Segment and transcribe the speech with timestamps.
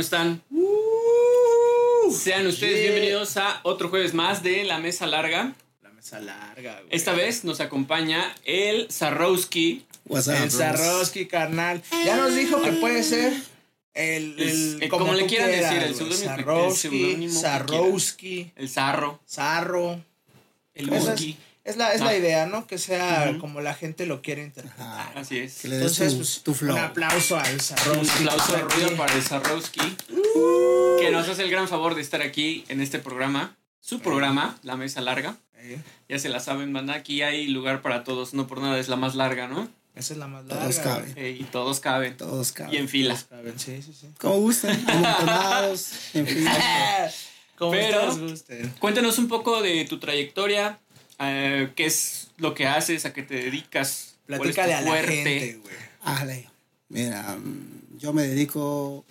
[0.00, 0.42] ¿Cómo están?
[2.10, 2.90] Sean ustedes yeah.
[2.90, 5.52] bienvenidos a otro jueves más de La Mesa Larga.
[5.82, 6.86] La mesa larga, güey.
[6.88, 9.84] Esta vez nos acompaña el Zarrowski.
[10.06, 10.50] What's up, El?
[10.50, 11.82] Zarrowski, carnal.
[12.06, 13.34] Ya nos dijo que puede ser
[13.92, 14.78] el.
[14.80, 16.72] Eh, como le quieran decir, el güey.
[16.72, 19.20] seudónimo que- el Zarrowski, Zarrowski, El Zarro.
[19.28, 20.02] Zarro.
[20.72, 21.36] El Wookie.
[21.70, 22.16] Es la, es la Ah.
[22.16, 22.66] idea, ¿no?
[22.66, 24.86] Que sea como la gente lo quiere interpretar.
[24.86, 25.12] Ajá.
[25.16, 25.60] Así es.
[25.60, 26.76] Que le des Entonces, tu, pues, tu flow.
[26.76, 28.18] un aplauso Un Zarrowski.
[28.28, 29.96] aplauso de ruido para el Zarrowski,
[31.00, 33.56] que nos hace el gran favor de estar aquí en este programa.
[33.80, 35.36] Su programa, La Mesa Larga.
[36.08, 36.94] Ya se la saben, banda.
[36.94, 38.34] Aquí hay lugar para todos.
[38.34, 39.68] No por nada es la más larga, ¿no?
[39.94, 40.82] esa es la más Todos larga.
[40.94, 41.12] caben.
[41.12, 41.24] güey.
[41.26, 42.16] Eh, y todos caben.
[42.16, 42.74] Todos Y caben.
[42.76, 43.14] en fila.
[43.14, 44.06] Todos caben, Sí, sí, sí.
[44.18, 44.70] Como gusten.
[44.88, 45.90] Amontonados.
[46.14, 46.46] En fin.
[47.58, 48.74] Como Pero- ustedes gusten.
[48.78, 50.78] Cuéntanos un poco de tu trayectoria.
[51.20, 53.04] Eh, ¿Qué es lo que haces?
[53.04, 54.14] ¿A qué te dedicas?
[54.26, 56.46] ¿Cuál es tu Platícale a la gente, güey.
[56.88, 57.38] Mira,
[57.98, 59.04] yo me dedico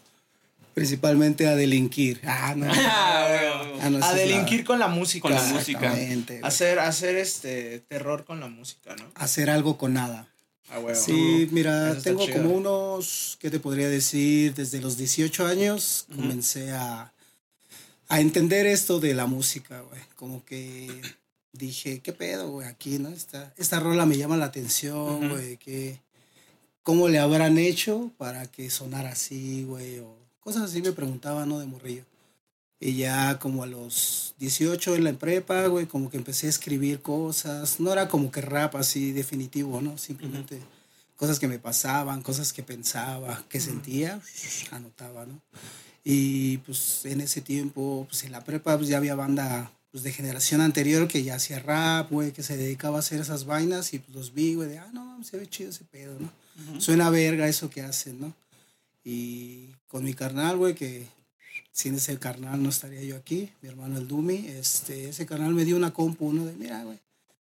[0.73, 2.21] principalmente a delinquir.
[2.25, 2.65] Ah, no.
[2.73, 3.79] Ah, bueno.
[3.81, 5.21] Ah, no, a delinquir la- con la música.
[5.23, 5.95] Con la música.
[6.43, 9.05] Hacer, hacer este terror con la música, ¿no?
[9.15, 10.27] Hacer algo con nada.
[10.69, 10.99] Ah, huevo.
[10.99, 12.41] Sí, mira, Eso tengo chido.
[12.43, 14.53] como unos, ¿qué te podría decir?
[14.53, 17.11] Desde los 18 años comencé a,
[18.07, 20.01] a entender esto de la música, güey.
[20.15, 21.01] Como que
[21.53, 22.67] dije, ¿qué pedo, güey?
[22.67, 23.09] Aquí, ¿no?
[23.09, 25.57] Esta, esta rola me llama la atención, güey.
[25.57, 25.99] que
[26.83, 29.99] ¿Cómo le habrán hecho para que sonara así, güey?
[29.99, 31.59] O cosas así me preguntaba, ¿no?
[31.59, 32.03] De morrillo.
[32.79, 37.01] Y ya como a los 18 en la prepa, güey, como que empecé a escribir
[37.01, 37.79] cosas.
[37.79, 39.97] No era como que rap así definitivo, ¿no?
[39.97, 40.59] Simplemente
[41.17, 44.21] cosas que me pasaban, cosas que pensaba, que sentía,
[44.71, 45.41] anotaba, ¿no?
[46.05, 50.11] Y pues en ese tiempo, pues en la prepa pues, ya había banda pues, de
[50.11, 53.99] generación anterior que ya hacía rap, güey, que se dedicaba a hacer esas vainas y
[53.99, 56.31] pues los vi, güey, de, ah, no, se ve chido ese pedo, ¿no?
[56.79, 58.33] Suena verga eso que hacen, ¿no?
[59.03, 61.07] Y con mi carnal, güey, que
[61.71, 65.63] sin ese carnal no estaría yo aquí, mi hermano el Dumi, este, ese carnal me
[65.63, 66.45] dio una compu, ¿no?
[66.45, 66.99] De, mira, güey,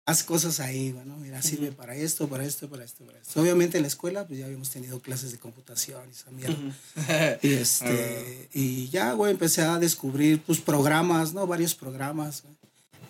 [0.05, 1.17] haz cosas ahí, güey, ¿no?
[1.17, 3.41] Mira, sirve para esto, para esto, para esto, para esto.
[3.41, 6.55] Obviamente en la escuela, pues ya habíamos tenido clases de computación y esa mierda.
[7.41, 11.47] Y, este, y ya, güey, empecé a descubrir, pues, programas, ¿no?
[11.47, 12.55] Varios programas, güey.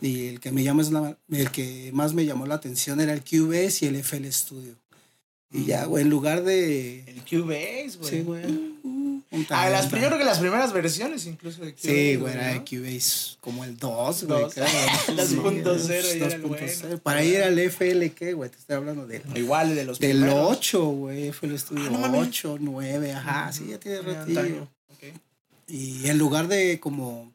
[0.02, 3.14] Y el que, me llama es la- el que más me llamó la atención era
[3.14, 4.76] el Cubase y el FL Studio.
[5.52, 7.04] Y ya, güey, en lugar de...
[7.08, 8.10] El Cubase, güey.
[8.10, 8.44] Sí, güey.
[9.36, 11.88] Un Ah, las, yo creo que las primeras versiones incluso de Cubase.
[12.12, 14.50] Sí, güey, era el Cubase como el 2, güey.
[14.50, 14.66] Creo.
[14.66, 16.48] 2.0 Sí, ya era el 2.0.
[16.48, 16.98] bueno.
[17.04, 19.22] Para ir al FLK, güey, te estoy hablando del...
[19.36, 20.58] Igual de los Del primeros.
[20.58, 22.22] 8, güey, FL Studio Ah, no mames.
[22.30, 24.68] 8, 9, ajá, sí, ya tiene ratillo.
[25.68, 27.34] Y en lugar de como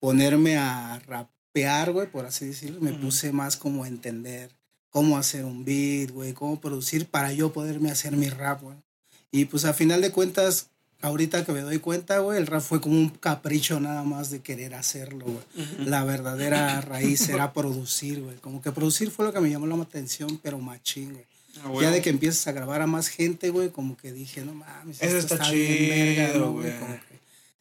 [0.00, 4.50] ponerme a rapear, güey, por así decirlo, me puse más como a entender
[4.90, 8.76] cómo hacer un beat, güey, cómo producir para yo poderme hacer mi rap, güey.
[9.30, 10.70] Y pues a final de cuentas,
[11.02, 14.40] ahorita que me doy cuenta, güey, el rap fue como un capricho nada más de
[14.40, 15.86] querer hacerlo, güey.
[15.86, 18.36] La verdadera raíz era producir, güey.
[18.36, 21.24] Como que producir fue lo que me llamó la atención, pero machín, güey.
[21.58, 21.90] Ah, Ya bueno.
[21.92, 25.16] de que empiezas a grabar a más gente, güey, como que dije, no mames, Eso
[25.18, 26.78] esto está bien verga, chido, ¿no, güey.
[26.78, 26.94] Como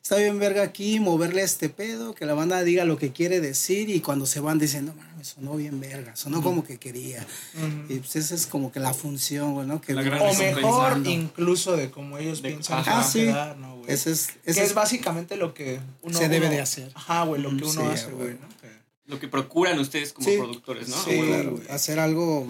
[0.08, 3.42] está bien verga aquí, moverle a este pedo, que la banda diga lo que quiere
[3.42, 7.28] decir y cuando se van diciendo, mames, sonó bien verga, sonó como que quería.
[7.56, 7.94] Ujú.
[7.94, 9.82] Y pues esa es como que la función, güey, ¿no?
[9.82, 13.12] Que La gran O mejor incluso de como ellos De- piensan que ajá, va a
[13.12, 13.20] sí.
[13.20, 13.92] quedar, ¿no, güey?
[13.92, 16.90] Ese es, Que ese es es básicamente lo que uno Se debe uno- de hacer.
[16.96, 18.16] Ajá, güey, lo que uno sí, hace, güey.
[18.16, 18.48] güey, ¿no?
[18.62, 20.38] Que- Lo que procuran ustedes como Sí.
[20.38, 20.96] productores, ¿no?
[21.04, 21.28] Sí, Ah, bueno.
[21.34, 21.68] claro, güey.
[21.70, 22.48] hacer algo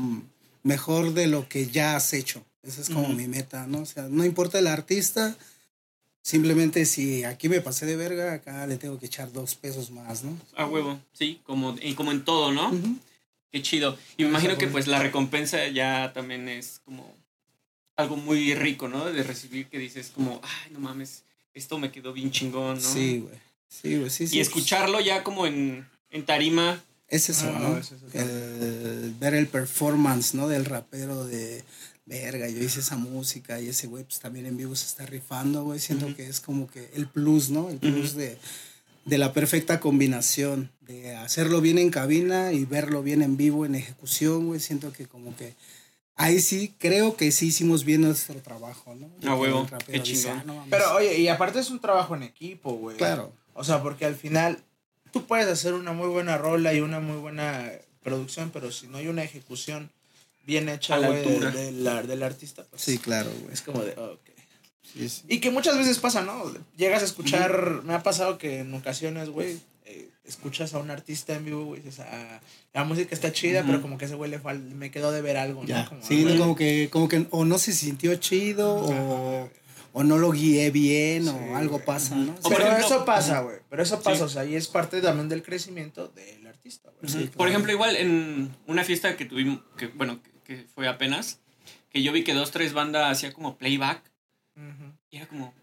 [0.61, 2.43] mejor de lo que ya has hecho.
[2.61, 3.13] Esa es como Ujú.
[3.13, 3.79] mi meta, ¿no?
[3.81, 5.35] O sea, no importa el artista,
[6.27, 10.25] simplemente si aquí me pasé de verga, acá le tengo que echar dos pesos más,
[10.25, 10.37] ¿no?
[10.57, 12.69] A huevo, sí, como, y como en todo, ¿no?
[13.49, 13.97] Qué chido.
[14.17, 17.15] Y me imagino que pues la recompensa ya también es como
[17.95, 19.05] algo muy rico, ¿no?
[19.05, 21.23] De recibir que dices como, ay, no mames,
[21.53, 22.81] esto me quedó bien chingón, ¿no?
[22.93, 23.35] Sí, güey.
[23.69, 24.35] Sí, güey, sí, sí.
[24.37, 26.83] Y escucharlo ya como en, en tarima.
[27.07, 27.77] Es eso, Ah, ¿no?
[27.77, 28.05] es eso.
[28.11, 30.49] El- ver el performance, ¿no?
[30.49, 31.63] Del rapero de
[32.07, 35.63] verga, yo hice esa música y ese güey pues también en vivo se está rifando,
[35.63, 35.79] güey.
[35.79, 37.69] Siento que es como que el plus, ¿no?
[37.69, 38.37] El plus de,
[39.05, 43.75] de la perfecta combinación, de hacerlo bien en cabina y verlo bien en vivo, en
[43.75, 44.59] ejecución, güey.
[44.59, 45.53] Siento que como que
[46.15, 49.09] ahí sí, creo que sí hicimos bien nuestro trabajo, ¿no?
[49.29, 50.39] A huevo, qué dice, chingón.
[50.39, 50.69] "Ah, no mames".
[50.71, 52.97] Pero oye, y aparte es un trabajo en equipo, güey.
[52.97, 53.31] claro.
[53.53, 54.63] O sea, porque al final
[55.11, 57.71] tú puedes hacer una muy buena rola y una muy buena
[58.03, 59.91] producción, pero si no hay una ejecución
[60.47, 61.51] bien hecha, güey, altura.
[61.51, 63.53] de- de la- del artista, pues Sí, claro, güey.
[63.53, 64.21] es como de, oh, ok.
[64.81, 65.21] Sí, sí.
[65.27, 66.51] Y que muchas veces pasa, ¿no?
[66.77, 71.35] Llegas a escuchar, me ha pasado que en ocasiones, güey, eh, escuchas a un artista
[71.35, 72.39] en vivo, güey, dices, ah,
[72.73, 75.35] la música está chida, pero como que ese güey le fal- me quedó de ver
[75.37, 75.67] algo, ¿no?
[75.67, 75.85] Ya.
[75.87, 79.49] Como, Sí, ah, como que, como que o no se sintió chido o,
[79.93, 82.31] o no lo guié bien Sí, o algo pasa, ¿no?
[82.33, 83.57] O por Pero ejemplo- eso pasa, güey.
[83.69, 84.23] Pero eso pasa, Sí.
[84.23, 87.11] o sea, y es parte también del crecimiento del artista, güey.
[87.11, 87.49] Sí, Por claro.
[87.51, 91.39] ejemplo, igual en una fiesta que tuvimos, que bueno, que, que fue apenas,
[91.91, 94.01] que yo vi que dos, tres bandas hacía como playback
[94.55, 94.93] Ujú.
[95.11, 95.53] y era como,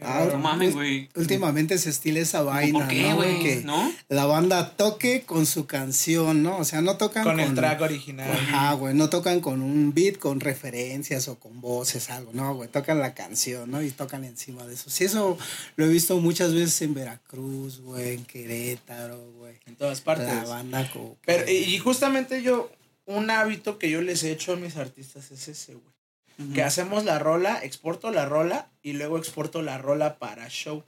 [0.00, 1.08] Ah, no mames, güey.
[1.14, 3.14] Últimamente se estila esa vaina, ¿Por qué, ¿no?
[3.14, 3.40] güey?
[3.40, 3.92] Que ¿No?
[4.08, 6.56] la banda toque con su canción, ¿no?
[6.58, 8.28] O sea, no tocan con el track original.
[8.28, 12.68] Ajá, güey, no tocan con un beat, con referencias o con voces, algo, no, güey,
[12.68, 13.82] tocan la canción, ¿no?
[13.82, 14.90] Y tocan encima de eso.
[14.90, 15.38] Sí, eso
[15.76, 19.54] lo he visto muchas veces en Veracruz, güey, en Querétaro, güey.
[19.66, 20.26] En todas partes.
[20.26, 21.16] La banda como...
[21.24, 22.68] Pero, y justamente yo,
[23.06, 26.52] un hábito que yo les he hecho a mis artistas es ese, güey.
[26.52, 30.82] Que hacemos la rola, exporto la rola y luego exporto la rola para show.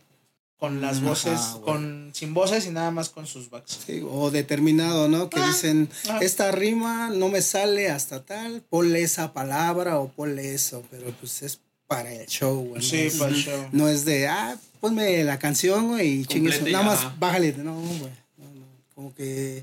[0.58, 1.62] Con las Ajá, voces, güey.
[1.64, 3.78] con sin voces y nada más con sus backs.
[3.86, 5.28] Sí, o determinado, ¿no?
[5.28, 6.18] Que Ah, dicen, ah.
[6.22, 11.42] esta rima no me sale hasta tal, ponle esa palabra o ponle eso, pero pues
[11.42, 12.76] es para el show, güey.
[12.76, 12.88] ¿no?
[12.88, 13.68] Sí, Es- para el show.
[13.72, 17.04] No es de, ah, ponme la canción, güey, y chingue su- Completa y Nada ajá.
[17.10, 17.52] más bájale.
[17.58, 18.12] No, güey.
[18.38, 18.66] No, no.
[18.94, 19.62] Como que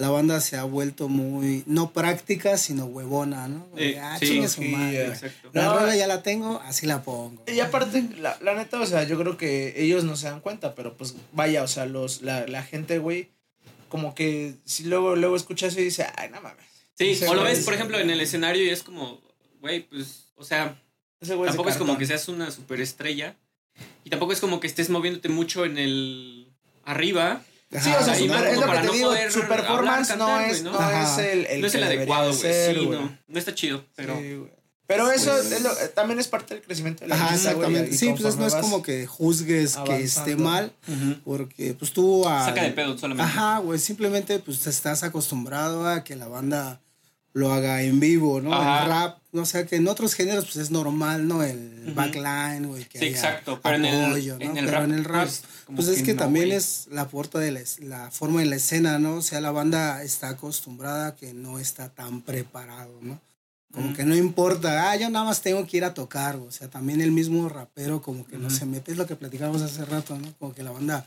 [0.00, 3.66] la banda se ha vuelto muy, no práctica, sino huevona, ¿no?
[3.76, 5.12] Eh, ah, sí, su madre.
[5.52, 5.98] La No, rola eh.
[5.98, 7.44] ya la tengo, así la pongo.
[7.46, 10.74] Y aparte, la, la neta, o sea, yo creo que ellos no se dan cuenta,
[10.74, 13.30] pero pues vaya, o sea, los, la, la gente, güey,
[13.88, 16.64] como que si luego, luego escucha eso y dice, ay, no mames.
[16.98, 19.20] Sí, o lo ves, es- por ejemplo, en el escenario y es como,
[19.60, 20.80] güey, pues, o sea,
[21.20, 23.36] Ese güey de tampoco es como que seas una superestrella
[24.04, 26.48] y tampoco es como que estés moviéndote mucho en el
[26.84, 27.42] arriba.
[27.70, 30.62] Sí, o sea, super- es lo que te no digo, su performance hablar, no, es,
[30.64, 30.72] no,
[31.02, 32.74] es el, el no es que el debería adecuado, de güey.
[32.74, 34.50] Sí, no, no está chido, pero Sí, güey.
[34.88, 37.96] Pero eso Pues- es lo- también es parte del crecimiento de la Ajá, exactamente.
[37.96, 40.72] Sí, pues no es como que juzgues que esté mal,
[41.24, 42.44] porque pues tú a...
[42.44, 43.30] saca de pedo solamente.
[43.30, 46.80] Ajá, güey, simplemente pues te estás acostumbrado a que la banda
[47.32, 48.52] lo haga en vivo, ¿no?
[48.52, 48.82] Ajá.
[48.82, 51.42] El rap, no sé, que en otros géneros pues es normal, ¿no?
[51.42, 51.94] El Ujú.
[51.94, 54.44] backline, güey, que Sí, haya exacto, pero en el- apoyo, ¿no?
[54.50, 55.42] en el pero rap, en el rap, pues,
[55.76, 58.56] pues es que que no, también es la puerta de la, la forma de la
[58.56, 59.14] escena, ¿no?
[59.16, 63.20] O sea, la banda está acostumbrada que no está tan preparado, ¿no?
[63.72, 63.96] Como Ujú.
[63.96, 67.00] que no importa, ah, yo nada más tengo que ir a tocar, o sea, también
[67.00, 68.56] el mismo rapero como que no Ujú.
[68.56, 70.34] se mete, es lo que platicábamos hace rato, ¿no?
[70.40, 71.06] Como que la banda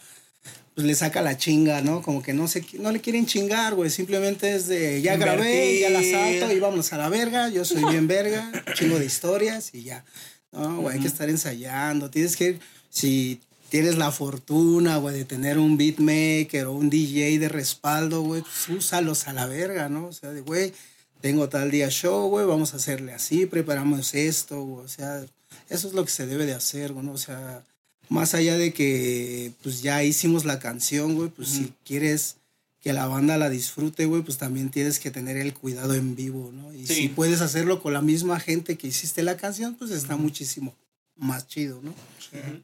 [0.76, 2.02] pues le saca la chinga, ¿no?
[2.02, 5.90] Como que no se no le quieren chingar, güey, simplemente es de ya grabé, ya
[5.90, 9.84] la salto y vámonos a la verga, yo soy bien verga, chingo de historias y
[9.84, 10.04] ya.
[10.52, 12.60] No, güey, hay que estar ensayando, tienes que
[12.90, 18.42] si tienes la fortuna, güey, de tener un beatmaker o un DJ de respaldo, güey,
[18.42, 20.08] pues úsalos a la verga, ¿no?
[20.08, 20.74] O sea, de, güey,
[21.22, 25.26] tengo tal día show, güey, vamos a hacerle así, preparamos esto, güey, o sea,
[25.70, 27.14] eso es lo que se debe de hacer, güey, ¿no?
[27.14, 27.64] O sea,
[28.10, 32.38] más allá de que, pues ya hicimos la canción, güey, pues si quieres
[32.82, 36.52] que la banda la disfrute, güey, pues también tienes que tener el cuidado en vivo,
[36.54, 36.74] ¿no?
[36.74, 36.94] Y Sí.
[36.96, 40.76] si puedes hacerlo con la misma gente que hiciste la canción, pues está muchísimo
[41.16, 41.94] más chido, ¿no?
[42.20, 42.64] Sí.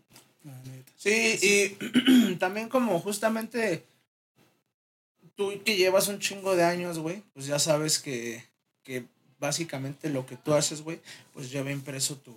[0.98, 3.84] Sí, y también como justamente
[5.36, 8.44] tú que llevas un chingo de años, güey, pues ya sabes que,
[8.84, 9.06] que
[9.40, 11.00] básicamente lo que tú haces, güey,
[11.34, 12.36] pues lleva impreso tu,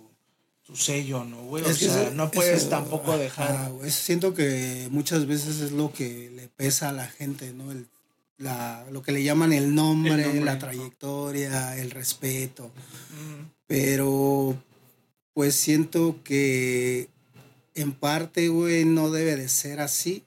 [0.65, 1.63] tu sello, ¿no, güey?
[1.63, 3.71] O Es sea, no puedes tampoco ajá, dejar...
[3.71, 7.71] güey, siento que muchas veces es lo que le pesa a la gente, ¿no?
[7.71, 7.87] El,
[8.37, 10.59] la, lo que le llaman el nombre, El nombre, la ajá.
[10.59, 12.71] trayectoria, el respeto.
[13.67, 14.55] Pero
[15.33, 17.09] pues siento que
[17.75, 20.23] en parte, güey, no debe de ser así.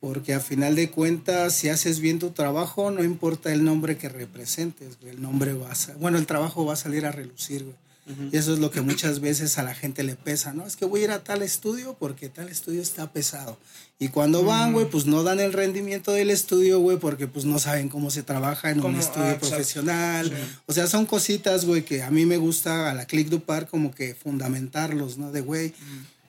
[0.00, 4.08] Porque a final de cuentas, si haces bien tu trabajo, no importa el nombre que
[4.08, 7.76] representes, güey, el nombre va a bueno, el trabajo va a salir a relucir, güey.
[8.04, 10.66] Y eso es lo que muchas veces a la gente le pesa, ¿no?
[10.66, 13.58] Es que voy a ir a tal estudio porque tal estudio está pesado.
[14.00, 17.60] Y cuando van, güey, pues no dan el rendimiento del estudio, güey, porque pues no
[17.60, 20.28] saben cómo se trabaja en un estudio ah, profesional.
[20.28, 20.56] Sí.
[20.66, 23.68] O sea, son cositas, güey, que a mí me gusta a la Click du Par
[23.68, 25.30] como que fundamentarlos, ¿no?
[25.30, 25.72] De, güey,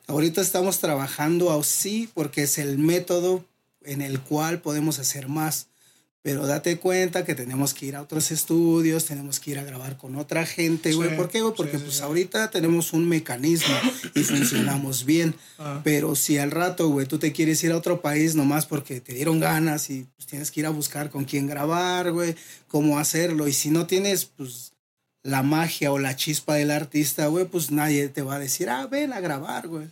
[0.05, 3.43] ahorita estamos trabajando así porque es el método
[3.81, 5.67] en el cual podemos hacer más.
[6.23, 9.97] Pero date cuenta que tenemos que ir a otros estudios, tenemos que ir a grabar
[9.97, 11.09] con otra gente, güey.
[11.09, 11.53] Sí, ¿Por qué, güey?
[11.53, 12.01] Porque sí, pues sí.
[12.01, 13.75] ahorita tenemos un mecanismo
[14.15, 15.35] y funcionamos bien.
[15.59, 15.81] Ah.
[15.83, 19.13] Pero si al rato, güey, tú te quieres ir a otro país nomás porque te
[19.13, 22.35] dieron ganas y pues, tienes que ir a buscar con quién grabar, güey,
[22.69, 23.49] cómo hacerlo.
[23.49, 24.71] Y si no tienes, pues,
[25.23, 28.87] la magia o la chispa del artista, güey, pues nadie te va a decir, ah,
[28.87, 29.87] ven a grabar, güey.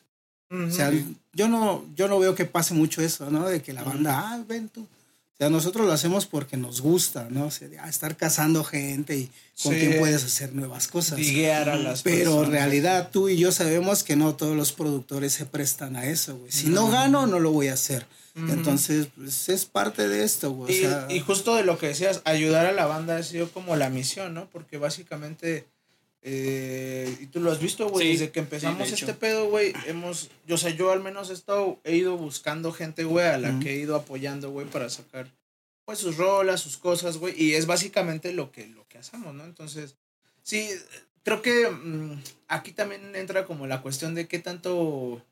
[0.49, 0.91] O sea,
[1.33, 3.47] yo no, yo no veo que pase mucho eso, ¿no?
[3.47, 4.85] De que la banda, ah, ven tú.
[5.41, 7.45] Sea, nosotros lo hacemos porque nos gusta, ¿no?
[7.47, 9.31] O sea, ah, estar cazando gente y
[9.63, 9.79] con Sí.
[9.79, 11.17] quien puedes hacer nuevas cosas.
[11.17, 15.33] Diguear a las Pero en realidad tú y yo sabemos que no todos los productores
[15.33, 16.51] se prestan a eso, güey.
[16.51, 18.05] Si no gano, no lo voy a hacer.
[18.35, 20.71] Entonces, pues es parte de esto, güey.
[20.71, 23.49] O Y, sea, y justo de lo que decías, ayudar a la banda ha sido
[23.51, 24.47] como la misión, ¿no?
[24.51, 25.65] Porque básicamente,
[26.23, 29.49] Eh, y tú lo has visto, güey, Sí, desde que sí, empezamos de este pedo,
[29.49, 33.25] güey, hemos, yo, o sea, yo al menos he estado, he ido buscando gente, güey,
[33.25, 35.31] a la que he ido apoyando, güey, para sacar,
[35.85, 39.45] pues, sus rolas, sus cosas, güey, y es básicamente lo que, lo que hacemos, ¿no?
[39.45, 39.95] Entonces,
[40.43, 40.69] sí,
[41.23, 45.23] creo que mm, aquí también entra como la cuestión de qué tanto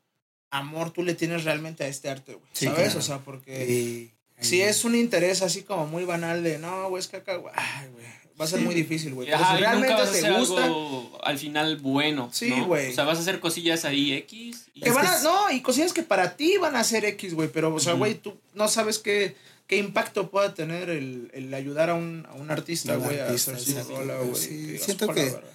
[0.50, 2.82] amor tú le tienes realmente a este arte, güey, Sí, ¿sabes?
[2.86, 2.98] claro.
[2.98, 3.64] O sea, porque...
[3.66, 7.36] Sí, Si es un interés así como muy banal de, no, güey, es que acá,
[7.36, 8.06] güey, ay, güey,
[8.40, 8.64] va a ser Sí.
[8.64, 9.28] muy difícil, güey.
[9.28, 12.30] Pero si y nunca realmente vas a te hacer gusta, algo al final bueno.
[12.32, 12.66] Sí, ¿no?
[12.66, 12.90] güey.
[12.90, 14.66] O sea, vas a hacer cosillas ahí X.
[14.74, 17.34] Y que van a, es- no, y cosillas que para ti van a ser X,
[17.34, 21.52] güey, pero, o sea, güey, tú no sabes qué, qué impacto pueda tener el, el
[21.54, 24.34] ayudar a un, a un artista, güey, a hacer su sí, rola, sí, güey.
[24.42, 25.48] sí, siento "Para que- la verga".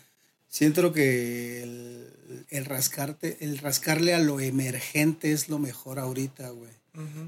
[0.47, 2.07] Siento que el,
[2.49, 6.71] el rascarte, el rascarle a lo emergente es lo mejor ahorita, güey.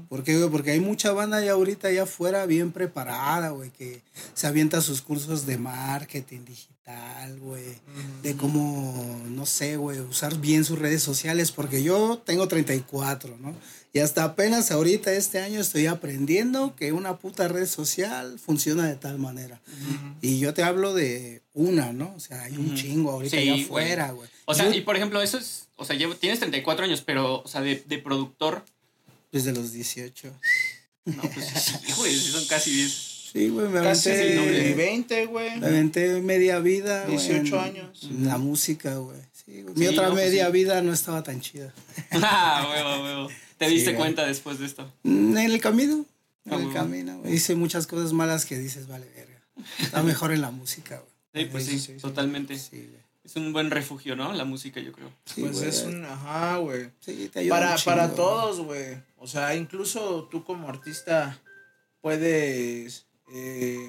[0.08, 0.50] ¿Por qué, güey?
[0.50, 4.02] Porque hay mucha banda ya ahorita allá afuera bien preparada, güey, que
[4.34, 7.64] se avienta sus cursos de marketing digital, güey.
[8.22, 13.54] De cómo, no sé, güey, usar bien sus redes sociales, porque yo tengo 34, ¿no?
[13.92, 18.96] Y hasta apenas ahorita este año estoy aprendiendo que una puta red social funciona de
[18.96, 19.60] tal manera.
[20.20, 22.12] Y yo te hablo de una, ¿no?
[22.14, 24.28] O sea, hay un chingo ahorita Sí, allá afuera, güey.
[24.44, 25.68] O sea, Yo y por ejemplo, eso es.
[25.76, 28.64] O sea, llevo- tienes 34 años, pero, o sea, de, de productor.
[29.32, 30.32] Desde los 18.
[31.04, 31.46] No, pues
[31.86, 33.08] sí, güey, son casi 10.
[33.32, 34.74] Sí, güey, me Casi aventé, no, güey.
[34.74, 35.60] 20, güey.
[35.60, 37.04] me aventé media vida.
[37.04, 38.02] güey, 18 en- años.
[38.04, 39.18] en la música, güey.
[39.32, 39.74] Sí, güey.
[39.74, 40.52] Mi Sí, otra no, pues media sí.
[40.52, 41.74] vida no estaba tan chida.
[42.12, 43.28] Ah, huevo, huevo.
[43.58, 44.90] ¿Te Sí, diste cuenta después de esto?
[45.02, 46.06] Mm, En el camino.
[46.46, 46.72] En Ah, el huevo.
[46.72, 47.34] camino, güey.
[47.34, 49.42] Hice muchas cosas malas que dices, vale, verga.
[49.78, 50.96] Está mejor en la música,
[51.34, 51.44] güey.
[51.44, 52.00] Sí, pues Sí, sí, sí, sí.
[52.00, 52.58] totalmente.
[52.58, 53.02] Sí, güey.
[53.28, 54.32] Es un buen refugio, ¿no?
[54.32, 55.12] La música, yo creo.
[55.26, 55.68] Sí, pues güey.
[55.68, 56.90] es un, ajá, güey.
[57.00, 59.02] Sí, te ayuda Para, un para todos, güey.
[59.18, 61.38] O sea, incluso tú como artista
[62.00, 63.04] puedes...
[63.34, 63.86] Eh,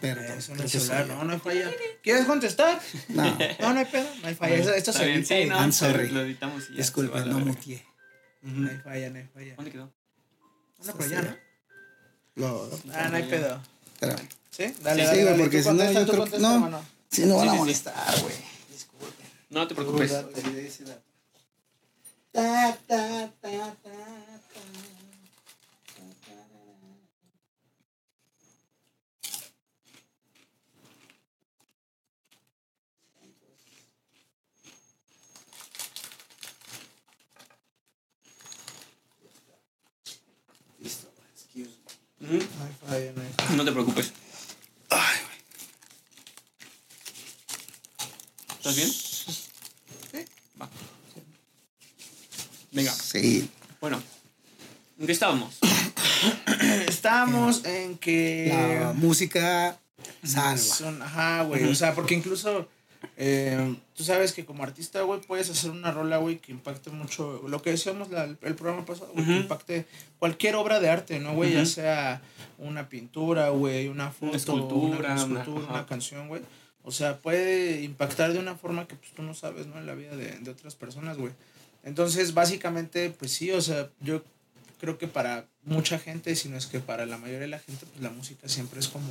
[0.00, 1.70] Pero eh, no es celular, soy- no, no hay falla.
[2.00, 2.80] ¿Quieres contestar?
[3.08, 3.24] No,
[3.60, 4.54] No, no hay pedo, no hay falla.
[4.54, 6.08] Esto, esto se bien, edita sí, no, I'm sorry.
[6.10, 6.66] lo editamos y ya.
[6.66, 7.84] se va disculpe, a la no mutié.
[8.44, 8.54] Ujú.
[8.60, 9.54] No hay falla, no hay falla.
[9.56, 9.92] ¿Dónde quedó?
[10.80, 11.36] Anda por allá, ¿no?
[12.36, 13.60] Lo, Ah, no hay pedo.
[13.94, 14.28] espérame.
[14.50, 14.74] ¿Sí?
[14.82, 15.38] Dale, Sí, dale, güey, dale.
[15.42, 16.82] porque si no, yo creo que- no.
[17.10, 17.58] Si no van Sí, a sí, sí.
[17.58, 18.55] molestar, güey.
[19.48, 20.10] No te preocupes.
[40.80, 41.70] Listo, excuse
[43.16, 43.56] me.
[43.56, 44.12] No te preocupes.
[48.58, 48.90] ¿Estás bien?
[48.90, 50.24] Sí.
[50.60, 50.68] Va.
[52.76, 54.00] Venga, Sí, bueno.
[54.98, 55.58] ¿En qué estábamos?
[56.88, 58.48] Estamos en que...
[58.80, 59.78] la música
[60.22, 60.56] salva.
[60.58, 61.64] Son, ajá, güey.
[61.64, 62.68] O sea, porque incluso
[63.16, 67.42] eh, tú sabes que como artista, güey, puedes hacer una rola, güey, que impacte mucho.
[67.48, 69.86] Lo que decíamos la- el programa pasado, güey, que impacte
[70.18, 71.52] cualquier obra de arte, ¿no, güey?
[71.54, 72.22] Ya sea
[72.58, 76.42] una pintura, güey, una foto, escultura, una, una- escultura, una canción, güey.
[76.84, 79.78] O sea, puede impactar de una forma que pues, tú no sabes, ¿no?
[79.78, 81.32] En la vida de, de otras personas, güey.
[81.86, 84.22] Entonces, básicamente, pues sí, o sea, yo
[84.80, 87.86] creo que para mucha gente, si no es que para la mayoría de la gente,
[87.86, 89.08] pues la música siempre es como,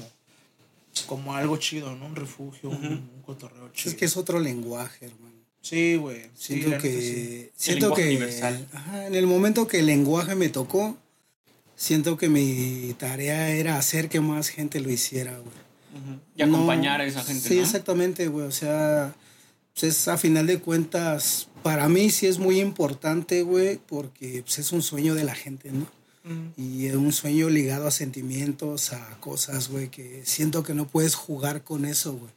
[1.07, 2.05] como algo chido, ¿no?
[2.05, 3.91] Un refugio, un, cotorreo chido.
[3.91, 5.35] Es que es otro lenguaje, hermano.
[5.61, 6.29] Sí, güey.
[6.35, 6.77] Siento sí.
[6.81, 7.51] que.
[7.55, 8.03] Siento que.
[8.03, 8.67] universal.
[8.73, 10.97] ajá, en el momento que el lenguaje me tocó,
[11.77, 16.19] siento que mi tarea era hacer que más gente lo hiciera, güey.
[16.35, 17.61] Y No, acompañar a esa gente, Sí, ¿no?
[17.61, 18.45] exactamente, güey.
[18.45, 19.15] O sea,
[19.73, 24.59] pues es a final de cuentas, para mí sí es muy importante, güey, porque pues,
[24.59, 25.87] es un sueño de la gente, ¿no?
[26.57, 31.15] Y es un sueño ligado a sentimientos, a cosas, güey, que siento que no puedes
[31.15, 32.31] jugar con eso, güey.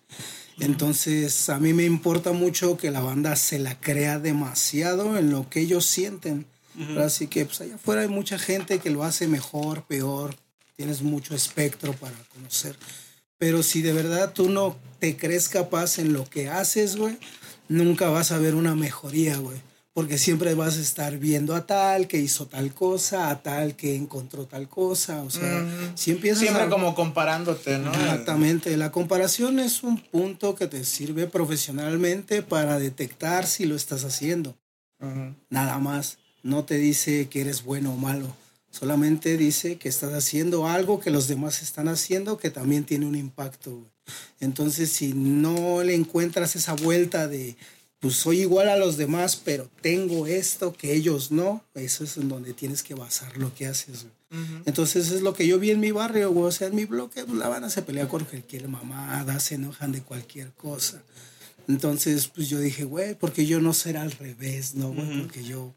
[0.60, 5.50] Entonces, a mí me importa mucho que la banda se la crea demasiado en lo
[5.50, 6.46] que ellos sienten.
[6.98, 10.36] Así que, pues allá afuera hay mucha gente que lo hace mejor, peor.
[10.74, 12.76] Tienes mucho espectro para conocer.
[13.36, 17.18] Pero si de verdad tú no te crees capaz en lo que haces, güey,
[17.68, 19.58] nunca vas a ver una mejoría, güey.
[19.94, 23.96] Porque siempre vas a estar viendo a tal que hizo tal cosa, a tal que
[23.96, 25.22] encontró tal cosa.
[25.22, 25.92] O sea, Ujú.
[25.96, 26.68] si empiezas Siempre a...
[26.68, 27.90] como comparándote, ¿no?
[27.92, 28.76] Exactamente.
[28.76, 34.56] La comparación es un punto que te sirve profesionalmente para detectar si lo estás haciendo.
[35.50, 36.18] Nada más.
[36.44, 38.36] No te dice que eres bueno o malo.
[38.70, 43.16] Solamente dice que estás haciendo algo que los demás están haciendo que también tiene un
[43.16, 43.70] impacto.
[43.72, 43.90] güey.
[44.40, 47.56] Entonces, si no le encuentras esa vuelta de,
[48.00, 52.28] pues soy igual a los demás, pero tengo esto que ellos no, eso es en
[52.28, 54.04] donde tienes que basar lo que haces.
[54.04, 54.42] güey.
[54.42, 54.62] Ujú.
[54.66, 56.46] Entonces es lo que yo vi en mi barrio, güey.
[56.46, 59.92] O sea, en mi bloque, pues, la banda se pelea con cualquier mamada, se enojan
[59.92, 61.02] de cualquier cosa.
[61.66, 65.06] Entonces, pues yo dije, güey, porque yo no ser al revés, ¿no, güey?
[65.08, 65.22] Ujú.
[65.22, 65.74] Porque yo,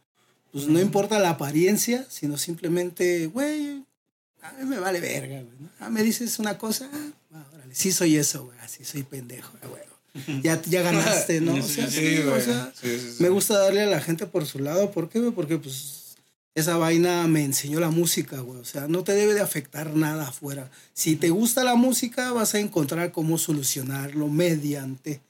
[0.52, 3.84] pues no importa la apariencia, sino simplemente, güey,
[4.42, 5.56] a mí me vale verga, güey.
[5.60, 5.70] ¿no?
[5.80, 6.90] Ah, me dices una cosa,
[7.72, 9.82] ah, sí soy eso, güey, así soy pendejo, güey.
[10.44, 11.54] Ya, ya ganaste, ¿no?
[11.56, 12.74] O sea, sí, sí, o sea,
[13.20, 14.92] me gusta darle a la gente por su lado.
[14.92, 15.32] ¿Por qué, güey?
[15.32, 16.16] Porque, pues,
[16.54, 18.60] esa vaina me enseñó la música, güey.
[18.60, 20.70] O sea, no te debe de afectar nada afuera.
[20.94, 25.22] Si te gusta la música, vas a encontrar cómo solucionarlo mediante.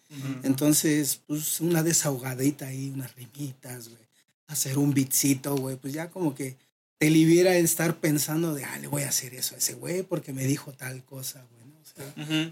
[0.43, 4.01] Entonces, pues, una desahogadita ahí, unas rimitas, güey.
[4.47, 5.77] Hacer un beatcito, güey.
[5.77, 6.57] Pues ya como que
[6.97, 10.03] te libera en estar pensando de, ah, le voy a hacer eso a ese güey
[10.03, 11.60] porque me dijo tal cosa, güey.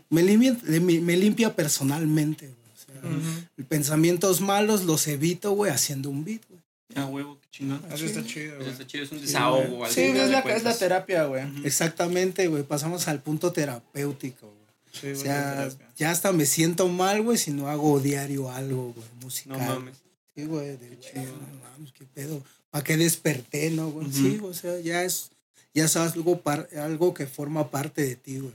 [0.10, 2.58] Me limpia, me, personalmente, güey.
[2.74, 3.66] O sea, Ujú.
[3.68, 6.60] pensamientos malos los evito, güey, haciendo un beat, güey.
[6.96, 7.82] Ah, huevo, qué chingón.
[7.92, 9.86] Eso está chido, Eso está chido, es un desahogo.
[9.90, 11.44] Sí, es la, es la terapia, güey.
[11.64, 12.64] Exactamente, güey.
[12.64, 14.60] Pasamos al punto terapéutico, güey.
[14.92, 18.94] Sí, O güey, sea, ya hasta me siento mal, güey, si no hago diario algo,
[18.94, 19.60] güey, musical.
[19.60, 19.96] No mames.
[20.36, 22.42] Sí, güey, de güey, no mames, qué pedo.
[22.72, 24.12] ¿Para qué desperté, no, güey?
[24.12, 25.30] Sí, o sea, ya es,
[25.76, 28.54] ya es algo, par- algo que forma parte de ti, güey.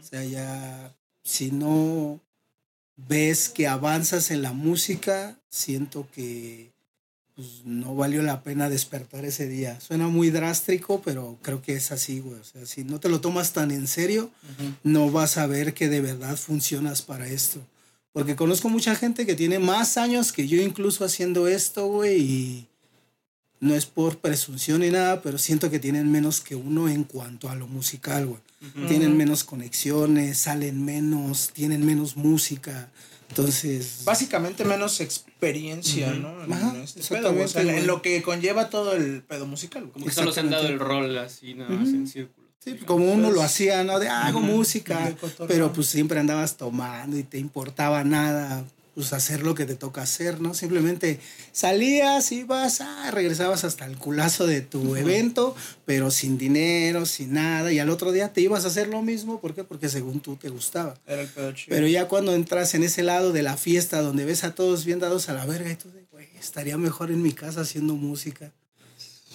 [0.00, 2.20] O sea, ya, si no
[2.96, 6.72] ves que avanzas en la música, siento que
[7.34, 9.78] pues, no valió la pena despertar ese día.
[9.80, 12.40] Suena muy drástico, pero creo que es así, güey.
[12.40, 14.30] O sea, si no te lo tomas tan en serio,
[14.82, 17.60] no vas a ver que de verdad funcionas para esto.
[18.12, 22.68] Porque conozco mucha gente que tiene más años que yo incluso haciendo esto, güey, y
[23.60, 27.48] no es por presunción ni nada, pero siento que tienen menos que uno en cuanto
[27.48, 28.40] a lo musical, güey.
[28.88, 32.90] Tienen menos conexiones, salen menos, tienen menos música.
[33.28, 36.12] Entonces, Básicamente menos experiencia.
[36.12, 36.44] ¿no?
[36.44, 37.44] En Ajá, este pedo, güey.
[37.44, 39.92] O sea, exactamente, en lo que conlleva todo el pedo musical, güey.
[39.92, 42.48] Como que solo se han dado el rol así, nada más en círculo.
[42.58, 43.98] sí, como uno lo hacía, ¿no?
[43.98, 45.14] De ah, hago música,
[45.46, 48.64] pero pues siempre andabas tomando y te importaba nada,
[48.96, 50.54] pues hacer lo que te toca hacer, ¿no?
[50.54, 51.20] Simplemente
[51.52, 55.54] salías, ibas, ah, regresabas hasta el culazo de tu evento,
[55.84, 59.38] pero sin dinero, sin nada, y al otro día te ibas a hacer lo mismo,
[59.38, 59.64] ¿por qué?
[59.64, 60.98] Porque según tú te gustaba.
[61.06, 61.76] Era el pedo chido.
[61.76, 64.98] Pero ya cuando entras en ese lado de la fiesta donde ves a todos bien
[64.98, 68.50] dados a la verga y tú de, güey, estaría mejor en mi casa haciendo música.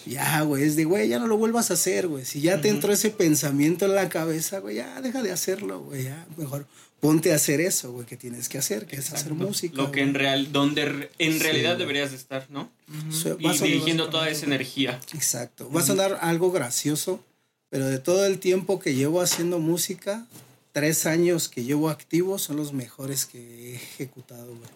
[0.08, 2.26] Ya, güey, es de, güey, ya no lo vuelvas a hacer, güey.
[2.26, 6.06] Si ya te entró ese pensamiento en la cabeza, güey, ya deja de hacerlo, güey,
[6.06, 6.65] ya mejor
[7.01, 9.75] ponte a hacer eso, güey, que tienes que hacer, que es hacer música.
[9.75, 10.09] Lo que güey.
[10.09, 12.71] en real, donde en realidad deberías de estar, ¿no?
[12.87, 13.11] Ujú.
[13.11, 14.99] Su- Y va a sonar- dirigiendo toda esa energía.
[15.13, 15.69] Exacto.
[15.69, 17.21] Va a sonar algo gracioso,
[17.69, 20.25] pero de todo el tiempo que llevo haciendo música,
[20.71, 24.69] tres años que llevo activo son los mejores que he ejecutado, güey.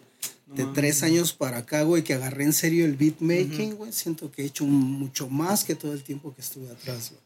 [0.48, 4.30] No de tres años para acá, güey, que agarré en serio el beatmaking, güey, siento
[4.30, 7.20] que he hecho mucho más que todo el tiempo que estuve atrás, güey.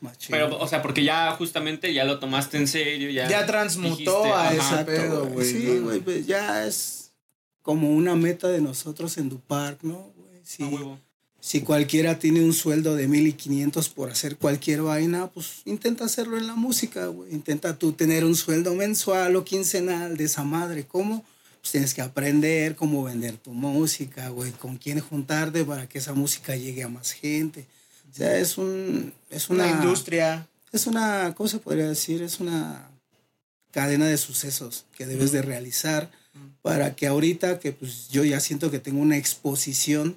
[0.00, 0.28] Machín.
[0.30, 3.28] Pero, o sea, porque ya justamente ya lo tomaste en serio, ya.
[3.28, 5.50] Ya transmutó dijiste, a ese pedo, güey.
[5.50, 5.82] Sí, ¿no?
[5.84, 7.12] güey, pues ya es
[7.62, 10.12] como una meta de nosotros en Dupark, ¿no?
[10.16, 10.40] güey?
[10.42, 10.98] Si, A huevo.
[11.40, 16.46] si cualquiera tiene un sueldo de 1500 por hacer cualquier vaina, pues intenta hacerlo en
[16.46, 17.32] la música, güey.
[17.34, 20.84] Intenta tú tener un sueldo mensual o quincenal de esa madre.
[20.86, 21.24] ¿Cómo?
[21.60, 26.14] Pues tienes que aprender cómo vender tu música, güey, con quién juntarte para que esa
[26.14, 27.66] música llegue a más gente.
[28.18, 30.48] O sea, es un es Una una, industria.
[30.72, 32.20] es una, ¿cómo se podría decir?
[32.20, 32.90] Es una
[33.70, 36.10] cadena de sucesos que debes de realizar
[36.60, 40.16] para que ahorita que pues yo ya siento que tengo una exposición,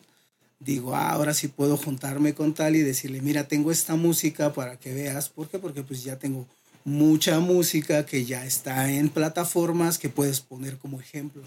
[0.59, 4.77] digo, ah, ahora sí puedo juntarme con tal y decirle, mira, tengo esta música para
[4.79, 5.29] que veas.
[5.29, 5.59] ¿Por qué?
[5.59, 6.47] Porque pues ya tengo
[6.83, 11.41] mucha música que ya está en plataformas que puedes poner como ejemplo.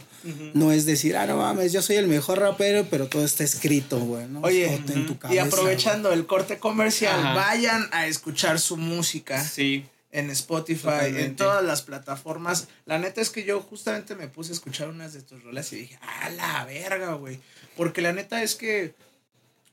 [0.55, 3.99] No es decir, ah, no mames, yo soy el mejor rapero, pero todo está escrito,
[3.99, 4.40] güey, ¿no?
[4.42, 7.35] Oye, en tu y aprovechando el corte comercial, Ajá.
[7.35, 9.85] vayan a escuchar su música Sí.
[10.12, 11.25] en Spotify, Totalmente.
[11.25, 12.68] en todas las plataformas.
[12.87, 15.77] La neta es que yo justamente me puse a escuchar unas de tus rolas y
[15.77, 17.40] dije, a la verga, güey.
[17.77, 18.94] Porque la neta es que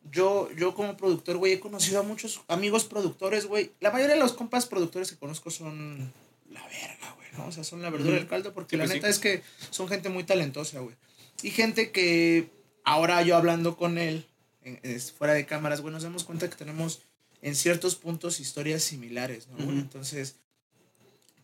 [0.10, 3.72] yo, yo como productor, güey, he conocido a muchos amigos productores, güey.
[3.80, 6.12] La mayoría de los compas productores que conozco son
[6.50, 7.48] la verga, güey, ¿no?
[7.48, 9.12] O sea, son la verdura del caldo porque Sí, la pues neta sí.
[9.12, 10.96] es que son gente muy talentosa, güey.
[11.44, 12.50] Y gente que
[12.84, 14.26] ahora yo hablando con él,
[14.64, 17.02] en- fuera de cámaras, güey, nos damos cuenta que tenemos
[17.44, 19.72] en ciertos puntos historias similares, ¿no?
[19.72, 20.36] Entonces,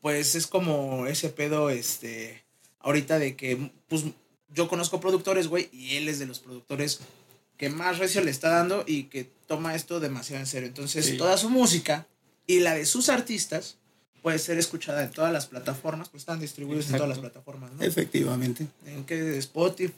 [0.02, 2.44] pues es como ese pedo, este,
[2.80, 4.04] ahorita de que, pues,
[4.50, 7.00] yo conozco productores, güey, y él es de los productores
[7.58, 10.68] que más recio le está dando y que toma esto demasiado en serio.
[10.68, 11.18] Entonces, Sí.
[11.18, 12.08] toda su música
[12.46, 13.78] y la de sus artistas,
[14.28, 17.82] puede ser escuchada en todas las plataformas, pues están distribuidos en todas las plataformas, ¿no?
[17.82, 18.68] Efectivamente.
[18.86, 19.94] En que Spotify,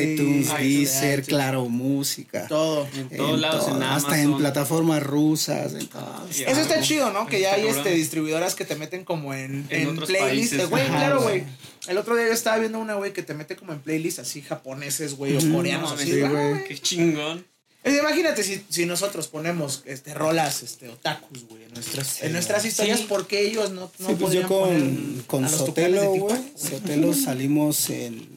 [0.00, 2.46] iTunes, iTunes, Deezer, Claro Música.
[2.48, 2.88] todo.
[2.94, 5.74] En todos lados, todo, en hasta en plataformas rusas.
[5.74, 6.26] en todo.
[6.30, 6.86] Ya, Eso está güey.
[6.86, 7.26] chido, ¿no?
[7.26, 10.70] Que ya hay este distribuidoras que te meten como en, En en, playlists.
[10.70, 11.44] Güey, claro, güey.
[11.88, 14.40] El otro día yo estaba viendo una, güey, que te mete como en playlists así
[14.40, 15.90] japoneses, güey, o coreanos.
[15.90, 16.64] No así, ah, güey.
[16.64, 17.44] Qué chingón.
[17.86, 22.64] Eh, Imagínate si, si nosotros ponemos este, rolas este, otakus, güey, en nuestras, en nuestras
[22.64, 23.06] historias, Sí.
[23.08, 26.52] ¿por qué ellos no, no Sí, pues yo con, con Sotelo, güey.
[26.56, 28.28] Sotelo salimos en.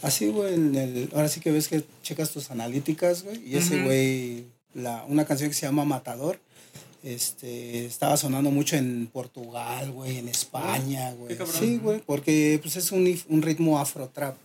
[0.00, 1.08] Así, güey, en el.
[1.12, 3.42] Ahora sí que ves que checas tus analíticas, güey.
[3.44, 6.38] Y ese güey, la, una canción que se llama Matador,
[7.02, 11.36] este, estaba sonando mucho en Portugal, güey, en España, güey.
[11.58, 14.36] Sí, güey, porque pues es un, un ritmo afro-trap.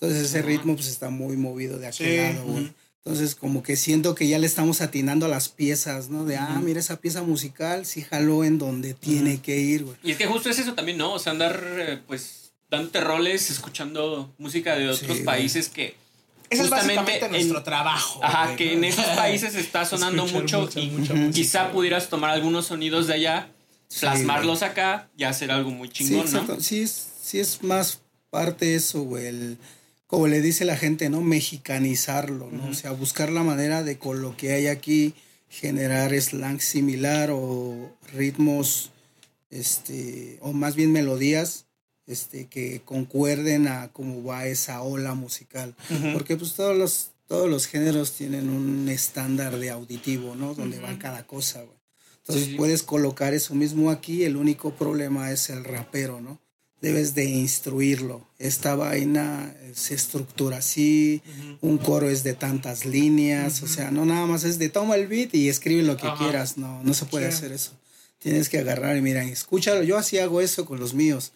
[0.00, 2.72] Entonces ese ritmo pues está muy movido de aquel lado, güey.
[3.06, 6.24] Entonces, como que siento que ya le estamos atinando a las piezas, ¿no?
[6.24, 9.96] De, ah, mira esa pieza musical, sí jaló en donde tiene que ir, güey.
[10.02, 11.12] Y es que justo es eso también, ¿no?
[11.12, 15.24] O sea, andar, eh, pues, dándote roles, escuchando música de otros Sí, güey.
[15.24, 15.96] países que.
[16.48, 18.20] Ese es justamente básicamente en- nuestro trabajo.
[18.24, 18.72] Ajá, güey, que ¿no?
[18.78, 21.72] en esos países está sonando mucho y música, quizá güey.
[21.74, 23.48] pudieras tomar algunos sonidos de allá,
[23.88, 26.58] Sí, plasmarlos acá y hacer algo muy chingón, sí, ¿no?
[26.60, 29.26] Sí, es, sí es más parte eso, güey.
[29.26, 29.58] el-
[30.14, 31.20] como le dice la gente, ¿no?
[31.22, 32.68] Mexicanizarlo, ¿no?
[32.70, 35.14] O sea, buscar la manera de con lo que hay aquí
[35.48, 38.90] generar slang similar o ritmos,
[39.50, 41.66] este, o más bien melodías,
[42.06, 45.74] este, que concuerden a cómo va esa ola musical.
[46.12, 50.54] Porque pues todos los, todos los géneros tienen un estándar de auditivo, ¿no?
[50.54, 51.78] Donde va cada cosa, güey.
[52.18, 52.54] Entonces Sí.
[52.56, 56.38] puedes colocar eso mismo aquí, el único problema es el rapero, ¿no?
[56.84, 58.26] Debes de instruirlo.
[58.38, 61.22] Esta vaina se estructura así,
[61.60, 65.06] un coro es de tantas líneas, o sea, no nada más es de toma el
[65.06, 66.18] beat y escribe lo que Ajá.
[66.18, 67.72] quieras, no, no se puede hacer eso.
[68.18, 71.32] Tienes que agarrar y mira, escúchalo, yo así hago eso con los míos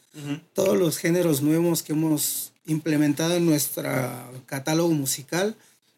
[0.54, 3.90] todos los géneros nuevos que hemos implementado en nuestro
[4.46, 5.56] catálogo musical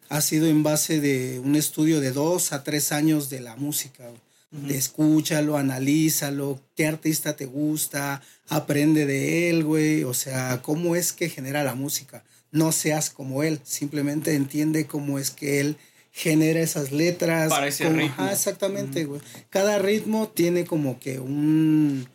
[0.08, 4.04] ha sido en base de un estudio de dos a tres años de la música.
[4.50, 10.04] De escúchalo, analízalo, qué artista te gusta, aprende de él, güey.
[10.04, 12.22] O sea, cómo es que genera la música.
[12.52, 15.76] No seas como él, simplemente entiende cómo es que él
[16.12, 17.48] genera esas letras.
[17.48, 18.12] Para ese ritmo.
[18.18, 19.20] Ajá, exactamente, güey.
[19.48, 22.08] Cada ritmo tiene como que un,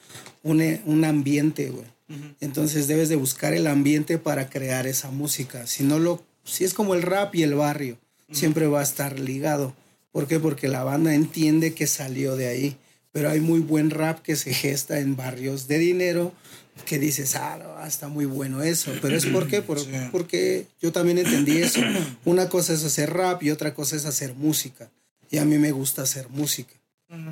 [0.44, 1.86] un, un ambiente, güey.
[2.40, 5.66] Entonces debes de buscar el ambiente para crear esa música.
[5.66, 7.98] Si no lo, si es como el rap y el barrio,
[8.32, 9.76] siempre va a estar ligado.
[10.12, 10.40] ¿Por qué?
[10.40, 12.78] Porque la banda entiende que salió de ahí.
[13.16, 16.34] Pero hay muy buen rap que se gesta en barrios de dinero
[16.86, 18.92] que dices, ah, no, está muy bueno eso.
[19.02, 19.88] Pero es porque, por, Sí.
[20.12, 21.80] porque yo también entendí eso.
[22.26, 24.92] Una cosa es hacer rap y otra cosa es hacer música.
[25.32, 26.74] Y a mí me gusta hacer música.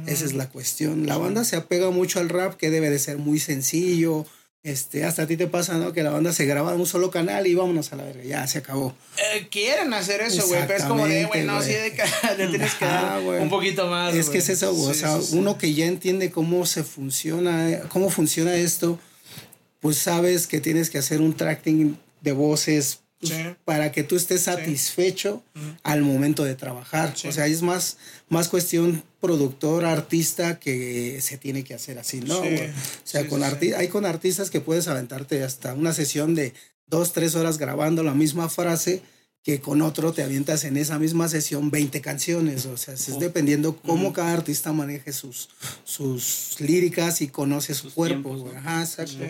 [0.08, 1.06] Esa es la cuestión.
[1.06, 4.26] La banda se apega mucho al rap, que debe de ser muy sencillo.
[4.64, 5.92] Este, hasta a ti te pasa, ¿no?
[5.92, 8.48] Que la banda se graba en un solo canal y vámonos a la verga, ya
[8.48, 8.96] se acabó.
[9.18, 11.74] Eh, quieren hacer eso, güey, pero es como de, güey, no, sí,
[12.38, 14.16] le tienes que dar un poquito más.
[14.16, 14.92] es que es eso, güey.
[14.92, 18.98] o sea, sí, uno que ya entiende cómo se funciona, cómo funciona esto,
[19.82, 23.56] pues sabes que tienes que hacer un tracking de voces Sí.
[23.66, 25.44] para que tú estés satisfecho
[25.84, 27.14] al momento de trabajar.
[27.16, 27.28] Sí.
[27.28, 27.98] O sea, es más,
[28.30, 32.42] más cuestión productor, artista que se tiene que hacer así, ¿no?
[32.42, 32.56] Sí.
[32.56, 32.58] O
[33.06, 33.74] sea, Sí, con sí, sí.
[33.74, 36.54] hay con artistas que puedes aventarte hasta una sesión de
[36.88, 39.02] dos, tres horas grabando la misma frase
[39.44, 42.66] que con otro te avientas en esa misma sesión 20 canciones.
[42.66, 43.20] O sea, es Oh.
[43.20, 45.50] dependiendo cómo cada artista maneje sus,
[45.84, 48.30] sus líricas y conoce su Sus cuerpo.
[48.36, 48.54] tiempos.
[48.54, 48.60] ¿no?
[48.60, 49.14] Ajá, exacto.
[49.20, 49.26] Sí.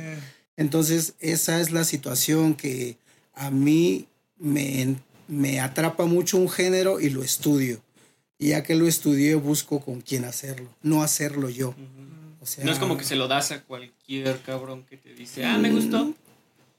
[0.55, 2.97] Entonces, esa es la situación que
[3.33, 4.95] a mí me,
[5.27, 7.81] me atrapa mucho un género y lo estudio.
[8.39, 11.73] Y ya que lo estudié, busco con quién hacerlo, no hacerlo yo.
[12.41, 15.45] O sea, No es como que se lo das a cualquier cabrón que te dice,
[15.45, 16.13] ah, me gustó.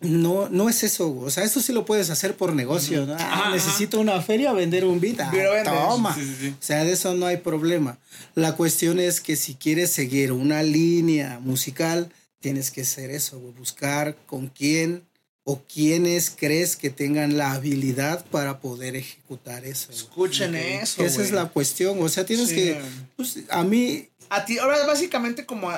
[0.01, 3.17] No, no es eso, o sea, eso sí lo puedes hacer por negocio, ¿no?
[3.19, 5.73] Ah, necesito una feria, vender un beat, ah, Pero vendes.
[5.73, 6.15] toma.
[6.15, 6.49] Sí, sí, sí.
[6.49, 7.97] O sea, de eso no hay problema.
[8.35, 14.17] La cuestión es que si quieres seguir una línea musical, tienes que hacer eso, buscar
[14.27, 15.05] con quién
[15.47, 19.93] o quiénes crees que tengan la habilidad para poder ejecutar eso.
[19.93, 21.05] Escuchen eso.
[21.05, 22.55] Esa es la cuestión, o sea, tienes Sí.
[22.57, 22.81] que,
[23.17, 25.77] pues, a mí, A ti, ahora es básicamente como a-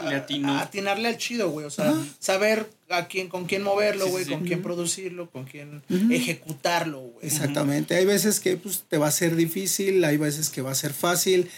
[0.61, 1.67] atinarle al chido, güey.
[1.67, 4.47] O sea, saber a quién, con quién moverlo, güey, sí, con sí.
[4.47, 7.27] quién producirlo, con quién ejecutarlo, güey.
[7.27, 7.97] Exactamente.
[7.97, 10.93] Hay veces que pues, te va a ser difícil, hay veces que va a ser
[10.95, 11.51] fácil.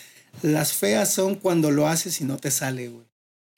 [0.43, 3.05] Las feas son cuando lo haces y no te sale, güey.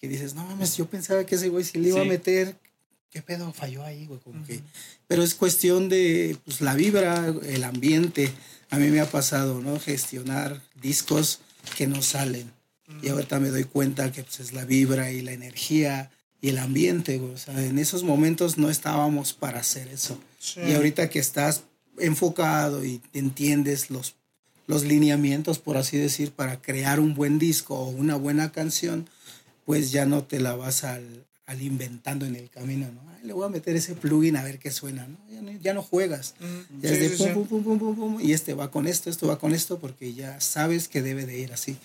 [0.01, 2.57] Que dices, no mames, yo pensaba que ese güey si le iba a meter,
[3.11, 4.21] ¿qué pedo falló ahí, güey?
[4.21, 4.61] Como que...
[5.07, 8.33] Pero es cuestión de pues, la vibra, el ambiente.
[8.71, 9.79] A mí me ha pasado, ¿no?
[9.79, 11.41] Gestionar discos
[11.77, 12.51] que no salen.
[13.03, 16.59] Y ahorita me doy cuenta que pues, es la vibra y la energía y el
[16.59, 17.33] ambiente, güey.
[17.33, 20.19] O sea, en esos momentos no estábamos para hacer eso.
[20.39, 20.61] Sí.
[20.67, 21.65] Y ahorita que estás
[21.99, 24.17] enfocado y entiendes los,
[24.67, 29.09] los lineamientos, por así decir, para crear un buen disco o una buena canción,
[29.65, 33.01] pues ya no te la vas al, al inventando en el camino, ¿no?
[33.11, 35.17] Ay, le voy a meter ese plugin a ver qué suena, ¿no?
[35.33, 36.35] Ya no, ya no juegas.
[36.41, 37.33] Mm, Ya sí, es de sí, pum, sí.
[37.35, 40.15] pum, pum, pum, pum, pum, y este va con esto, esto va con esto, porque
[40.15, 41.77] ya sabes que debe de ir así.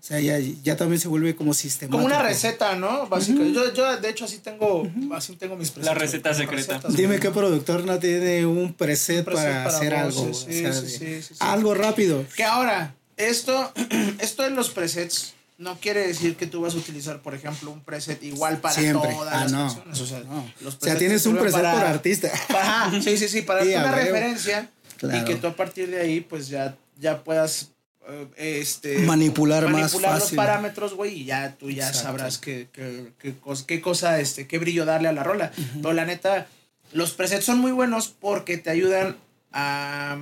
[0.00, 1.96] O sea, ya, ya también se vuelve como sistemático.
[1.98, 3.06] Como una receta, ¿no?
[3.08, 3.52] Básicamente.
[3.54, 6.74] yo, yo, de hecho, así tengo, así tengo mis presets, La receta secreta.
[6.74, 10.24] recetas, Dime qué productor no tiene un preset, Un preset para, para hacer algo.
[10.24, 11.34] sí, o sea, sí, de- sí, sí, sí.
[11.40, 12.24] Algo rápido.
[12.36, 13.70] Que ahora, esto,
[14.18, 17.80] esto de los presets no quiere decir que tú vas a utilizar, por ejemplo, un
[17.82, 19.10] preset igual para Siempre.
[19.12, 19.58] todas Ah, las no.
[19.66, 20.00] canciones.
[20.00, 20.52] O sea, No.
[20.60, 22.30] los O sea, tienes un preset para- por artista.
[23.02, 25.24] Sí, sí, sí, para Sí, darte una referencia y Claro.
[25.26, 27.70] que tú a partir de ahí, pues ya, ya puedas
[28.08, 30.36] eh, este, Manipular más manipular los fácil.
[30.36, 32.02] parámetros, güey, y ya tú ya Exacto.
[32.08, 33.34] sabrás qué, qué, qué
[33.66, 35.50] qué cosa, este, qué brillo darle a la rola.
[35.82, 36.46] Pero la neta,
[36.92, 39.16] los presets son muy buenos porque te ayudan
[39.52, 40.18] a,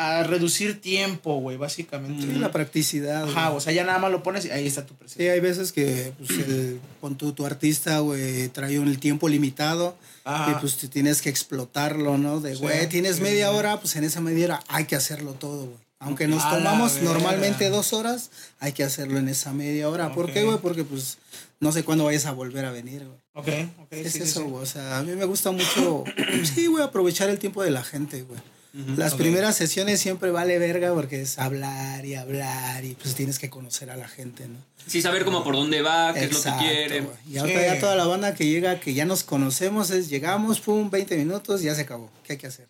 [0.00, 2.22] a reducir tiempo, güey, básicamente.
[2.24, 3.22] Sí, la practicidad.
[3.24, 3.34] güey.
[3.36, 5.18] Ajá, o sea, ya nada más lo pones y ahí está tu preset.
[5.18, 9.96] Sí, hay veces que pues, el, pon tú, tu artista, güey, trae un tiempo limitado
[10.22, 10.52] Ajá.
[10.52, 12.38] y pues tú tienes que explotarlo, ¿no?
[12.38, 13.56] De, Sí, güey, tienes sí, media sí.
[13.56, 15.78] hora, pues en esa media hora hay que hacerlo todo, güey.
[15.98, 18.30] Aunque nos A tomamos normalmente dos horas,
[18.60, 20.14] hay que hacerlo en esa media hora.
[20.14, 20.58] ¿Por qué, güey?
[20.58, 21.18] Porque pues
[21.58, 23.18] no sé cuándo vayas a volver a venir, güey.
[23.34, 23.92] Ok, ok.
[23.94, 24.46] Es sí, sí, eso, sí.
[24.46, 24.62] güey.
[24.62, 26.04] O sea, a mí me gusta mucho,
[26.54, 28.38] sí, güey, aprovechar el tiempo de la gente, güey.
[28.72, 33.48] Las primeras sesiones siempre vale verga porque es hablar y hablar y pues tienes que
[33.50, 34.58] conocer a la gente, ¿no?
[34.86, 37.06] Sí, saber como por dónde va, qué Exacto, es lo que quiere.
[37.28, 37.64] Y ahorita Sí.
[37.66, 41.62] ya toda la banda que llega, que ya nos conocemos, es llegamos, pum, 20 minutos,
[41.62, 42.10] ya se acabó.
[42.24, 42.68] ¿Qué hay que hacer?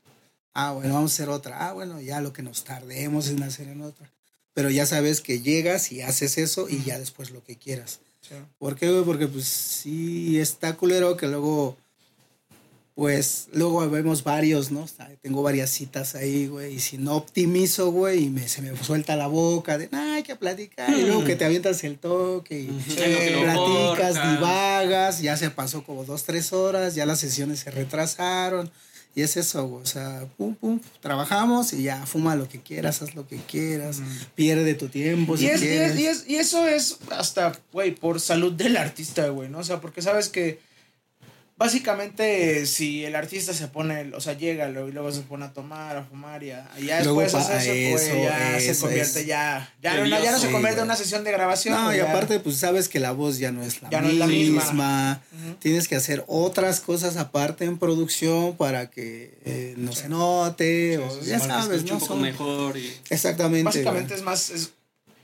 [0.54, 1.68] Ah, bueno, vamos a hacer otra.
[1.68, 4.10] Ah, bueno, ya lo que nos tardemos en hacer en otra.
[4.54, 8.00] Pero ya sabes que llegas y haces eso y ya después lo que quieras.
[8.20, 8.34] Sí.
[8.58, 9.04] ¿Por qué, güey?
[9.04, 11.76] Porque pues sí está culero que luego,
[12.98, 14.80] pues luego vemos varios, ¿no?
[14.82, 18.60] O sea, tengo varias citas ahí, güey, y si no optimizo, güey, y me, se
[18.60, 21.96] me suelta la boca de, "Nah, hay que platicar, y luego que te avientas el
[21.96, 22.96] toque y Sí,
[23.40, 28.68] platicas, divagas, ya se pasó como dos, tres horas, ya las sesiones se retrasaron.
[29.14, 33.00] Y es eso, güey, o sea, pum, pum, trabajamos y ya fuma lo que quieras,
[33.02, 34.00] haz lo que quieras,
[34.34, 37.94] pierde tu tiempo si Y, es, y, es- y es- y eso es hasta, güey,
[37.94, 39.58] por salud del artista, güey, ¿no?
[39.58, 40.66] O sea, porque sabes que
[41.58, 45.96] básicamente si el artista se pone, o sea, llega y luego se pone a tomar,
[45.96, 48.80] a fumar y a, y ya Luego después hace eso, eso, güey, ya se eso
[48.86, 49.26] convierte es.
[49.26, 51.74] ya, ya no, ya no se convierte en una sesión de grabación.
[51.74, 52.10] No, güey, y ya.
[52.10, 54.24] aparte, pues sabes que la voz ya no es la Ya no misma.
[54.24, 54.36] es la
[54.72, 55.22] misma.
[55.58, 60.98] Tienes que hacer otras cosas aparte en producción para que eh, no se note.
[60.98, 61.94] o sí, ya sabes, ¿no?
[61.94, 63.64] un poco Son- mejor y Exactamente.
[63.64, 64.70] Básicamente es más, es,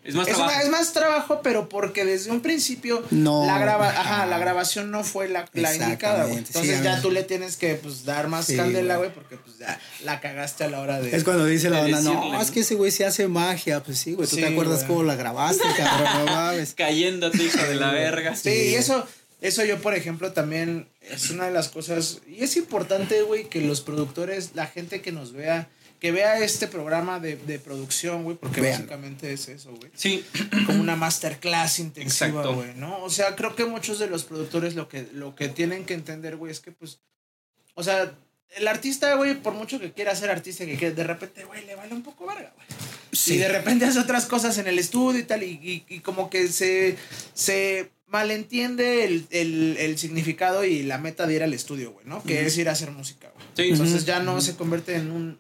[0.05, 0.55] es más es, trabajo.
[0.55, 4.27] una- es más trabajo, pero porque desde un principio No, la, graba, ajá, ajá.
[4.27, 6.35] la grabación no fue la, la indicada, güey.
[6.39, 9.13] Sí, Entonces ya tú le tienes que pues, dar más Sí, candela, güey.
[9.13, 11.17] porque pues ya la cagaste a la hora de...
[11.17, 12.41] Es cuando dice la banda, decirle, no, ¿no?
[12.43, 13.83] es que ese güey se hace magia.
[13.83, 16.75] Pues sí, güey, tú Sí, te acuerdas cómo la grabaste, cabrón, no mames.
[16.77, 18.37] Cayéndote, hijo de la verga.
[18.37, 19.07] Sí, y eso,
[19.41, 22.19] eso yo, por ejemplo, también es una de las cosas.
[22.29, 25.69] Y es importante, güey, que los productores, la gente que nos vea,
[26.05, 29.91] que vea este programa de, de producción, güey, porque básicamente es eso, güey.
[29.95, 30.23] Sí,
[30.67, 33.03] Como una masterclass intensiva, güey, ¿no?
[33.03, 36.37] O sea, creo que muchos de los productores lo que, lo que tienen que entender,
[36.37, 36.99] güey, es que, pues,
[37.75, 38.13] o sea,
[38.57, 41.75] el artista, güey, por mucho que quiera ser artista, que quiera, de repente, güey, le
[41.75, 42.67] vale un poco verga, güey.
[43.27, 46.29] Y de repente hace otras cosas en el estudio y tal, y, y- y como
[46.29, 46.99] que se,
[47.33, 52.23] se malentiende el, el- el significado y la meta de ir al estudio, güey, ¿no?
[52.23, 53.47] Que es ir a hacer música, güey.
[53.57, 53.73] sí.
[53.73, 55.39] Entonces ya no se convierte en un...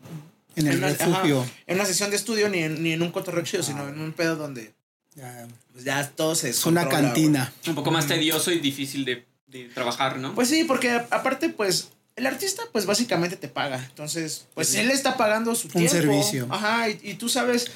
[0.57, 1.41] En el una- refugio.
[1.43, 4.01] ajá, en una sesión de estudio ni en, ni en un cotorreo chido, sino en
[4.01, 4.73] un pedo donde
[5.17, 7.53] Ya, pues ya todo se es una cantina.
[7.67, 10.35] Un poco más tedioso y difícil de, de trabajar, ¿no?
[10.35, 13.85] Pues sí, porque a- aparte, pues, el artista, pues básicamente te paga.
[13.91, 14.79] Entonces, pues Sí.
[14.79, 15.91] él está pagando su Un tiempo.
[15.93, 16.47] servicio.
[16.51, 17.71] Ajá, y, y tú sabes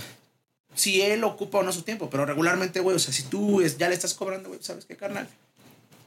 [0.75, 2.09] si él ocupa o no su tiempo.
[2.11, 4.97] Pero regularmente, güey, o sea, si tú es- ya le estás cobrando, güey, ¿sabes qué,
[4.97, 5.29] carnal?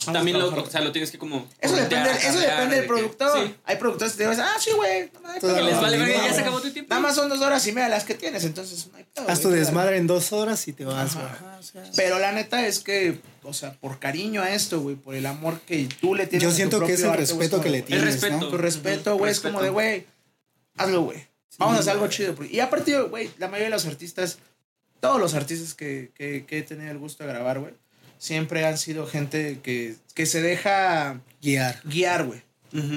[0.06, 1.48] También lo, o sea, lo tienes que como...
[1.60, 3.46] Eso depende, eso depende de del que- productor.
[3.48, 3.56] Sí.
[3.66, 5.12] Hay productores que te dicen, ah, sí, güey.
[5.22, 6.90] no les vale ya se acabó tu tiempo.
[6.90, 9.42] Nada más son dos horas y media las que tienes, entonces no hay pedo, Haz
[9.42, 11.26] tu desmadre en dos horas y te vas, güey.
[11.28, 14.96] Ajá, o sea, Pero la neta es que, o sea, por cariño a esto, güey,
[14.96, 17.62] por el amor que tú le tienes Yo a tu siento que es el respeto
[17.62, 18.38] que le de, tienes, respeto.
[18.38, 18.48] ¿no?
[18.50, 19.74] Tu respeto, güey, es como de, Respeto.
[19.74, 20.06] güey,
[20.78, 21.28] hazlo, güey.
[21.60, 22.36] Vamos a hacer algo chido.
[22.50, 24.40] Y aparte, güey, la mayoría de los artistas,
[25.00, 27.74] todos los artistas que, que, que he tenido el gusto de grabar, güey,
[28.22, 31.82] siempre han sido gente que, que se deja Guiar.
[31.84, 32.44] guiar, güey.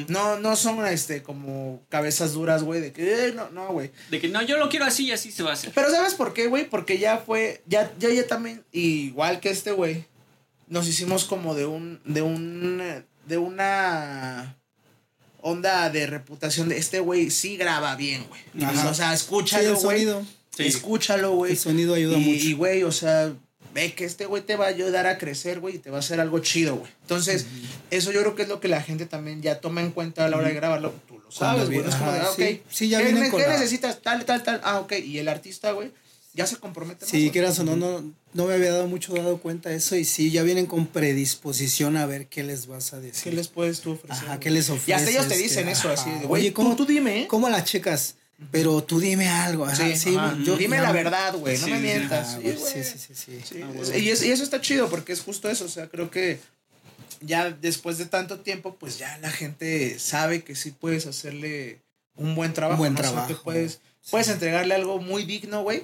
[0.07, 3.91] No, no son este como cabezas duras, güey, de que eh, no, no, güey.
[4.11, 5.73] De que no, yo lo quiero así y así se va a hacer.
[5.75, 6.69] Pero ¿sabes por qué, güey?
[6.69, 10.05] Porque ya fue, ya, ya, ya también, igual que este, güey,
[10.69, 14.57] nos hicimos como de un, de un, de una
[15.41, 18.43] onda de reputación de este güey sí graba bien, güey.
[18.87, 19.83] O sea, escúchalo, el güey.
[19.83, 20.27] sonido.
[20.57, 20.67] Sí.
[20.67, 21.53] Escúchalo, güey.
[21.53, 22.47] El sonido ayuda y, mucho.
[22.47, 23.35] Y, güey, o sea,
[23.75, 26.01] ve que este güey te va a ayudar a crecer, güey, y te va a
[26.01, 26.91] hacer algo chido, güey.
[27.03, 27.47] Entonces,
[27.91, 30.29] eso yo creo que es lo que la gente también ya toma en cuenta a
[30.29, 30.95] la hora de grabarlo.
[31.09, 31.79] Tú lo sabes, güey.
[31.79, 32.37] viene- Es como ah, ok.
[32.39, 32.63] sí.
[32.71, 34.01] Sí, ya ¿Qué, vienen ne- con qué la- necesitas?
[34.01, 34.61] Tal, tal, tal.
[34.65, 34.93] Ah, ok.
[35.05, 35.91] Y el artista, güey,
[36.35, 37.31] ya se compromete Sí, güey.
[37.31, 40.31] quieras o no, no, no me había dado mucho dado cuenta de eso y sí,
[40.31, 43.25] ya vienen con predisposición a ver qué les vas a decir.
[43.25, 44.17] ¿Qué les puedes tú ofrecer?
[44.17, 44.41] Ajá, güey?
[44.41, 44.89] ¿qué les ofreces?
[44.89, 46.01] Y hasta ellos te que- dicen eso, ajá.
[46.01, 47.27] así de, Oye, güey, ¿cómo, tú, tú dime, ¿eh?
[47.29, 48.17] ¿cómo la checas?
[48.51, 49.64] Pero tú dime algo.
[49.64, 50.37] Ajá, Sí, sí, ajá.
[50.44, 52.38] yo- dime la verdad, güey, no Sí, me mientas.
[52.42, 53.61] Sí, sí, sí, sí, sí.
[53.62, 55.64] Ah, y, es- y eso está chido porque es justo eso.
[55.64, 56.40] O sea, creo que
[57.20, 61.81] ya después de tanto tiempo, pues ya la gente sabe que sí puedes hacerle
[62.16, 62.79] un buen trabajo.
[62.79, 63.01] buen ¿no?
[63.01, 63.29] O sea, trabajo.
[63.35, 65.83] que puedes, puedes entregarle algo muy digno, güey.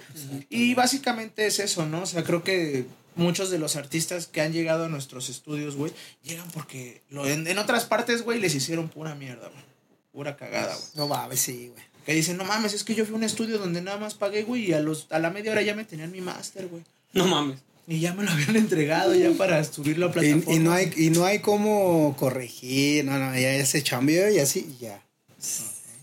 [0.48, 2.02] Y básicamente es eso, ¿no?
[2.02, 2.84] O sea, creo que
[3.14, 7.46] muchos de los artistas que han llegado a nuestros estudios, güey, llegan porque lo, en,
[7.46, 9.64] en otras partes, güey, les hicieron pura mierda, güey.
[10.12, 10.86] Pura cagada, güey.
[10.94, 11.89] No mames, sí, güey.
[12.06, 14.42] Que dicen, no mames, es que yo fui a un estudio donde nada más pagué,
[14.42, 16.82] güey, y a, los, a la media hora ya me tenían mi máster, güey.
[17.12, 17.58] No mames.
[17.86, 20.52] Y ya me lo habían entregado ya para subirlo a plataforma.
[20.52, 24.38] Y, y no hay, y no hay cómo corregir, no, no, ya se cambió y
[24.38, 25.02] así, y ya.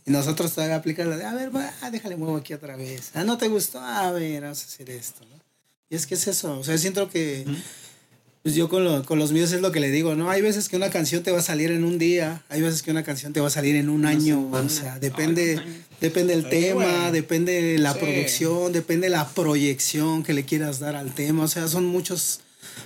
[0.05, 3.12] Y nosotros todavía aplicamos la de, a ver, va, déjale muevo aquí otra vez.
[3.13, 5.38] Ah, no te gustó, a ver, vamos a hacer esto, ¿no?
[5.89, 7.45] Y es que es eso, o sea, siento que,
[8.43, 10.30] pues yo con, lo- con los míos es lo que le digo, ¿no?
[10.30, 12.91] Hay veces que una canción te va a salir en un día, hay veces que
[12.91, 15.62] una canción te va a salir en un año, o sea, depende,
[16.00, 18.00] depende del Sí, tema, depende de la Sí.
[18.00, 22.41] producción, depende de la proyección que le quieras dar al tema, o sea, son muchos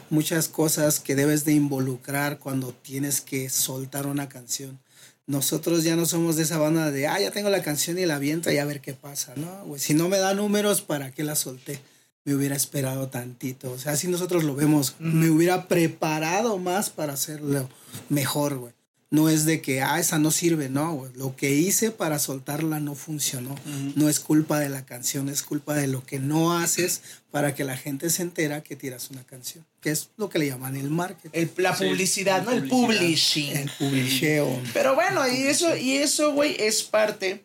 [0.10, 4.80] muchas cosas que debes de involucrar cuando tienes que soltar una canción.
[5.28, 8.16] Nosotros ya no somos de esa banda de, ah, ya tengo la canción y la
[8.16, 9.64] aviento y a ver qué pasa, ¿no?
[9.66, 9.80] güey?
[9.80, 11.80] si no me da números, ¿para qué la solté?
[12.24, 13.72] Me hubiera esperado tantito.
[13.72, 14.96] O sea, así nosotros lo vemos.
[15.00, 17.68] Me hubiera preparado más para hacerlo
[18.10, 18.74] mejor, güey.
[19.10, 21.12] No es de que, ah, esa no sirve, no, güey.
[21.16, 23.56] Lo que hice para soltarla no funcionó.
[23.96, 27.66] No es culpa de la canción, es culpa de lo que no haces para que
[27.66, 29.66] la gente se entera que tiras una canción.
[29.82, 31.30] Que es lo que le llaman el marketing.
[31.34, 32.52] El- la Sí, publicidad, ¿no?
[32.52, 33.00] El publicidad.
[33.02, 33.58] publishing.
[33.58, 34.62] El publisheo.
[34.74, 37.44] Pero bueno, y eso, y eso, güey, es parte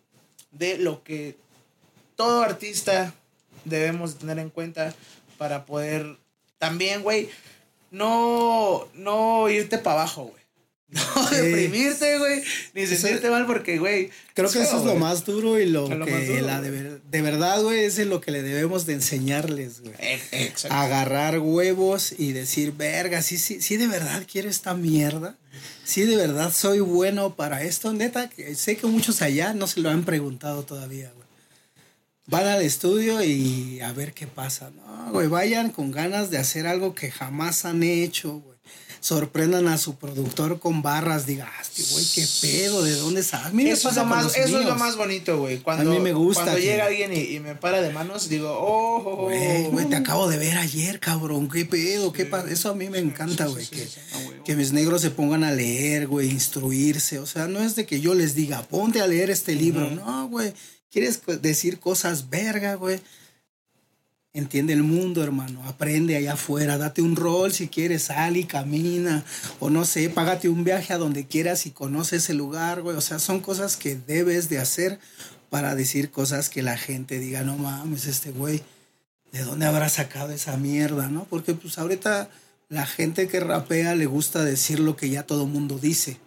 [0.53, 1.37] de lo que
[2.15, 3.13] todo artista
[3.67, 4.95] debemos de tener en cuenta
[5.39, 6.17] para poder
[6.59, 7.29] también, güey,
[7.91, 10.37] no, no irte para abajo, güey.
[10.89, 11.35] No Sí.
[11.35, 12.43] deprimirte, güey,
[12.75, 14.11] ni Eso- sentirte mal porque, güey.
[14.35, 16.71] Creo que eso feo, es lo más duro y lo lo que duro, la de,
[16.71, 19.95] ver- de verdad, güey, es lo que le debemos de enseñarles, güey.
[19.99, 20.53] Eh.
[20.71, 25.37] Agarrar huevos y decir, verga, sí, sí, sí de verdad quiero esta mierda.
[25.85, 27.93] Sí de verdad soy bueno para esto.
[27.93, 31.26] Neta, sé que muchos allá no se lo han preguntado todavía, güey.
[32.29, 34.71] Van al estudio y a ver qué pasa.
[34.71, 38.57] No, güey, vayan con ganas de hacer algo que jamás han hecho, güey.
[38.99, 43.47] Sorprendan a su productor con barras, diga, "Ah, este güey, qué pedo, ¿de dónde sale?
[43.47, 45.59] A mí me Eso, es lo, más, eso es lo más bonito, güey.
[45.59, 48.29] Cuando, A mí me gusta Cuando que- llega alguien y, y me para de manos,
[48.29, 49.99] digo, oh, oh, oh, Güey, güey, te oh.
[49.99, 51.49] acabo de ver ayer, cabrón.
[51.49, 52.13] ¿Qué pedo?
[52.13, 52.51] ¿Qué pasa?
[52.51, 53.65] Eso a mí me encanta, sí, güey.
[53.67, 53.89] sí, que,
[54.45, 57.21] que mis negros se pongan a leer, güey, instruirse.
[57.21, 59.89] O sea, no es de que yo les diga, ponte a leer este libro.
[59.89, 60.53] No, güey.
[60.91, 63.01] ¿Quieres decir cosas verga, güey?
[64.33, 65.63] Entiende el mundo, hermano.
[65.67, 66.77] Aprende allá afuera.
[66.77, 68.05] Date un rol si quieres.
[68.05, 69.25] Sal y camina.
[69.61, 72.97] O no sé, págate un viaje a donde quieras y conoce ese lugar, güey.
[72.97, 74.99] O sea, son cosas que debes de hacer
[75.49, 78.63] para decir cosas que la gente diga, no mames, este güey,
[79.33, 81.25] ¿de dónde habrá sacado esa mierda, no?
[81.25, 82.29] Porque pues ahorita
[82.69, 86.19] la gente que rapea le gusta decir lo que ya todo mundo dice.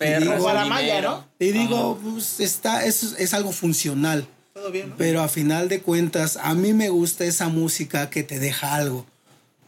[0.00, 1.00] Perras, digo-.
[1.02, 1.26] ¿no?
[1.38, 4.26] Y digo, pues está, es, es algo funcional.
[4.54, 4.96] Todo bien, ¿no?
[4.96, 9.04] Pero a final de cuentas, a mí me gusta esa música que te deja algo.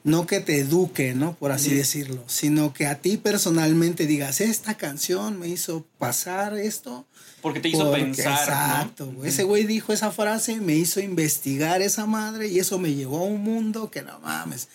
[0.05, 1.35] No que te eduque, ¿no?
[1.35, 2.25] Por así decirlo.
[2.27, 7.05] Sino que a ti personalmente digas, esta canción me hizo pasar esto.
[7.42, 9.12] Porque te hizo porque- pensar, Exacto, ¿no?
[9.18, 9.28] güey.
[9.28, 13.24] Ese güey dijo esa frase, me hizo investigar esa madre y eso me llevó a
[13.24, 14.68] un mundo que no mames.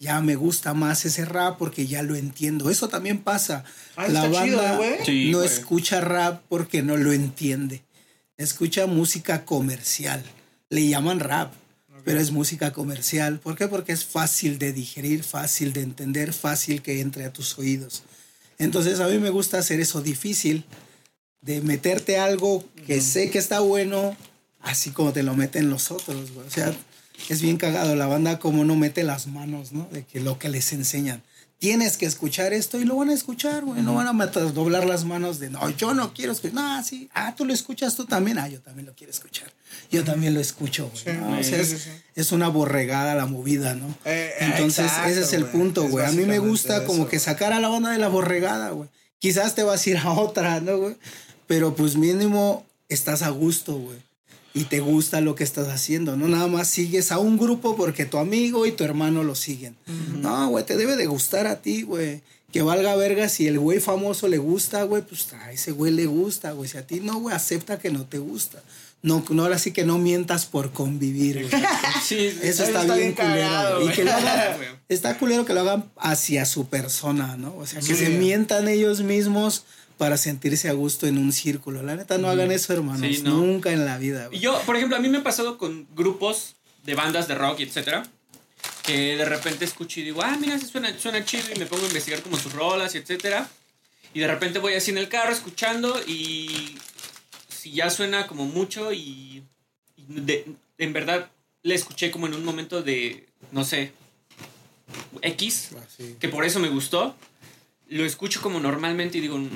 [0.00, 2.70] Ya me gusta más ese rap porque ya lo entiendo.
[2.70, 3.64] Eso también pasa.
[3.94, 4.94] Ah, La chido, banda güey.
[5.04, 5.50] Sí, no güey.
[5.50, 7.82] escucha rap porque no lo entiende.
[8.38, 10.22] Escucha música comercial.
[10.70, 11.52] Le llaman rap,
[12.04, 13.38] pero es música comercial.
[13.38, 13.68] ¿Por qué?
[13.68, 18.02] Porque es fácil de digerir, fácil de entender, fácil que entre a tus oídos.
[18.58, 20.64] Entonces a mí me gusta hacer eso difícil,
[21.44, 24.16] de meterte algo que sé que está bueno,
[24.60, 26.46] así como te lo meten los otros, güey.
[26.46, 26.72] O sea,
[27.28, 29.88] es bien cagado la banda como no mete las manos, ¿no?
[29.92, 31.22] De que lo que les enseñan.
[31.58, 33.80] tienes que escuchar esto y lo van a escuchar, güey.
[33.80, 36.54] No van a meter- doblar las manos de, no, yo no quiero escuchar.
[36.54, 37.08] No, sí.
[37.14, 38.38] Ah, tú lo escuchas tú también.
[38.38, 39.50] Ah, yo también lo quiero escuchar.
[39.90, 41.04] Yo también lo escucho, güey.
[41.04, 41.38] Sí, ¿no?
[41.38, 41.60] O sea,
[42.16, 43.86] es, una borregada la movida, ¿no?
[44.04, 45.52] Eh, eh, Entonces, exacto, ese es el güey.
[45.52, 46.04] punto, Es güey.
[46.04, 48.90] A mí me gusta como que sacar a la banda de la borregada, güey.
[49.18, 50.96] Quizás te vas a ir a otra, ¿no, güey?
[51.46, 53.98] Pero pues mínimo estás a gusto, güey.
[54.56, 56.16] Y te gusta lo que estás haciendo.
[56.16, 59.74] No nada más sigues a un grupo porque tu amigo y tu hermano lo siguen.
[60.20, 62.22] No, güey, te debe de gustar a ti, güey.
[62.52, 66.06] Que valga verga si el güey famoso le gusta, güey, pues a ese güey le
[66.06, 66.68] gusta, güey.
[66.70, 68.62] Si a ti no, güey, acepta que no te gusta.
[69.02, 71.62] No, no, ahora sí que no mientas por convivir, güey.
[72.04, 72.16] Sí.
[72.42, 73.32] Eso está, está bien, culero.
[73.34, 73.92] cagado, güey.
[73.92, 74.56] Y que lo hagan,
[74.88, 77.56] está culero que lo hagan hacia su persona, ¿no?
[77.56, 77.96] O sea, que Sí.
[77.96, 79.64] se mientan ellos mismos
[79.98, 81.82] para sentirse a gusto en un círculo.
[81.82, 83.00] La neta, no hagan eso, hermanos.
[83.16, 83.30] Sí, no.
[83.36, 84.24] Nunca en la vida.
[84.26, 84.40] Y güey.
[84.40, 87.62] yo, por ejemplo, a mí me ha pasado con grupos de bandas de rock y
[87.64, 88.02] etcétera,
[88.82, 91.84] que de repente escucho y digo, ah, mira, se suena, suena chido y me pongo
[91.84, 93.48] a investigar como sus rolas y etcétera.
[94.12, 96.76] Y de repente voy así en el carro escuchando y
[97.48, 99.42] si ya suena como mucho y,
[99.96, 100.46] y de-
[100.78, 101.30] en verdad
[101.62, 103.92] le escuché como en un momento de, no sé,
[105.22, 106.16] X, Así.
[106.20, 107.16] que por eso me gustó.
[107.88, 109.50] Lo escucho como normalmente y digo, "Mm,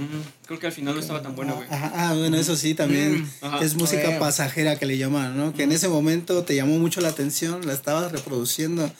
[0.47, 1.67] creo que al final no estaba tan bueno, güey.
[1.71, 3.65] Ajá, ah, bueno, eso sí, también Mm, ajá.
[3.65, 5.55] es música pasajera que le llaman, ¿no?
[5.55, 8.91] Que en ese momento te llamó mucho la atención, la estabas reproduciendo,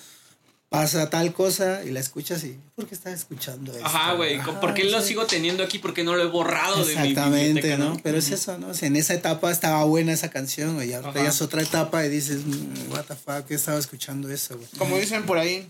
[0.71, 3.85] pasa tal cosa y la escuchas y, ¿por qué estás escuchando esto?
[3.87, 4.39] Ajá, güey.
[4.43, 5.09] ¿Por qué lo sí.
[5.09, 5.79] sigo teniendo aquí?
[5.79, 7.99] ¿Por qué no lo he borrado de mi Exactamente, ¿no?
[8.03, 8.69] Pero es eso, ¿no?
[8.69, 10.93] O sea, en esa etapa estaba buena esa canción, güey.
[10.95, 11.13] Ajá.
[11.15, 14.69] ya es otra etapa y dices, "Mm, what the fuck, ¿qué estaba escuchando eso, güey?
[14.79, 15.69] Como dicen por ahí,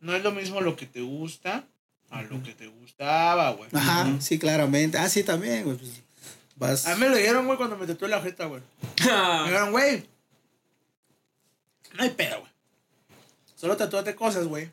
[0.00, 1.64] no es lo mismo lo que te gusta
[2.18, 3.68] a lo que te gustaba, güey.
[3.72, 4.98] Ajá, sí, claramente.
[4.98, 5.76] Ah, sí, también, güey.
[5.76, 5.90] Pues
[6.56, 6.86] vas.
[6.86, 8.62] A mí me lo dijeron, güey, cuando me tatué la jeta, güey.
[9.04, 10.06] Me dijeron, güey,
[11.96, 12.52] no hay pedo, güey.
[13.54, 14.70] Solo tatúate cosas, güey.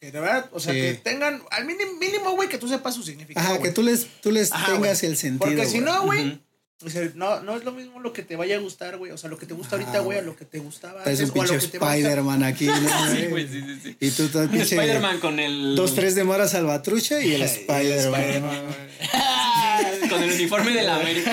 [0.00, 0.80] Que de verdad, o sea, Sí.
[0.80, 3.46] que tengan, al mínimo, mínimo, güey, que tú sepas su significado.
[3.46, 5.46] Ajá, que tú les, tú les Ajá, tengas el sentido.
[5.50, 6.40] Porque si no, güey.
[6.84, 9.10] O sea, no, no es lo mismo lo que te vaya a gustar, güey.
[9.10, 11.24] O sea, lo que te gusta ahorita, güey, a lo que te gustaba Traes un
[11.24, 12.10] o a lo pinche que te va a gustar.
[12.12, 12.74] Spider-Man aquí, ¿no?
[13.16, 13.96] Sí, güey, sí, sí, sí.
[13.98, 14.76] Y tú todo Un pinche.
[14.76, 15.74] Spider-Man con el.
[15.74, 18.42] Dos, tres de Mara Salvatrucha y el El Spider-Man.
[20.08, 21.32] Con el uniforme de la América.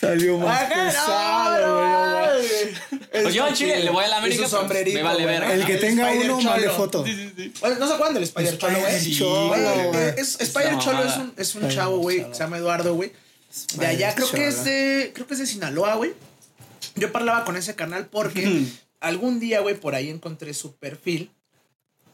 [0.00, 3.02] Salió más Ajá, no, pesado, güey.
[3.22, 4.40] Pues yo Chile le voy a la América.
[4.42, 5.40] Pues, sombrerito, me vale güey.
[5.40, 5.50] ver.
[5.50, 6.50] El que El tenga uno, Cholo.
[6.50, 7.04] mande foto.
[7.04, 8.94] ¿No se acuerdan del Spider Cholo, güey?
[8.94, 9.48] Spider Sí, Cholo,
[9.92, 10.08] güey.
[10.18, 11.22] es, Spider Esa Cholo es mamada.
[11.24, 13.12] un, es un chavo, güey, que se llama Eduardo, güey.
[13.78, 16.12] De allá creo que es de, creo que es de Sinaloa, güey.
[16.94, 18.64] Yo parlaba con ese canal porque
[19.00, 21.30] algún día, güey, por ahí encontré su perfil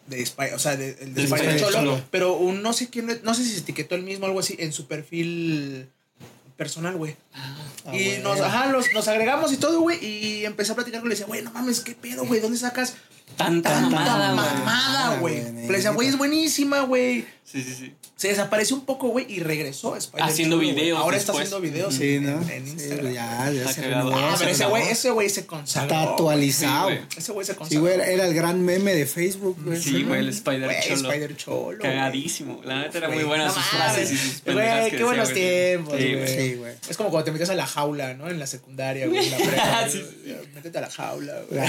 [0.07, 2.05] de Spider, o sea, de, el de Spider Cholo, Cholo.
[2.11, 4.57] pero un, no sé quién, no sé si se etiquetó el mismo o algo así
[4.59, 5.89] en su perfil
[6.57, 7.17] personal, güey.
[7.33, 7.57] Ah,
[7.95, 11.13] y nos, ajá, los- nos agregamos y todo, güey, y empecé a platicar con él
[11.13, 12.95] y le decía, güey, no mames, qué pedo, güey, ¿dónde sacas
[13.37, 14.59] Tanta tanta mamada, güey.
[14.59, 15.43] mamada, güey?
[15.69, 17.25] decía, güey, es buenísima, güey.
[17.45, 17.95] Sí, sí, sí.
[18.17, 21.43] Se desapareció un poco, güey, y regresó a Spider Haciendo videos Ahora después.
[21.43, 22.41] está haciendo videos Sí, en, ¿no?
[22.43, 23.13] en- en Sí, Instagram.
[23.13, 24.13] ya, ya Está se renovó.
[24.15, 25.87] Ah, pero ese güey, ese güey se consagró.
[25.93, 26.91] Está actualizado.
[26.91, 26.97] Sí.
[27.17, 27.81] Ese güey se Sí, consagró.
[27.83, 29.83] güey, era- el gran meme de Facebook, güey.
[29.83, 31.11] Sí, güey, el Spider Güey, Cholo.
[31.11, 31.79] Spider Cholo.
[31.81, 32.61] Cagadísimo.
[32.65, 35.95] La neta era muy buena no sus frases y sus pendejadas Güey, qué buenos tiempos,
[35.99, 36.29] Sí, güey.
[36.29, 36.73] Sí, güey.
[36.89, 38.29] Es como cuando te metes a la jaula, ¿no?
[38.31, 39.21] En la secundaria, güey.
[39.91, 40.03] Sí.
[40.55, 41.61] Métete a la jaula, güey.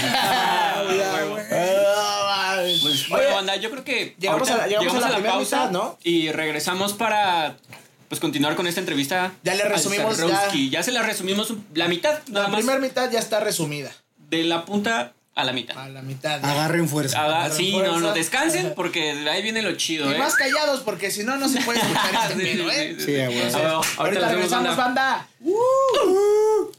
[0.76, 1.43] jaula, güey.
[1.50, 2.56] Ah.
[2.56, 5.56] Pues, Oye, bueno, banda, yo creo que llegamos a la- llegamos a la primera pausa
[5.58, 5.98] mitad, ¿no?
[6.04, 7.56] y regresamos para
[8.08, 9.32] pues continuar con esta entrevista.
[9.42, 10.18] Ya le resumimos.
[10.70, 12.58] Ya se la resumimos la mitad, nada la más.
[12.60, 13.90] primera mitad ya está resumida.
[14.30, 15.76] De la punta a la mitad.
[15.76, 16.40] A la mitad.
[16.40, 16.46] ¿no?
[16.48, 17.18] Agarren fuerza.
[17.24, 17.90] Haga- agarren sí, fuerza.
[17.92, 20.18] no, no, descansen porque de ahí viene lo chido, Y ¿eh?
[20.18, 22.94] más callados, porque si no, no se puede escuchar este Sí, sí, ¿eh?
[22.98, 23.20] sí, Sí, sí.
[23.20, 23.80] a huevo.
[23.98, 24.84] A ver, ahorita regresamos, banda.
[24.84, 25.28] banda.
[25.40, 26.72] Pero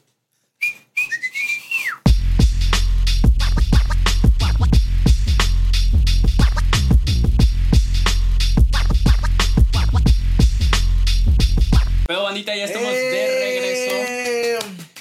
[12.36, 14.60] bandita, ya estamos de regreso Eh,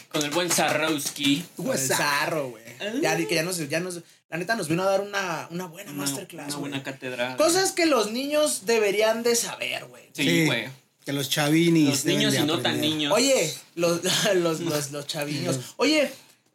[0.08, 2.62] con el buen el zarro, güey.
[3.00, 5.66] Ya di que ya nos, ya nos, la neta nos vino a dar una, una
[5.66, 7.36] buena Una, masterclass, una buena cátedra.
[7.36, 10.04] Cosas que los niños deberían de saber, güey.
[10.12, 10.68] Sí, güey.
[11.04, 11.88] Que los chavinis.
[11.88, 13.12] Los niños de y no tan niños.
[13.12, 14.00] Oye, los,
[14.34, 15.58] los, los, los chaviños.
[15.76, 16.10] Oye,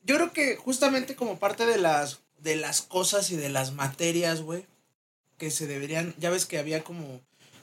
[0.05, 4.41] yo creo que justamente como parte de las, de las cosas y de las materias,
[4.41, 4.65] güey,
[5.37, 7.21] que se deberían, ya ves que había como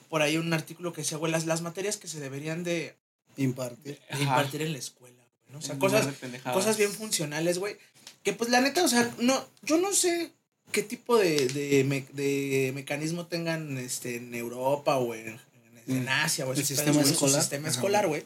[0.09, 2.95] por ahí un artículo que decía, güey, las, las materias que se deberían de,
[3.43, 3.99] Impartir.
[4.13, 5.59] de impartir en la escuela, güey, ¿no?
[5.59, 6.09] O sea, En cosas,
[6.53, 7.77] cosas bien funcionales, güey.
[8.23, 10.33] Que pues la neta, o sea, no, yo no sé
[10.73, 15.39] qué tipo de, de, me- de mecanismo tengan este, en Europa o en, en,
[15.87, 16.09] en Mm.
[16.09, 17.35] Asia o El esos sistema escolar.
[17.37, 17.77] Su sistema Ajá.
[17.77, 18.25] escolar, güey.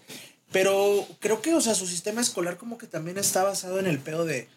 [0.53, 3.99] Pero creo que, o sea, su sistema escolar como que también está basado en el
[3.99, 4.49] pedo de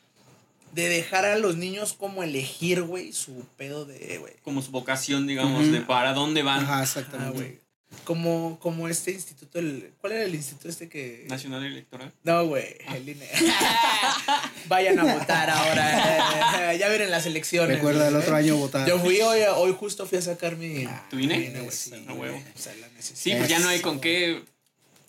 [0.74, 4.34] de dejar a los niños como elegir, güey, su pedo de, güey.
[4.42, 6.64] Como su vocación, digamos, de para dónde van.
[6.64, 7.38] Ajá, Ah, exactamente.
[7.38, 7.60] güey.
[8.04, 11.26] Como, como este instituto, el, ¿cuál era el instituto este que...?
[11.30, 12.12] Nacional Electoral.
[12.24, 13.30] No, güey, el INE.
[14.68, 16.74] Vayan a votar ahora.
[16.80, 17.78] ya vienen las elecciones.
[17.78, 18.88] Recuerda el otro año votar.
[18.88, 20.86] Yo fui hoy, hoy justo fui a sacar mi...
[21.10, 21.50] ¿Tu INE?
[21.62, 21.72] mi.
[21.72, 22.38] Sí, huevo.
[22.56, 22.88] O sea, la.
[23.00, 24.44] Sí, pues ya no hay con qué,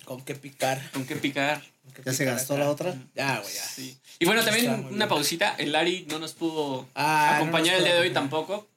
[0.04, 0.90] Con qué picar.
[0.92, 1.62] con qué picar.
[1.84, 2.64] con qué ¿Ya se gastó acá.
[2.64, 2.94] la otra?
[3.14, 3.62] Ya, güey, ya.
[3.64, 3.98] Sí.
[4.18, 5.08] Y bueno, también una bien.
[5.08, 5.54] pausita.
[5.58, 8.68] El Lari no nos pudo Ah, no acompañar nos el día de hoy tampoco.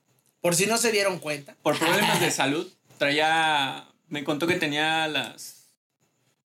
[0.41, 1.55] Por si no se dieron cuenta.
[1.61, 2.67] Por problemas de salud.
[2.97, 3.83] Traía.
[4.09, 5.55] Me contó que tenía las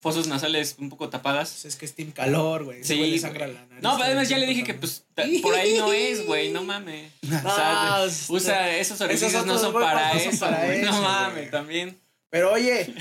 [0.01, 1.49] fosas nasales un poco tapadas.
[1.51, 2.84] Pues es que es team calor, güey.
[2.84, 3.20] Sí, güey.
[3.20, 3.84] sangra la nariz.
[3.84, 5.03] No, pero además ya le dije que pues
[5.41, 7.12] por ahí no es, güey, no mames.
[7.24, 10.82] O sea, No, de- usa esos orificios no son para son eso, para güey.
[10.82, 11.99] eso, No mames, también.
[12.30, 12.93] Pero oye,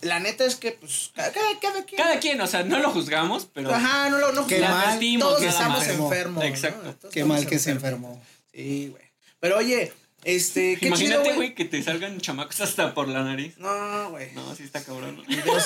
[0.00, 2.02] la neta es que, pues, cada, cada, cada quien.
[2.02, 5.42] Cada quien, o sea, no lo juzgamos, pero Ajá, no lo no Qué mal, Todos
[5.42, 6.42] estamos enfermos.
[6.44, 7.08] Exacto.
[7.10, 8.12] Qué mal que se enfermos.
[8.16, 8.24] enfermó.
[8.52, 9.04] Sí, güey.
[9.38, 9.92] Pero oye,
[10.24, 13.58] este, qué Imagínate, güey, que te salgan chamacos hasta por la nariz.
[13.58, 14.32] No, güey.
[14.32, 15.16] No, sí está cabrón.
[15.16, 15.22] ¿no?
[15.24, 15.64] Videos,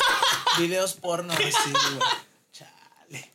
[0.58, 2.08] videos porno así, güey.
[2.52, 3.32] Chale.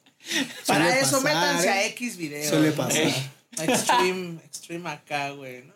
[0.66, 1.88] Para Suele eso pasar, métanse a ¿eh?
[1.88, 2.50] X videos.
[2.50, 3.14] Suele pasar.
[3.60, 5.74] Extreme, extreme acá, güey, ¿no?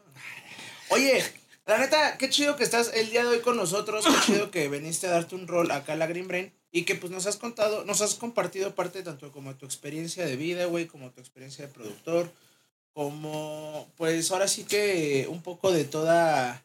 [0.89, 1.23] Oye,
[1.65, 4.69] la neta, qué chido que estás el día de hoy con nosotros, qué chido que
[4.69, 7.37] viniste a darte un rol acá a la Green Brain y que pues nos has
[7.37, 11.65] contado, nos has compartido parte tanto como tu experiencia de vida, güey, como tu experiencia
[11.65, 12.31] de productor,
[12.95, 16.63] como pues ahora sí que un poco de toda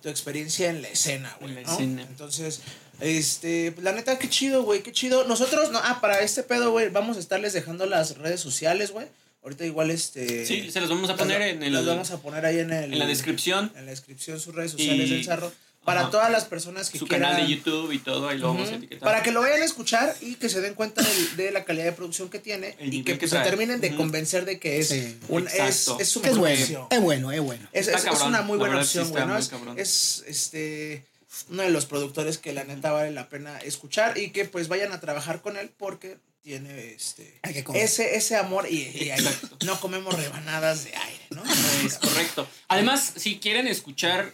[0.00, 1.50] tu experiencia en la escena, güey.
[1.50, 1.72] En la ¿no?
[1.72, 2.02] escena.
[2.02, 2.60] Entonces,
[3.00, 5.24] este, la neta, qué chido, güey, qué chido.
[5.24, 9.08] Nosotros, no, ah, para este pedo, güey, vamos a estarles dejando las redes sociales, güey.
[9.42, 10.46] Ahorita igual, este...
[10.46, 12.72] Sí, se los vamos a las- poner en, el, Las vamos a poner ahí en
[12.72, 12.92] el...
[12.92, 13.72] en la descripción.
[13.74, 15.52] En la descripción sus redes sociales Y- del Zarro.
[15.84, 16.10] Para Ajá.
[16.10, 17.32] todas las personas que Su quieran...
[17.32, 19.00] canal de YouTube y todo, ahí lo vamos a etiquetar.
[19.00, 21.02] Para que lo vayan a escuchar y que se den cuenta
[21.36, 23.96] de, la calidad de producción que tiene El y que, que pues, se terminen de
[23.96, 26.86] convencer de que es, Sí, un, es, es su Es bueno, opción.
[26.90, 27.68] es bueno, es bueno.
[27.72, 29.72] Es, cabrón, una muy buena opción, güey, está ¿no?
[29.72, 31.04] muy Es, este
[31.50, 34.92] uno de los productores que la neta vale la pena escuchar y que pues vayan
[34.92, 37.82] a trabajar con él porque tiene este Hay que comer.
[37.82, 39.24] ese ese amor y, y ahí
[39.64, 41.42] no comemos rebanadas de aire, ¿no?
[41.86, 42.46] Es correcto.
[42.68, 44.30] Además, si quieren escuchar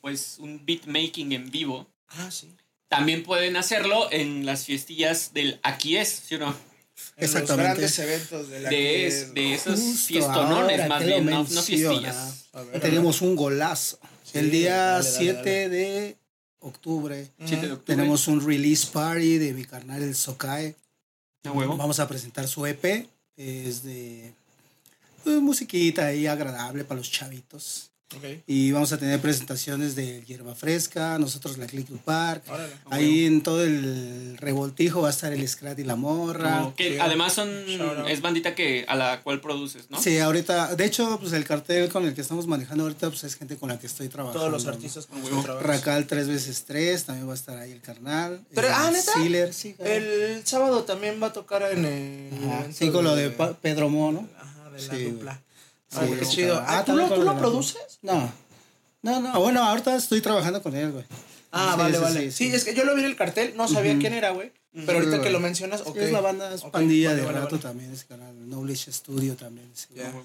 [0.00, 2.48] pues un beat making en vivo, Ah, sí.
[2.88, 6.56] también pueden hacerlo en las fiestillas del Aquí es, ¿sí o no?
[7.16, 7.48] En Exactamente.
[7.48, 9.54] los grandes eventos de la De, que es- es, de ¿no?
[9.54, 12.46] esos Justo fiestonones, más bien, no, fiestillas.
[12.52, 13.98] Ver, Tenemos un golazo.
[14.24, 15.68] Sí, el día dale, dale, 7 dale.
[15.68, 16.16] de
[16.60, 17.30] octubre ver.
[17.38, 17.74] 7 de Ujú.
[17.80, 17.96] octubre.
[17.96, 20.74] tenemos un release party de mi carnal el Sokae.
[21.44, 21.76] A huevo.
[21.78, 23.08] Vamos a presentar su EP.
[23.36, 24.34] Es de
[25.24, 27.90] pues, musiquita ahí agradable para los chavitos.
[28.46, 32.42] Y vamos a tener presentaciones de Hierba Fresca, nosotros la Click Park.
[32.48, 32.72] Órale.
[32.90, 36.72] Ahí en todo el revoltijo va a estar el Scrat y la morra.
[36.76, 36.98] Que Sí.
[37.00, 37.48] además son
[38.08, 40.00] es bandita que a la cual produces, ¿no?
[40.02, 43.36] Sí, ahorita, de hecho, pues el cartel con el que estamos manejando ahorita, pues es
[43.36, 44.40] gente con la que estoy trabajando.
[44.40, 45.66] Todos los artistas con los que trabajas.
[45.66, 48.44] Racal tres veces tres, también va a estar ahí el carnal.
[48.54, 49.12] Pero- El ah, ¿neta?
[49.12, 49.74] Sealer, sí.
[49.74, 49.92] claro.
[49.92, 54.10] El sábado también va a tocar en el Ajá, Sí, con lo de Pedro Mo,
[54.12, 54.28] ¿no?
[54.38, 55.10] Ajá, de la Sí, güey.
[55.12, 55.42] dupla.
[55.90, 56.56] Sí, Ah, qué chido.
[56.58, 57.98] Ah, Ah, ¿tú, lo, ¿tú lo produces?
[58.02, 58.32] No.
[59.02, 61.04] No, no, bueno, ahorita estoy trabajando con él, güey.
[61.52, 62.30] Ah, Sí, vale, sí, vale.
[62.32, 64.52] Sí, es que yo lo vi en el cartel, no sabía quién era, güey.
[64.72, 65.32] Pero ahorita Sí, que güey.
[65.32, 65.96] lo mencionas, ok.
[65.96, 67.62] Es la banda, es pandilla de vale, rato vale.
[67.62, 68.32] también, ese canal.
[68.46, 69.68] Knowledge Studio también.
[69.96, 70.22] huevo.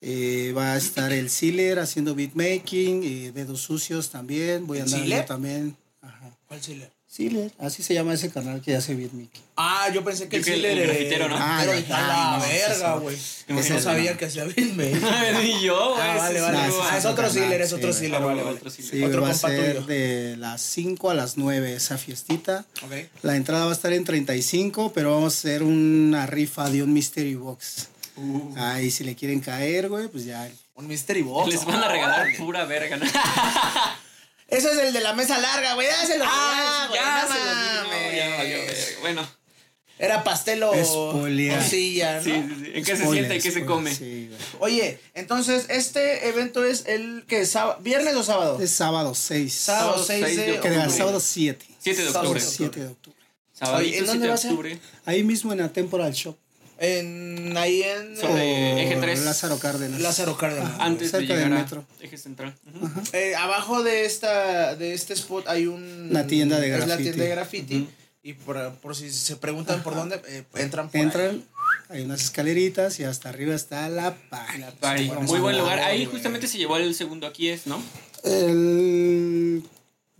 [0.00, 4.66] Eh, va a estar el Sealer haciendo beatmaking, y Dedos Sucios también.
[4.66, 5.76] Voy a ¿El andar yo también.
[6.00, 6.30] Ajá.
[6.48, 6.90] ¿Cuál Sealer?
[7.14, 9.42] Sealer, así se llama ese canal que hace beatmaking.
[9.56, 11.36] Ah, yo pensé que Yo el el- Sealer el grafitero, ¿no?
[11.38, 13.16] Ah, Pero ya, dije, ya, a la no, verga, güey.
[13.48, 15.00] No sabía que hacía beatmaking.
[15.44, 16.00] Ni yo, güey.
[16.08, 16.70] Ah, vale, sí, vale.
[16.72, 16.76] sí.
[16.82, 18.00] Ah, es otro Sealer, es sí, otro güey.
[18.00, 18.68] Sealer, Ah, vale, otro.
[18.70, 19.86] Sí, Otro va a ser tuyo.
[19.86, 22.64] de las 5 a las 9 esa fiestita.
[22.82, 22.92] Ok.
[23.22, 26.92] La entrada va a estar en 35, pero vamos a hacer una rifa de un
[26.92, 27.90] Mystery Box.
[28.16, 30.50] Uh, Ahí si le quieren caer, güey, pues ya.
[30.74, 31.52] Un Mystery Box.
[31.52, 33.06] les van a regalar pura verga, ¿no?
[34.48, 35.86] Ese es el de la mesa larga, güey.
[35.86, 36.24] Dáselo.
[36.26, 38.12] Ah, güey, ya no se mames.
[38.12, 39.00] digo, ya.
[39.00, 39.28] Bueno,
[39.98, 41.58] Era pastel o, Espolear.
[41.60, 42.22] o silla, ¿no?
[42.24, 42.70] sí, sí, sí.
[42.74, 43.94] ¿En qué se Spoiler, siente y qué se come?
[43.94, 44.40] Sí, güey.
[44.74, 48.58] Oye, entonces este evento es el que sábado, viernes o sábado?
[48.60, 49.52] Es sábado 6.
[49.54, 50.90] sábado sábado 6 seis de octubre.
[50.90, 51.66] sábado 7.
[51.80, 52.40] 7 de Sábado octubre.
[52.40, 52.72] siete.
[52.74, 53.18] 7 de octubre.
[53.60, 54.50] ¿en 7 dónde de va a ser?
[54.50, 54.78] octubre.
[55.06, 56.36] Ahí mismo en la Temporal Shop.
[56.78, 59.24] En ahí en Sobre eh, Eje 3.
[59.24, 60.00] Lázaro Cárdenas.
[60.00, 60.70] Lázaro Cárdenas.
[60.74, 60.84] Ajá.
[60.84, 61.84] Antes de cerca del llegar a metro.
[62.00, 62.54] Eje Central.
[63.12, 67.02] Eh, abajo de esta de este spot hay un Una tienda de Es la graffiti.
[67.04, 67.88] tienda de graffiti
[68.22, 71.02] y por, por si se preguntan por dónde eh, entran por ahí.
[71.02, 71.44] Entran,
[71.90, 74.62] hay unas escaleritas y hasta arriba está la party.
[74.80, 75.08] Party.
[75.08, 75.78] Vamos Muy buen lugar.
[75.80, 77.80] Ahí justamente se llevó el segundo aquí es, ¿no?
[78.24, 79.62] El...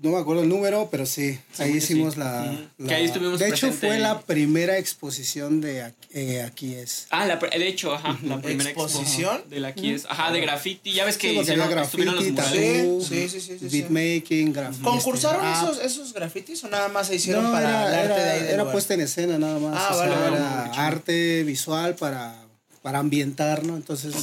[0.04, 2.20] No me acuerdo el número, pero sí, ahí hicimos sí.
[2.20, 2.68] la, Ujú.
[2.76, 7.06] la- Que ahí estuvimos De hecho, fue la primera exposición de aquí, eh, aquí es.
[7.08, 9.36] Ah, la, de hecho, ajá, la primera ¿Exposición?
[9.36, 10.92] expo de la aquí es, ajá, de graffiti.
[10.92, 13.06] Ya ves que hicieron, los murales.
[13.08, 13.68] Sí, sí, sí, sí, sí.
[13.80, 14.84] beatmaking, graffiti.
[14.84, 15.62] ¿Concursaron rap.
[15.64, 18.30] esos, esos grafitis o nada más se hicieron No, para era, el arte era- de
[18.30, 18.72] ahí del era lugar?
[18.72, 19.74] puesta en escena nada más.
[19.74, 22.36] Ah, o vale, sea, vale, era arte visual para,
[22.82, 23.74] para ambientar, ¿no?
[23.76, 24.14] Entonces,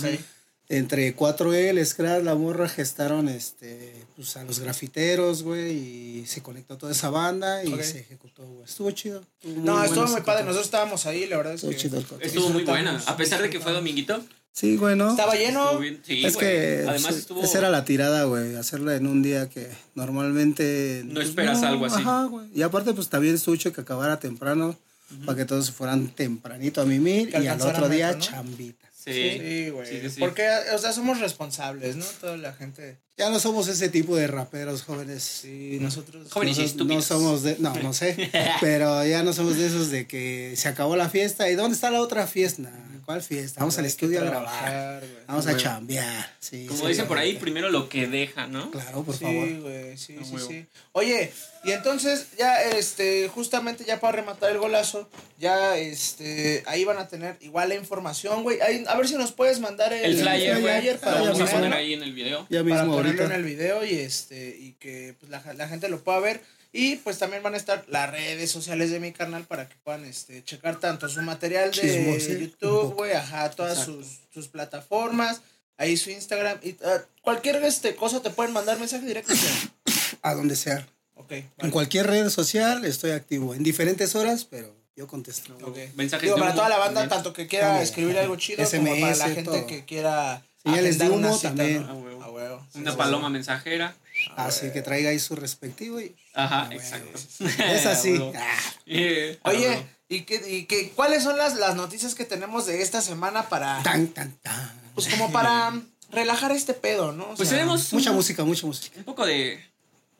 [0.69, 6.41] entre 4E, el Scratch, la morra gestaron este, pues, a los grafiteros, güey, y se
[6.41, 8.63] conectó toda esa banda y se ejecutó, güey.
[8.65, 9.23] Estuvo chido.
[9.41, 10.43] estuvo No, estuvo muy padre.
[10.43, 11.77] Nosotros estábamos ahí, la verdad es Estuvo que...
[11.77, 12.21] chido el.
[12.21, 13.01] Estuvo muy buena.
[13.05, 14.23] A pesar de que fue dominguito.
[14.53, 15.11] Sí, güey, ¿no?
[15.11, 15.63] Estaba lleno.
[15.63, 16.01] Estuvo bien.
[16.05, 16.45] Sí, es güey.
[16.45, 17.41] que Además pues, estuvo.
[17.41, 21.03] esa era la tirada, güey, hacerla en un día que normalmente...
[21.05, 22.01] No esperas algo así.
[22.01, 22.47] Ajá, güey.
[22.53, 24.77] Y aparte, pues también estuvo hecho que acabara temprano,
[25.25, 28.90] para que todos se fueran tempranito a mimir Que y al otro día chambita.
[29.03, 29.87] Sí, Sí, güey.
[29.87, 30.19] Sí, sí, sí.
[30.19, 32.05] Porque, o sea, somos responsables, ¿no?
[32.19, 32.97] Toda la gente.
[33.17, 35.23] Ya no somos ese tipo de raperos jóvenes.
[35.23, 36.31] Sí, nosotros.
[36.31, 37.05] Jóvenes y Nosotros no estúpidos.
[37.05, 38.29] somos de, no, no sé,
[38.61, 41.89] pero ya no somos de esos de que se acabó la fiesta y ¿dónde está
[41.91, 42.71] la otra fiesta?
[43.05, 43.59] ¿Cuál fiesta?
[43.59, 45.25] Vamos al estudio a grabar, trabajar, güey.
[45.27, 45.59] vamos a Huevo.
[45.61, 46.35] chambear.
[46.39, 48.71] Sí, Como sí, dicen por ahí, primero lo que deja, ¿no?
[48.71, 49.59] Claro, por sí, favor.
[49.61, 50.47] güey, sí, A sí, huevo.
[50.47, 50.65] sí.
[50.93, 51.31] Oye,
[51.63, 57.07] y entonces ya, este, justamente ya para rematar el golazo, ya, este, ahí van a
[57.07, 58.59] tener igual la información, güey.
[58.61, 60.79] Ahí, a ver si nos puedes mandar el, El flyer, güey.
[60.79, 62.47] flyer Lo para, vamos a poner ahí en el video.
[62.49, 63.25] Ya para mismo ponerlo ahorita.
[63.25, 66.41] en el video y este, y que pues, la, la gente lo pueda ver.
[66.73, 70.05] Y pues también van a estar las redes sociales de mi canal para que puedan
[70.05, 75.41] este, checar tanto su material de Chismose, un YouTube, güey, ajá, todas sus, sus plataformas,
[75.77, 79.33] ahí su Instagram, y ah, cualquier este, cosa te pueden mandar mensaje directo.
[80.21, 80.87] A donde sea.
[81.15, 85.55] Ok, En cualquier red social estoy activo, en diferentes horas, pero yo contesto.
[85.95, 87.09] Mensajes Digo, de para humo toda la banda, también.
[87.09, 87.83] tanto que quiera También.
[87.83, 89.67] escribir algo chido, como para la SMS, gente todo.
[89.67, 90.41] que quiera.
[90.63, 91.85] Señales de humo cita, también.
[91.85, 91.89] ¿no?
[91.91, 92.23] A huevo.
[92.23, 92.67] A huevo.
[92.71, 93.33] Sí, Una sí, paloma sí.
[93.33, 93.95] mensajera.
[94.35, 97.19] Así que traiga ahí su respectivo y Ajá, Ah, exacto.
[97.63, 98.17] es así.
[98.35, 99.85] Ah, Eh, Oye.
[100.09, 103.81] ¿y, qué, y qué, cuáles son las, las noticias que tenemos de esta semana para.
[103.83, 104.81] tan, tan, tan.
[104.95, 105.73] Pues como para
[106.11, 107.23] relajar este pedo, ¿no?
[107.31, 108.97] O Pues sea, tenemos Mucha un- música, mucha música.
[108.99, 109.63] un poco de.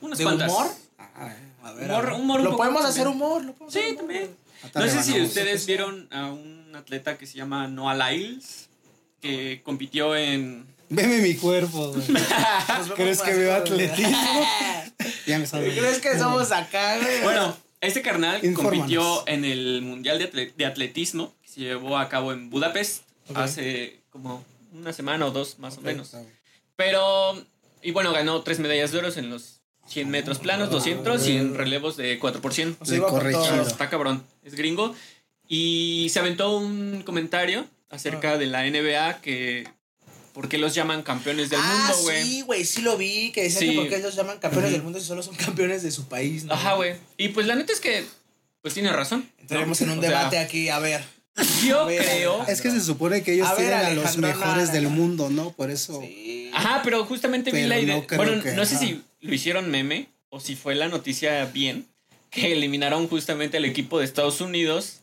[0.01, 0.49] Unas ¿De cuantas.
[0.51, 0.67] humor?
[0.97, 1.09] Ah,
[1.63, 2.13] A ver, Humor- a ver.
[2.13, 3.01] humor un Lo poco podemos también.
[3.01, 3.43] hacer humor.
[3.43, 3.99] Lo podemos Sí, hacer humor.
[4.07, 4.35] también.
[4.63, 8.69] Hasta No sé si ustedes vieron a un atleta que se llama Noah Lyles,
[9.21, 10.65] que compitió en...
[10.93, 12.05] Veme mi cuerpo, güey.
[12.95, 14.45] ¿Crees que veo atletismo?
[15.25, 15.77] ya me sabes.
[15.77, 17.21] ¿Crees que somos acá, güey?
[17.23, 18.79] Bueno, este carnal Infórmanos.
[18.79, 23.03] compitió en el Mundial de, atle- de Atletismo que se llevó a cabo en Budapest
[23.29, 23.37] Ok.
[23.37, 26.11] hace como una semana o dos más o menos.
[26.75, 27.41] Pero,
[27.81, 31.55] y bueno, ganó tres medallas de oro en los 100 metros planos, 200 y en
[31.55, 32.77] relevos de 4 por 100.
[32.79, 33.45] O sea, iba con corre todo.
[33.49, 33.61] chido.
[33.61, 34.93] Está cabrón, es gringo.
[35.47, 37.95] Y se aventó un comentario Ah.
[37.95, 39.67] acerca de la NBA que...
[40.33, 42.23] ¿Por qué los llaman campeones del ah, mundo, güey?
[42.23, 43.31] sí, güey, sí lo vi.
[43.31, 43.69] Que decían Sí.
[43.71, 46.53] que porque ellos llaman campeones del mundo si solo son campeones de su país, ¿no?
[46.53, 46.95] Ajá, güey.
[47.17, 48.05] Y pues la neta es que,
[48.61, 49.21] pues tiene razón.
[49.35, 49.41] ¿no?
[49.41, 51.03] Entraremos en un O sea, debate aquí, a ver.
[51.65, 52.45] Yo A ver, creo...
[52.47, 54.89] Es que se supone que ellos A ver, tienen a los mejores no, del no,
[54.89, 54.95] no.
[54.95, 55.51] mundo, ¿no?
[55.51, 56.01] Por eso.
[56.01, 56.51] Sí.
[56.53, 57.95] Ajá, pero justamente vi la idea.
[57.95, 58.85] no bueno, que- no sé ajá.
[58.85, 61.87] si lo hicieron meme o si fue la noticia bien
[62.29, 64.99] que eliminaron justamente al equipo de Estados Unidos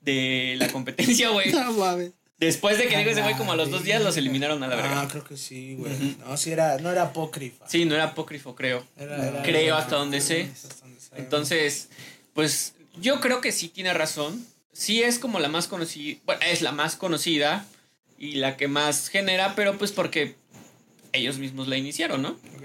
[0.00, 1.50] de la competencia, güey.
[1.52, 2.12] No mames.
[2.38, 4.66] Después de que dijo ese güey Ah, como a los dos días los eliminaron a
[4.68, 5.08] la Ah, verga.
[5.08, 6.16] creo que sí, güey.
[6.26, 7.66] No, sí era, no era apócrifa.
[7.68, 8.84] Sí, no era apócrifo, creo.
[8.96, 10.50] Era- era- Creo hasta donde sé.
[10.52, 11.10] Hasta donde sé.
[11.16, 11.88] Entonces,
[12.34, 14.44] pues yo creo que sí tiene razón.
[14.72, 17.64] Sí es como la más conocida, bueno, es la más conocida
[18.18, 20.34] y la que más genera, pero pues porque
[21.12, 22.30] ellos mismos la iniciaron, ¿no?
[22.30, 22.64] Ok.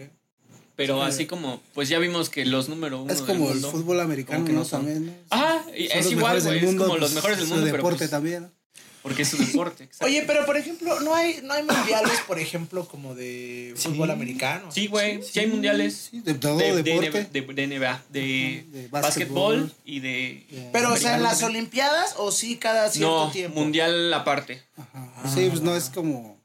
[0.76, 1.10] Pero Sí.
[1.10, 4.44] así como, pues ya vimos que los número uno Es del como el fútbol americano,
[4.46, 4.66] que no.
[4.66, 5.14] También, ¿no?
[5.38, 8.10] Son es los igual, güey, es como los pues, mejores del mundo, pero deporte pues,
[8.10, 8.44] también.
[8.44, 8.59] ¿no?
[9.02, 9.86] Porque es su deporte.
[9.86, 10.06] exacto.
[10.06, 13.90] Oye, pero por ejemplo, no hay, no hay mundiales, por ejemplo, como de Sí.
[13.90, 14.72] fútbol americano.
[14.72, 17.28] sí, güey, sí, hay mundiales Sí, de todo de, de, deporte.
[17.32, 20.70] de- de NBA, de, De básquetbol y de...
[20.74, 23.60] Pero, o sea, en las Olimpiadas o sí cada cierto No, tiempo.
[23.60, 24.64] mundial aparte.
[24.78, 25.30] Ajá.
[25.34, 26.39] Sí, pues no es como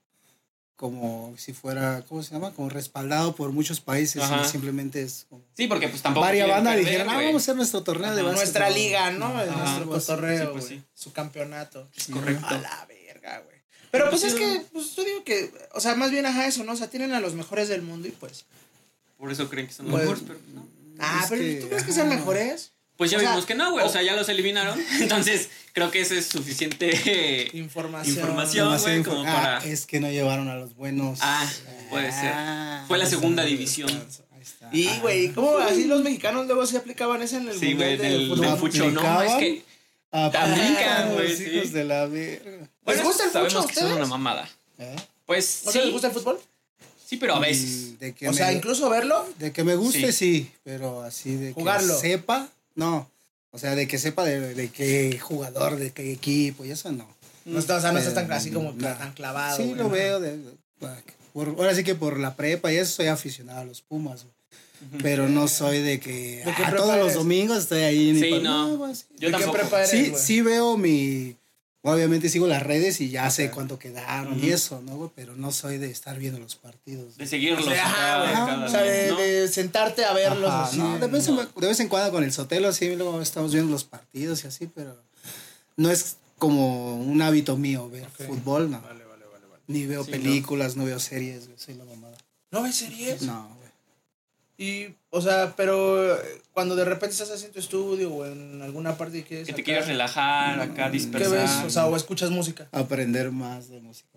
[0.76, 2.52] como si fuera, ¿cómo se llama?
[2.52, 4.44] Como respaldado por muchos países, Ajá.
[4.44, 7.56] simplemente es como Sí, porque pues tampoco varias bandas perder, dijeron, ah, vamos a hacer
[7.56, 8.30] nuestro torneo de Ajá.
[8.30, 8.44] básquetbol.
[8.44, 9.26] Nuestra liga, ¿no?
[9.26, 10.52] Ajá, nuestro sí, güey.
[10.52, 10.82] pues sí.
[10.94, 11.88] Su campeonato.
[11.96, 12.46] Es correcto.
[12.46, 13.54] A la verga, güey.
[13.92, 16.72] Pero pues es que, pues yo digo que, o sea, más bien ajá eso, ¿no?
[16.72, 18.44] O sea, tienen a los mejores del mundo y pues.
[19.16, 20.66] Por eso creen que son Pues- mejores, pero no.
[20.98, 22.16] Ah, Es pero que, ¿tú crees que sean ajá.
[22.18, 22.72] mejores?
[22.96, 23.84] Pues ya O sea, vimos que no, güey.
[23.84, 24.80] O o- sea, ya los eliminaron.
[25.00, 27.50] Entonces, creo que eso es suficiente.
[27.54, 28.16] Información.
[28.16, 28.78] Información.
[28.80, 31.18] Güey, como ah, para- es que no llevaron a los buenos.
[31.22, 31.44] Ah,
[31.90, 32.30] puede ser.
[32.34, 33.50] Ah, Fue la segunda está.
[33.50, 33.90] división.
[34.32, 34.68] Ahí está.
[34.72, 34.98] Y, Ah.
[35.02, 38.40] güey, ¿cómo así los mexicanos luego se aplicaban eso en el Sí, mundial del, fútbol?
[38.46, 38.90] del fucho.
[38.90, 39.62] No, es que.
[40.12, 41.44] Aplican, güey, los sí.
[41.44, 42.68] hijos de la verga.
[42.86, 43.96] ¿Les gusta el fucho sabemos que son ustedes?
[43.96, 44.48] una mamada.
[44.78, 44.94] ¿Eh?
[45.26, 46.40] Pues ¿No sí, les gusta el fútbol?
[47.04, 47.98] Sí, pero a Y veces.
[47.98, 49.28] De que O me, sea, incluso verlo.
[49.38, 50.44] de que me guste, Sí.
[50.44, 51.94] sí, pero así de Jugarlo.
[51.94, 53.08] que sepa, no.
[53.50, 57.06] O sea, de que sepa de, de qué jugador, de qué equipo y eso no.
[57.44, 59.56] No está, o sea, no estás tan así como tan clavado.
[59.56, 59.90] Sí, güey, lo ¿no?
[59.90, 60.18] veo.
[60.20, 60.52] De, de-
[61.32, 64.34] por- ahora sí que por la prepa y eso soy aficionado a los Pumas, güey.
[65.02, 68.12] Pero no soy de que ¿De qué ah, prepa todos los domingos estoy ahí.
[68.12, 68.94] ni Sí, no.
[68.94, 69.04] sí.
[69.18, 69.52] Yo ¿De qué tampoco.
[69.52, 70.22] prepa eres, Sí, güey?
[70.22, 71.36] sí veo mi.
[71.86, 75.10] Obviamente sigo las redes y ya sé cuánto quedaron y eso, ¿no, güey?
[75.14, 77.18] Pero no soy de estar viendo los partidos.
[77.18, 77.66] De seguirlos.
[77.66, 79.18] O sea, cada- cada O sea, de, mes, ¿no?
[79.18, 80.78] de sentarte a verlos Ajá, así.
[80.78, 83.70] no, de vez, en, de vez en cuando con el Sotelo así, luego estamos viendo
[83.70, 84.96] los partidos y así, pero
[85.76, 88.80] no es como un hábito mío ver fútbol, no.
[88.80, 89.62] Vale, vale, vale, vale.
[89.66, 90.86] Ni veo Sí, películas, no.
[90.86, 92.16] veo series, güey, soy la mamada.
[92.50, 93.20] ¿No ves series?
[93.22, 93.70] No, güey.
[94.56, 99.18] Y, o sea, pero eh, cuando de repente estás tu estudio o en alguna parte
[99.18, 99.46] y quieres.
[99.46, 101.30] Que te acá, quieras relajar, acá ¿Qué dispersar.
[101.32, 101.50] ves?
[101.66, 102.66] O sea, o escuchas música.
[102.72, 104.08] Aprender más de música.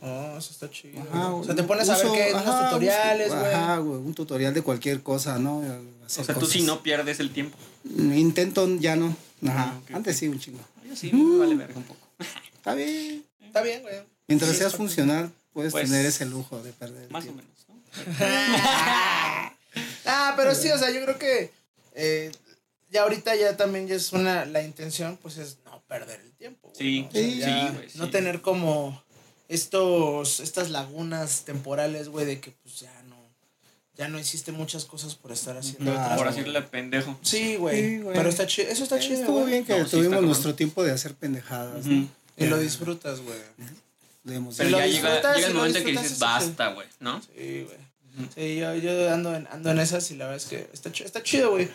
[0.00, 1.00] Oh, eso está chido.
[1.12, 3.52] Ajá, o sea, te pones a ver qué unos ajá, tutoriales, busco- güey.
[3.54, 5.58] Ajá, güey, un tutorial de cualquier cosa, ¿no?
[5.58, 7.56] o Hacer sea, tú sí no pierdes el tiempo.
[7.84, 9.16] Intento ya no.
[9.46, 9.72] Ajá.
[9.90, 10.58] Ah, Antes sí, un chingo.
[10.86, 12.00] Yo sí, me vale verga un poco.
[12.54, 13.24] Está bien.
[13.40, 13.94] Está bien, güey.
[14.28, 17.04] Mientras Sí, seas funcional, puedes Pues, tener ese lujo de perder.
[17.04, 17.42] el Más o tiempo.
[17.42, 17.74] menos, ¿no?
[20.06, 21.50] ah, pero sí, o sea, yo creo que
[21.94, 22.30] eh,
[22.90, 26.72] ya ahorita ya también ya es una, la intención, pues es no perder el tiempo.
[26.74, 27.08] güey, Sí, ¿no?
[27.08, 29.02] O sea, sí, ya sí, güey, No tener como
[29.48, 33.16] estos, estas lagunas temporales, güey, de que pues ya no,
[33.96, 36.04] ya no hiciste muchas cosas por estar haciendo Claro.
[36.04, 37.18] otras, Por decirle pendejo.
[37.22, 37.80] Sí, güey.
[37.80, 38.16] Sí, güey.
[38.16, 39.50] pero está chido, eso está chido, Estuvo güey.
[39.52, 41.86] bien que No, tuvimos nuestro tiempo de hacer pendejadas.
[41.86, 42.08] ¿no?
[42.36, 43.38] Y lo disfrutas, güey.
[44.24, 47.20] Pero lo ya llega, llega el momento en que dices, basta, güey, ¿no?
[47.22, 47.93] Sí, güey.
[48.34, 51.22] Sí, yo, yo ando, en, ando en esas y la verdad es que está, está
[51.22, 51.68] chido, güey.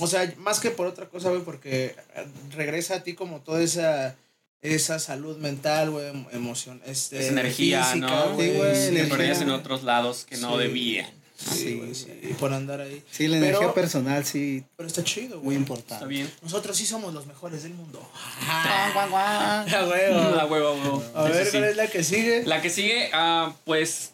[0.00, 2.26] O sea, más que por otra cosa, güey, porque eh,
[2.56, 4.16] regresa a ti como toda esa,
[4.62, 8.30] esa salud mental, güey, em- emoción, este, Esa energía, física, ¿no?
[8.40, 9.16] Sí, güey, que energía.
[9.16, 10.58] perdías en otros lados que no Sí.
[10.62, 11.10] debían.
[11.36, 13.02] Sí, Sí, güey, sí, y por andar ahí.
[13.10, 15.56] Sí, la Pero- energía personal sí, Pero está chido, muy güey.
[15.56, 15.94] importante.
[15.94, 16.30] Está bien.
[16.40, 17.98] Nosotros sí somos los mejores del mundo.
[18.46, 19.22] Guau, guau, guau.
[19.26, 21.04] Ah, La huevo, huevo.
[21.16, 21.50] A ver, sí.
[21.50, 22.44] ¿cuál es la que sigue?
[22.46, 24.12] La que sigue, ah, pues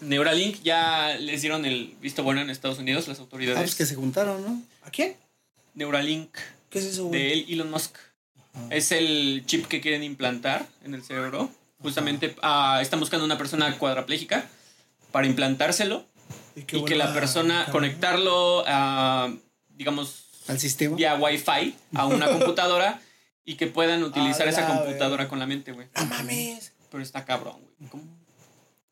[0.00, 3.60] Neuralink ya les dieron el visto bueno en Estados Unidos, las Ah, autoridades.
[3.60, 4.62] pues que se juntaron, ¿no?
[4.82, 5.16] ¿A quién?
[5.74, 6.34] Neuralink
[6.70, 7.20] ¿Qué es eso, güey?
[7.46, 7.96] de Elon Musk.
[8.70, 11.50] Es el chip que quieren implantar en el cerebro.
[11.80, 14.46] Justamente ah, están buscando una persona cuadraplégica
[15.12, 16.04] para implantárselo
[16.56, 19.32] Y, y que la persona conectarlo a,
[19.76, 20.96] digamos, Al sistema.
[20.96, 23.00] vía Wi-Fi a una computadora
[23.44, 25.86] y que puedan utilizar esa computadora con la mente, güey.
[25.96, 26.72] No mames.
[26.90, 27.90] Pero está cabrón, güey.
[27.90, 28.04] ¿Cómo?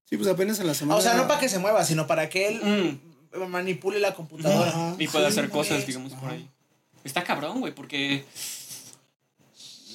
[0.08, 0.98] Sí, pues apenas en la semana.
[0.98, 2.98] O sea, no para que se mueva, sino para que él
[3.34, 3.44] Mm.
[3.48, 4.70] manipule la computadora.
[4.70, 4.96] Ajá.
[4.98, 6.48] Y puede Sí, hacer no cosas, digamos, por ahí.
[7.04, 8.24] Está cabrón, güey, porque.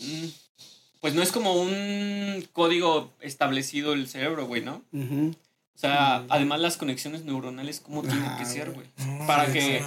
[0.02, 0.26] mm,
[1.02, 4.82] Pues no es como un código establecido el cerebro, güey, ¿no?
[5.76, 8.88] O sea, además las conexiones neuronales, ¿cómo tienen que ser, güey.
[9.28, 9.84] Para que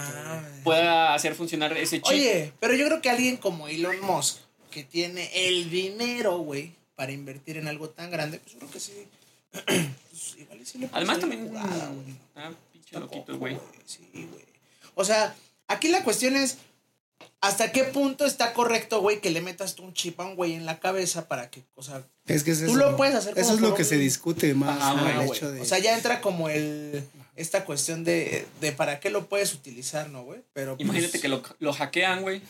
[0.62, 2.12] pueda hacer funcionar ese chip.
[2.12, 4.36] Oye, pero yo creo que alguien como Elon Musk,
[4.70, 8.80] que tiene el dinero, güey, para invertir en algo tan grande, pues yo creo que
[8.80, 8.92] sí.
[10.18, 11.48] pues igual y sí le Además también.
[11.48, 12.16] jugada, güey.
[12.36, 13.58] Ah, pinche loquito, güey.
[13.84, 14.44] Sí, güey.
[14.94, 15.34] O sea,
[15.68, 16.58] aquí la cuestión es.
[17.40, 20.54] ¿Hasta qué punto está correcto, güey, que le metas tú un chip a un güey
[20.54, 23.34] en la cabeza para que, o sea, Es que es Tú eso, lo puedes hacer
[23.38, 24.96] Eso como es lo que un- se discute más.
[25.60, 27.04] O sea, ya entra como el
[27.36, 30.40] esta cuestión de, de para qué lo puedes utilizar, ¿no, güey?
[30.54, 32.40] Pero pues, Imagínate que lo, lo hackean, güey.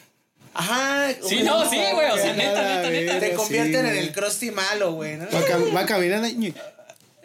[0.55, 1.09] Ajá.
[1.29, 3.21] Sí, no, sí, güey, o sea, neta, neta, neta.
[3.21, 5.25] Te Sí, convierten en el crusty malo, güey, ¿no?
[5.27, 6.29] Va, cam- va caminando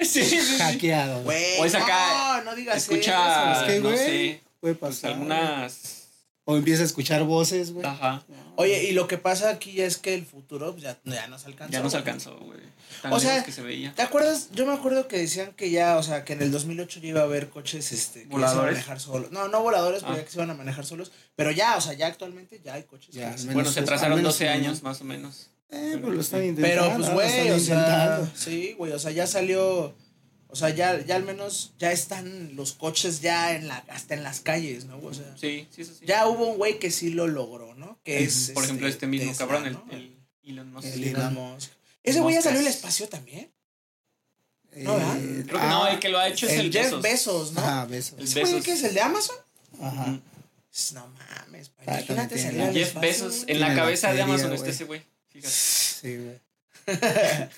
[0.06, 0.58] Sí, sí, sí.
[0.58, 1.22] hackeado.
[1.24, 3.62] Güey, O es acá, no, no digas Escucha, eso.
[3.66, 5.12] Es que, no güey, sé, Puede pues pasar.
[5.14, 5.98] algunas.
[6.44, 7.86] O empieza a escuchar voces, güey.
[7.86, 8.24] Ajá.
[8.56, 11.72] Oye, y lo que pasa aquí es que el futuro pues, ya, ya nos alcanzó.
[11.72, 12.00] Ya nos güey.
[12.00, 12.60] alcanzó, güey.
[13.04, 13.94] Tan O sea, lejos que se veía.
[13.94, 14.50] ¿Te acuerdas?
[14.52, 17.22] Yo me acuerdo que decían que ya, o sea, que en el 2008 ya iba
[17.22, 18.74] a haber coches este, que ya se iban a ¿Voladores?
[18.74, 19.32] manejar solos.
[19.32, 20.18] No, no voladores, pero Ah.
[20.18, 21.12] ya que se iban a manejar solos.
[21.36, 23.14] Pero ya, o sea, ya actualmente ya hay coches.
[23.14, 24.54] Ya, que Bueno, se menos 12 uno.
[24.54, 25.51] años más o menos.
[25.72, 26.84] Eh, pero lo están intentando.
[26.84, 29.96] Pero pues, güey, o sea, sí, güey, o sea, ya salió,
[30.50, 34.24] o sea, ya, ya al menos ya están los coches ya en la, hasta en
[34.24, 34.98] las calles, ¿no?
[35.00, 36.06] O sea, Sí, sí, eso sí.
[36.06, 38.00] ya hubo un güey que sí lo logró, ¿no?
[38.04, 39.86] Que es, Por ejemplo, este mismo Tesla, cabrón, el, ¿no?
[39.92, 40.88] el Elon Musk.
[40.88, 41.34] El El Elon.
[41.36, 41.72] Musk.
[42.04, 43.50] Ese güey ya salió al espacio también.
[44.76, 45.18] no, ¿verdad?
[45.18, 47.02] Eh, Creo que ah, no, el que lo ha hecho es El, el, Jeff Bezos.
[47.02, 47.62] Bezos, ¿no?
[47.62, 48.20] Ajá, besos.
[48.20, 48.66] El ¿Ese güey Bezos.
[48.66, 49.36] qué es el de Amazon?
[49.82, 50.02] Ajá.
[50.04, 50.22] Ujú.
[50.94, 54.58] No mames, Ah, imagínate salir al Jeff espacio, Bezos, en la cabeza de Amazon está
[54.64, 54.70] güey.
[54.72, 55.02] ese güey.
[55.32, 55.54] Fíjate.
[55.54, 56.40] Sí, güey.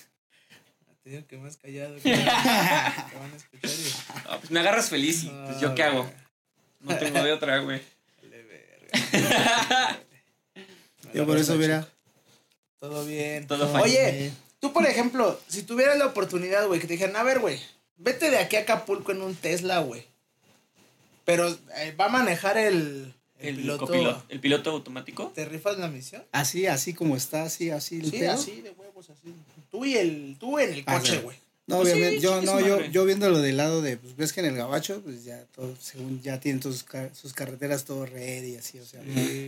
[1.02, 1.96] Te digo que más callado.
[1.96, 3.92] que- te van a escuchar y-
[4.26, 6.10] Ah, pues me agarras feliz y pues yo qué Ah, hago.
[6.80, 7.82] No tengo de otra, güey.
[8.22, 9.98] Vale, verga.
[11.14, 11.86] Yo por eso, mira.
[12.80, 13.46] Todo bien.
[13.46, 13.82] Todo fine.
[13.82, 17.60] Oye, tú, por ejemplo, si tuvieras la oportunidad, güey, que te dijeran, a ver, güey,
[17.96, 20.06] vete de aquí a Acapulco en un Tesla, güey.
[21.24, 23.86] Pero eh, va a manejar el, el, El piloto.
[23.86, 25.32] copiloto, el piloto automático.
[25.34, 26.22] ¿Te rifas la misión?
[26.32, 28.32] Así, así como está, así, así el Sí, pedo.
[28.32, 29.34] así de huevos, así.
[29.70, 31.36] Tú y el, tú en el Ah, coche, güey.
[31.66, 34.40] No, Pues sí, obviamente, yo, no, yo, yo viéndolo del lado de, pues ves que
[34.40, 38.44] en el gabacho, pues ya todo, según ya tienen sus, car- sus carreteras todo red
[38.44, 39.00] y así, o sea,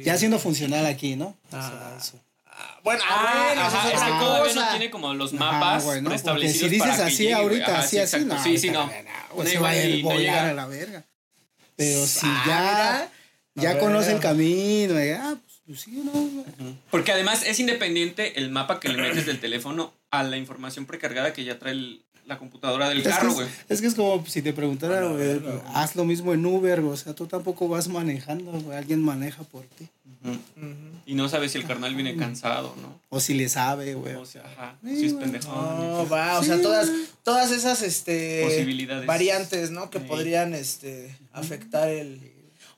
[0.02, 1.36] ya siendo funcional aquí, ¿no?
[1.48, 1.60] O sea,
[1.94, 1.98] Ah.
[2.00, 2.18] eso.
[2.46, 6.08] Ah, bueno, Ah, bueno, ajá, es todavía no tiene como los mapas güey, ¿no?
[6.08, 8.70] Porque si dices para que así llegue, ahorita, Ajá, así, sí, así, no, Sí, sí,
[8.70, 8.86] no.
[8.86, 8.90] No
[10.54, 11.04] no verga.
[11.76, 13.12] Pero si Ah, ya, mira.
[13.56, 16.44] Ya conoce el camino, y, ah, pues, pues sí, no, güey.
[16.90, 21.32] Porque además es independiente el mapa que le metes del teléfono a la información precargada
[21.32, 23.46] que ya trae el- la computadora del Es carro, es- güey.
[23.68, 25.62] Es, que es como si te preguntara, A la güey, verga, güey.
[25.74, 29.62] haz lo mismo en Uber, o sea, tú tampoco vas manejando, güey, alguien maneja por
[29.64, 29.88] ti.
[31.06, 33.00] Y no sabes si el carnal viene cansado, ¿no?
[33.10, 34.14] O si le sabe, güey.
[34.16, 35.54] O sea, ajá, Sí, si es pendejón.
[35.54, 36.90] No, va, o Sí, sea, todas,
[37.22, 39.06] todas esas este Posibilidades.
[39.06, 39.88] variantes, ¿no?
[39.88, 40.04] Que Sí.
[40.08, 42.32] podrían este afectar el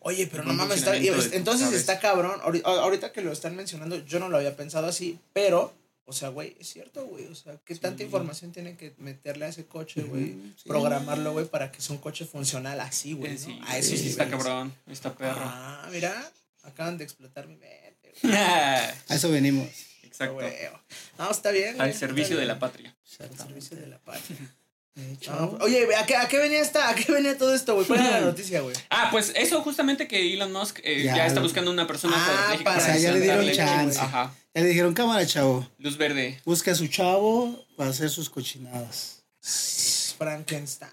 [0.08, 0.96] Oye, pero no mames, está-
[1.36, 2.40] entonces está cabrón.
[2.40, 5.74] Ahori- Ahorita que lo están mencionando, yo no lo había pensado así, pero
[6.06, 7.26] o sea, güey, es cierto, güey.
[7.26, 10.36] O sea, ¿qué tanta información tienen que meterle a ese coche, güey?
[10.56, 10.66] Sí.
[10.66, 13.32] Programarlo, güey, para que sea un coche funcional así, güey.
[13.34, 15.36] Eh, a esos sí, está cabrón, está perro.
[15.44, 16.32] Ah, mira,
[16.62, 18.14] acaban de explotar mi mente.
[18.22, 19.68] A eso venimos.
[20.02, 20.40] Exacto.
[21.18, 21.78] No, está bien.
[21.80, 22.96] Al servicio de la patria.
[23.20, 24.36] Al servicio de la patria.
[24.98, 26.88] De hecho, No, oye, ¿a qué, ¿a qué venía esta?
[26.88, 27.86] ¿A qué venía todo esto, güey?
[27.86, 28.74] ¿Cuál era la noticia, güey?
[28.90, 31.26] Ah, pues eso justamente que Elon Musk eh, ya, Ya.
[31.26, 33.98] está buscando una persona Ah, cuadripléjica para- o sea, ya le dieron chance.
[34.00, 34.34] Ajá.
[34.54, 36.40] Ya le dijeron, cámara, chavo, Luz verde.
[36.44, 39.22] busca a su chavo para hacer sus cochinadas.
[40.18, 40.90] Frankenstein,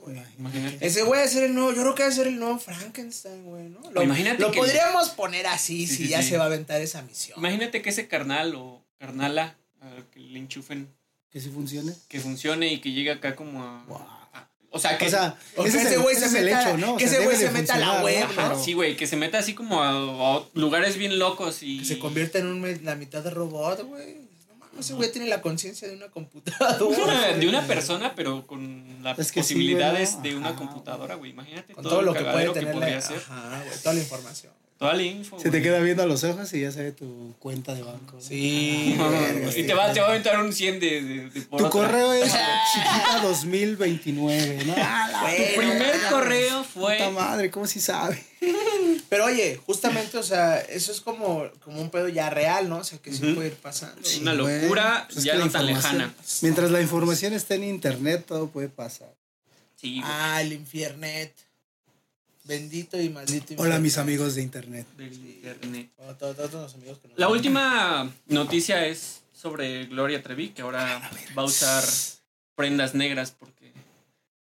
[0.00, 0.22] güey.
[0.38, 0.86] Imagínate.
[0.86, 2.58] Ese güey va a ser el nuevo, yo creo que va a ser el nuevo
[2.58, 3.80] Frankenstein, güey, ¿no?
[3.90, 6.30] Lo, Imagínate lo que- podríamos poner así Sí, si sí, ya sí.
[6.30, 7.38] se va a aventar esa misión.
[7.38, 10.88] Imagínate que ese carnal o carnala a que le enchufen,
[11.32, 11.92] Que sí funcione.
[12.08, 13.82] que funcione y que llegue acá como a.
[13.88, 13.98] Wow.
[13.98, 15.06] a- o sea, que.
[15.06, 16.94] O sea, que ese ese güey ese se es el meta- hecho, ¿no?
[16.94, 18.34] O que sea, ese güey se meta a la web, ¿no?
[18.36, 19.90] Pero- sí, güey, que se meta así como a,
[20.36, 21.78] a lugares bien locos y.
[21.80, 24.16] Que se convierta en un, la mitad de robot, güey.
[24.48, 27.32] No mames, ese güey tiene la conciencia de una computadora.
[27.34, 30.56] de una persona, pero con las Es que sí, posibilidades de una Ajá.
[30.58, 31.30] computadora, güey.
[31.32, 32.72] Imagínate Con todo, todo lo que puede tener.
[32.72, 33.18] podría la- ser.
[33.28, 34.52] Ajá, güey, toda la información.
[34.82, 35.38] Toda la info.
[35.38, 38.20] Se te queda viendo a los ojos y ya se ve tu cuenta de banco.
[38.20, 39.62] Sí, verga, y sí.
[39.64, 41.70] te va, te va a aventar un 100 de, de, de por Tu otra.
[41.70, 42.32] correo es
[42.72, 44.74] chiquita 2029, ¿no?
[44.78, 46.96] Ah, Tu primer correo fue.
[46.96, 48.22] puta madre, ¿cómo si sabe?
[49.08, 52.78] Pero oye, justamente, o sea, eso es como, como un pedo ya real, ¿no?
[52.78, 53.34] O sea, que sí Ujú.
[53.36, 54.00] puede ir pasando.
[54.02, 54.20] Sí.
[54.22, 54.62] Una güey.
[54.62, 56.14] locura Pues es ya no tan información- lejana.
[56.42, 59.14] Mientras la información esté en internet, todo puede pasar.
[59.76, 60.12] Sí, güey.
[60.12, 61.32] Ah, el infiernet.
[62.52, 64.86] Bendito y maldito Hola, mis amigos de internet.
[64.98, 65.90] del internet.
[65.96, 67.36] O todos, todos los amigos que nos La ven.
[67.36, 71.00] última noticia es sobre Gloria Trevi, que ahora
[71.36, 71.82] va a usar
[72.54, 73.72] prendas negras porque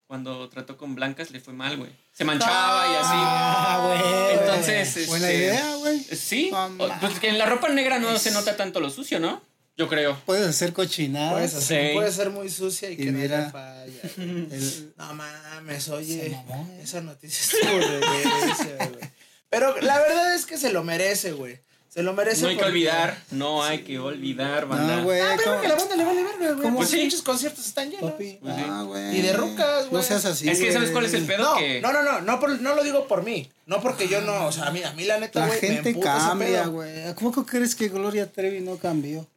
[0.07, 1.91] cuando trató con blancas le fue mal, güey.
[2.11, 3.15] Se manchaba y así.
[3.15, 4.39] Ah, güey.
[4.41, 5.99] Entonces, Buena este, idea, güey.
[5.99, 6.51] Sí,
[6.99, 9.41] pues que en la ropa negra no se nota tanto lo sucio, ¿no?
[9.81, 10.15] Yo creo.
[10.27, 11.33] Puedes hacer cochinadas.
[11.33, 11.93] Puedes hacer- Sí.
[11.95, 13.49] puede ser muy sucia y, Y que no mira.
[13.49, 13.91] falla.
[14.15, 14.27] güey.
[14.51, 16.37] El- No mames, oye.
[16.83, 19.09] Esa noticia de verga, güey.
[19.49, 21.59] Pero la verdad es que se lo merece, güey.
[21.89, 22.43] Se lo merece.
[22.43, 24.95] No hay que olvidar, no hay que olvidar, banda.
[24.97, 25.19] No, güey.
[25.19, 25.61] Ah, pero ¿cómo?
[25.61, 26.71] que la banda le vale verga, güey.
[26.75, 27.03] Pues Sí.
[27.03, 28.11] muchos conciertos están llenos.
[28.11, 28.37] Papi.
[28.41, 28.61] Pues sí.
[28.65, 29.17] Ah, güey.
[29.17, 30.01] Y de rucas, güey.
[30.01, 30.47] No seas así.
[30.49, 31.35] es que ¿sabes cuál es el güey.
[31.35, 31.53] pedo?
[31.53, 33.51] No, que no, no, no, no, por- no lo digo por mí.
[33.65, 35.67] No porque yo no, o sea, a mí, a mí la neta, La güey, me
[35.67, 36.71] gente ese cambia, pedo.
[36.71, 37.13] güey.
[37.15, 39.27] ¿Cómo que crees que Gloria Trevi no cambió?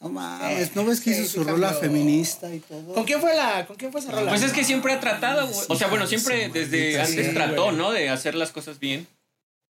[0.00, 1.80] No mames, ¿no ves que hizo sí su rola cambió.
[1.90, 2.94] feminista y todo?
[2.94, 4.28] ¿Con quién fue la, con quién fue esa rola?
[4.30, 5.66] Pues es que siempre ha tratado, güey.
[5.68, 7.76] O sea, bueno, siempre desde antes trató, güey.
[7.76, 7.90] ¿no?
[7.90, 9.08] De hacer las cosas bien.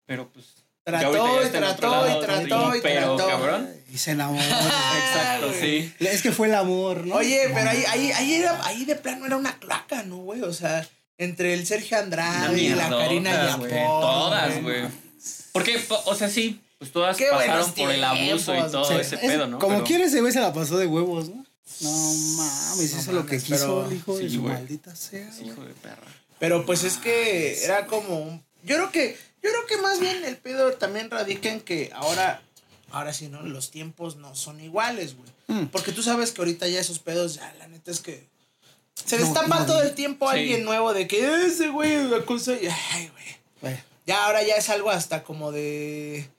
[0.05, 0.45] Pero pues.
[0.85, 3.29] Trató y trató lado, y trató y pero, trató.
[3.29, 3.69] cabrón.
[3.93, 4.43] Y se enamoró.
[4.43, 5.93] Exacto, sí.
[5.99, 7.15] es que fue el amor, ¿no?
[7.15, 10.41] Oye, pero ahí, ahí, ahí, era, ahí de plano era una cloaca, ¿no, güey?
[10.41, 10.85] O sea,
[11.17, 13.45] entre el Sergio Andrade y la Karina.
[13.47, 13.69] Yapor.
[13.69, 14.83] Todas, güey.
[15.53, 19.15] Porque, po- o sea, sí, pues todas Qué pasaron por el abuso y todo ese
[19.15, 19.59] Es- pedo, ¿no?
[19.59, 21.45] Como Pero- quiera ese güey se la pasó de huevos, ¿no?
[21.81, 24.53] No mames, No hizo lo que mames, quiso pero- el hijo de su güey.
[24.53, 25.31] maldita sea.
[25.31, 25.49] Sí, güey.
[25.51, 26.07] hijo de perra.
[26.39, 30.23] Pero pues es que era como un- yo creo que yo creo que más bien
[30.25, 32.41] el pedo también radica en que ahora
[32.91, 35.29] ahora sí no los tiempos no son iguales, güey.
[35.47, 35.67] Mm.
[35.67, 38.27] Porque tú sabes que ahorita ya esos pedos ya la neta es que
[39.05, 40.37] se No, destapa no, todo el tiempo Sí.
[40.37, 43.25] alguien nuevo de que ese güey me acusa y ay, güey.
[43.61, 46.29] Güey, Ya ahora ya es algo hasta como de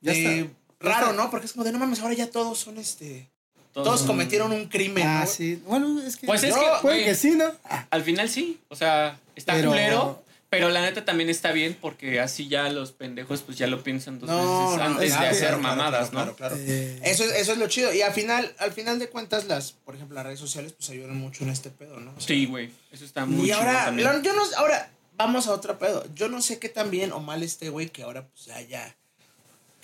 [0.00, 0.50] Ya está.
[0.80, 1.12] raro.
[1.12, 1.30] ¿no?
[1.30, 3.28] Porque es como de no mames, ahora ya todos son este
[3.72, 5.30] todos, Todos- cometieron un crimen, Ah, ¿no?
[5.30, 5.62] sí.
[5.66, 6.26] Bueno, es que.
[6.26, 7.44] Pues es No, que, Puede que sí, ¿no?
[7.64, 8.58] Ah, al final sí.
[8.68, 12.92] O sea, está Pero- culero, Pero la neta también está bien porque así ya los
[12.92, 16.36] pendejos pues ya lo piensan dos No, veces antes de hacer claro, mamadas, claro, ¿no?
[16.36, 16.56] claro, claro.
[16.72, 17.92] Eh, Eso es, eso es lo chido.
[17.92, 21.16] Y al final, al final de cuentas, las, por ejemplo, las redes sociales, pues ayudan
[21.18, 22.12] mucho en este pedo, ¿no?
[22.12, 22.70] O sea, Sí, güey.
[22.92, 24.08] Eso está muy y ahora, chido también.
[24.08, 26.06] lo- yo no, ahora, vamos a otro pedo.
[26.14, 28.96] Yo no sé qué tan bien o mal este güey que ahora, pues ya, ya.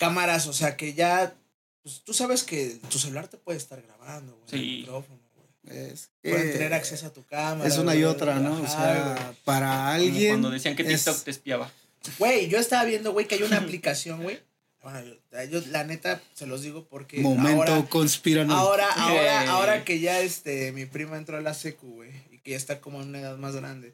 [0.07, 1.33] Cámaras, o sea, que ya.
[1.81, 4.49] Pues tú sabes que tu celular te puede estar grabando, güey.
[4.49, 4.55] Sí.
[4.55, 5.19] el micrófono,
[5.63, 5.77] güey.
[5.91, 7.67] es Pueden tener acceso a tu cámara.
[7.67, 8.61] Es una y otra, ¿no?
[8.61, 10.29] O sea, para Como alguien.
[10.29, 11.71] cuando decían que es- TikTok te espiaba.
[12.19, 14.39] Güey, yo estaba viendo, güey, que hay una aplicación, güey.
[14.81, 18.59] Bueno, yo, yo, la neta se los digo porque Momento ahora, conspiranoico.
[18.59, 22.51] ahora, ahora, ahora que ya este mi prima entró a la secu, güey, y que
[22.51, 23.93] ya está como en una edad más grande.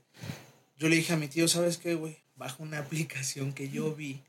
[0.80, 2.18] Yo le dije a mi tío, ¿sabes qué, güey?
[2.36, 4.22] Baja una aplicación que yo vi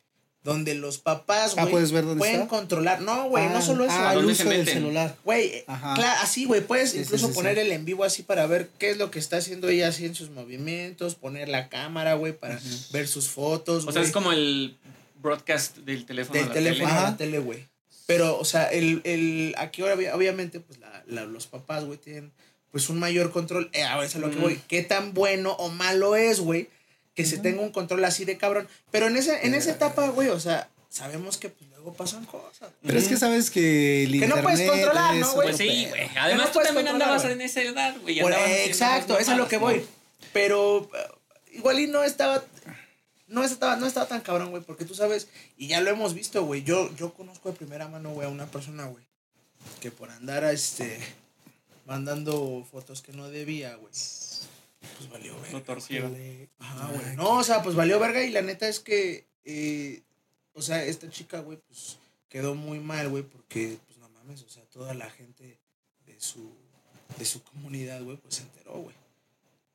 [0.42, 2.48] donde los papás, Ah, güey, ¿puedes ver dónde pueden está?
[2.48, 3.02] controlar.
[3.02, 3.92] No, güey, no solo eso.
[3.94, 4.74] Ah, el ¿Dónde uso se del meten?
[4.74, 5.16] celular.
[5.24, 7.60] Güey, así, güey, puedes Sí, incluso sí, poner sí.
[7.60, 10.14] el en vivo así para ver qué es lo que está haciendo ella así en
[10.14, 12.58] sus movimientos, poner la cámara, güey, para
[12.92, 14.78] ver sus fotos, O sea, es como el
[15.22, 16.38] broadcast del teléfono.
[16.38, 16.98] a del la teléfono tele.
[16.98, 17.66] a la tele, güey.
[18.06, 22.32] Pero, o sea, el, el, aquí obvi- obviamente, pues la, la- los papás, güey, tienen
[22.72, 23.68] pues un mayor control.
[23.72, 24.60] Eh, a ver, es a lo que voy.
[24.68, 26.68] ¿Qué tan bueno o malo es, güey?
[27.20, 28.68] Que se tenga un control así de cabrón.
[28.90, 32.70] Pero en esa, en esa etapa, güey, o sea, sabemos que pues luego pasan cosas.
[32.82, 35.48] Pero es que sabes que el Que no puedes controlar, ¿no, güey?
[35.48, 36.08] Pues sí, güey.
[36.16, 38.20] Además, no tú puedes también andabas en esa edad, güey.
[38.20, 39.84] haciendo exacto, eso es lo que voy.
[40.32, 41.08] Pero eh,
[41.52, 42.44] igual y no estaba.
[43.28, 46.44] No estaba, no estaba tan cabrón, güey, porque tú sabes, y ya lo hemos visto,
[46.44, 46.64] güey.
[46.64, 49.04] Yo, yo conozco de primera mano, güey, a una persona, güey,
[49.80, 50.98] que por andar a este.
[51.86, 53.92] mandando fotos que no debía, güey.
[54.80, 55.52] Pues valió, güey.
[55.52, 56.16] Lo torcieron.
[56.58, 57.16] Ajá, güey.
[57.16, 60.02] No, o sea, pues valió verga y la neta es que, eh,
[60.54, 64.48] o sea, esta chica, güey, pues quedó muy mal, güey, porque, pues no mames, o
[64.48, 65.58] sea, toda la gente
[66.06, 66.50] de su,
[67.18, 68.96] de su comunidad, güey, pues se enteró, güey.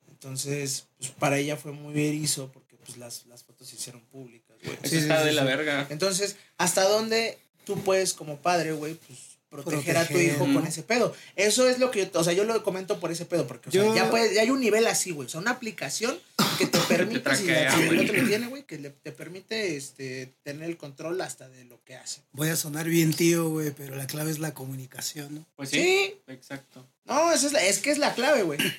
[0.08, 4.56] Entonces, pues para ella fue muy erizo porque, pues las, las fotos se hicieron públicas,
[4.64, 4.76] güey.
[4.82, 5.86] Sí, sí, está sí, de la verga.
[5.90, 10.82] Entonces, ¿hasta dónde tú puedes, como padre, güey, pues proteger, a tu hijo con ese
[10.82, 11.14] pedo?
[11.36, 13.72] Eso es lo que yo, o sea, yo lo comento por ese pedo, porque, o
[13.72, 15.26] sea, Yo- ya, puede- ya hay un nivel así, güey.
[15.26, 16.18] O sea, una aplicación
[16.58, 18.00] que te permite, si, la- traquea, si el güey.
[18.08, 21.82] otro lo tiene, güey, que le- te permite este, tener el control hasta de lo
[21.84, 22.22] que hace.
[22.32, 25.46] Voy a sonar bien tío, güey, pero la clave es la comunicación, ¿no?
[25.56, 25.78] Pues sí.
[25.80, 26.14] Sí.
[26.28, 26.86] Exacto.
[27.04, 28.58] No, eso es, la- es que es la clave, güey.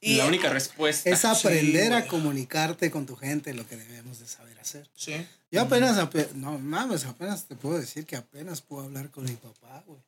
[0.00, 1.10] Y la única respuesta.
[1.10, 4.88] Es aprender a comunicarte con tu gente, lo que debemos de saber hacer.
[4.94, 5.26] Sí.
[5.50, 9.32] Yo apenas, ape- no mames, apenas te puedo decir que apenas puedo hablar con mi
[9.32, 9.98] papá, güey.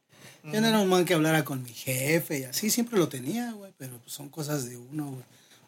[0.45, 3.53] Yo no era un man que hablara con mi jefe y así, siempre lo tenía,
[3.53, 5.24] güey, pero pues son cosas de uno, güey.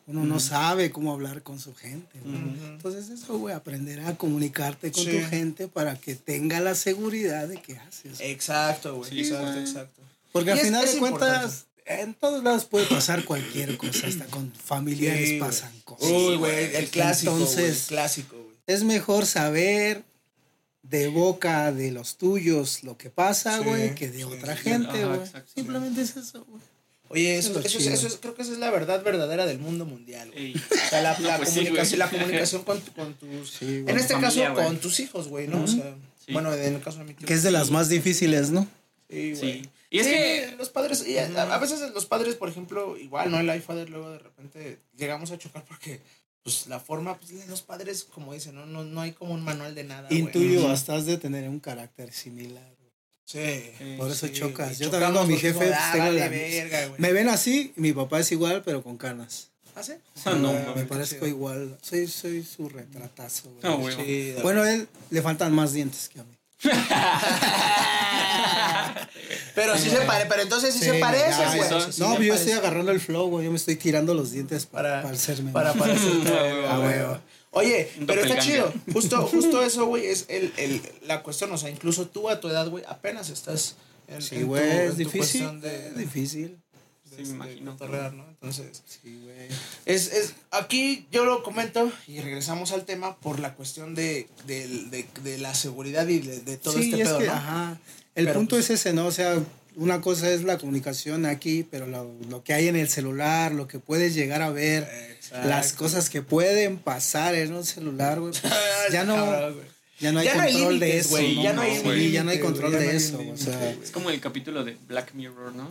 [0.09, 2.19] Uno no sabe cómo hablar con su gente.
[2.21, 2.65] Ujú.
[2.65, 5.11] Entonces eso, güey, aprender a comunicarte con Sí.
[5.11, 8.19] tu gente para que tenga la seguridad de que haces.
[8.21, 9.11] Exacto, güey.
[9.11, 10.03] Sí, exacto, exacto.
[10.33, 14.07] Porque Y al es- final es de cuentas, en todos lados puede pasar cualquier cosa,
[14.09, 16.11] hasta con familiares Sí, pasan cosas.
[16.11, 18.57] Uy, güey, el clásico, Entonces- el clásico, güey.
[18.67, 20.03] Es mejor saber
[20.83, 24.63] de boca de los tuyos lo que pasa, Sí, güey, que de sí, otra sí.
[24.65, 25.21] gente, güey.
[25.55, 26.61] Simplemente es eso, güey.
[27.09, 27.95] Oye, Eso eso, es eso, es- chido.
[27.95, 30.47] eso es- creo que esa es la verdad verdadera del mundo mundial, güey.
[30.53, 30.55] Ey.
[30.57, 33.61] O sea, la, la Pues comunicación, la comunicación con, tu- con tus...
[33.63, 35.63] En este familia, caso, con tus hijos, güey, ¿no?
[35.63, 36.33] O sea, Sí.
[36.33, 37.27] bueno, en el caso de mi tío.
[37.27, 38.67] Que es de las más difíciles, ¿no?
[39.11, 39.63] Sí, güey.
[39.63, 39.69] Sí.
[39.91, 40.55] Y es Sí, que.
[40.57, 43.41] los padres, y a, a veces los padres, por ejemplo, igual, ¿no?
[43.41, 46.01] El iFader luego de repente llegamos a chocar porque,
[46.43, 48.67] pues, la forma, pues, los padres, como dicen, ¿no?
[48.67, 50.09] No, no hay como un manual de nada.
[50.13, 52.71] Intuyo, has de tener un carácter similar.
[53.25, 53.39] Sí.
[53.79, 54.79] Sí, Por eso Sí, chocas.
[54.79, 57.01] Yo también con mi jefe como, pues, ah, tengo vale la- verga, güey.
[57.01, 59.49] Me ven así, mi papá es igual, pero con canas.
[59.75, 59.93] ¿Ah, sí?
[60.27, 60.77] Ah, no, mames.
[60.77, 61.29] Me parezco chido.
[61.29, 61.79] igual.
[61.81, 63.63] Soy, soy su retratazo, güey.
[63.63, 63.97] No, güey.
[63.97, 66.37] Sí, Bueno, a él le faltan más dientes que a mí.
[69.55, 71.69] Pero sí se parece, pero entonces sí, Sí, se parece, güey.
[71.93, 72.35] Sí no, yo parece.
[72.35, 73.45] estoy agarrando el flow, güey.
[73.45, 75.53] Yo me estoy tirando los dientes para, para, parecerme.
[75.53, 75.81] para güey.
[75.91, 77.19] parecerte, güey, huevo, a huevo.
[77.51, 78.73] Oye, pero está chido.
[78.93, 81.53] Justo, justo eso, güey, es el, el, la cuestión.
[81.53, 83.77] O sea, incluso tú a tu edad, güey, apenas estás
[84.09, 85.19] en, Sí, en tu- güey, en es tu difícil.
[85.21, 86.59] cuestión de, Es difícil.
[87.17, 87.73] De- Sí, me de imagino.
[87.73, 88.27] cotorrear, ¿no?
[88.29, 89.49] Entonces, Sí, güey.
[89.87, 94.91] es, es, aquí yo lo comento y regresamos al tema por la cuestión de, del-
[94.91, 97.33] de, de la seguridad y de, de todo sí, este es pedo, que, ¿no?
[97.33, 97.79] ajá.
[98.15, 99.07] El Pero, punto pues, es ese, ¿no?
[99.07, 99.39] O sea,
[99.77, 103.67] una cosa es la comunicación aquí, pero lo, lo que hay en el celular, lo
[103.69, 104.83] que puedes llegar a ver,
[105.17, 105.49] Exacto.
[105.49, 108.43] las cosas que pueden pasar en un celular, güey, pues,
[108.93, 109.67] ya no, Cabrón, güey.
[109.99, 111.43] ya no hay Ya no hay control de eso, güey, ¿no?
[111.43, 113.71] ya no hay ya no hay control de hay eso, o sea.
[113.71, 115.71] Es como el capítulo de Black Mirror, ¿no?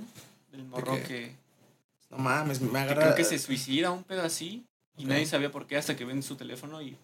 [0.52, 1.36] Del morro que,
[2.10, 3.02] No mames, me agarra.
[3.04, 4.66] creo que se suicida un pedo así
[4.98, 6.98] y nadie sabía por qué hasta que ven su teléfono y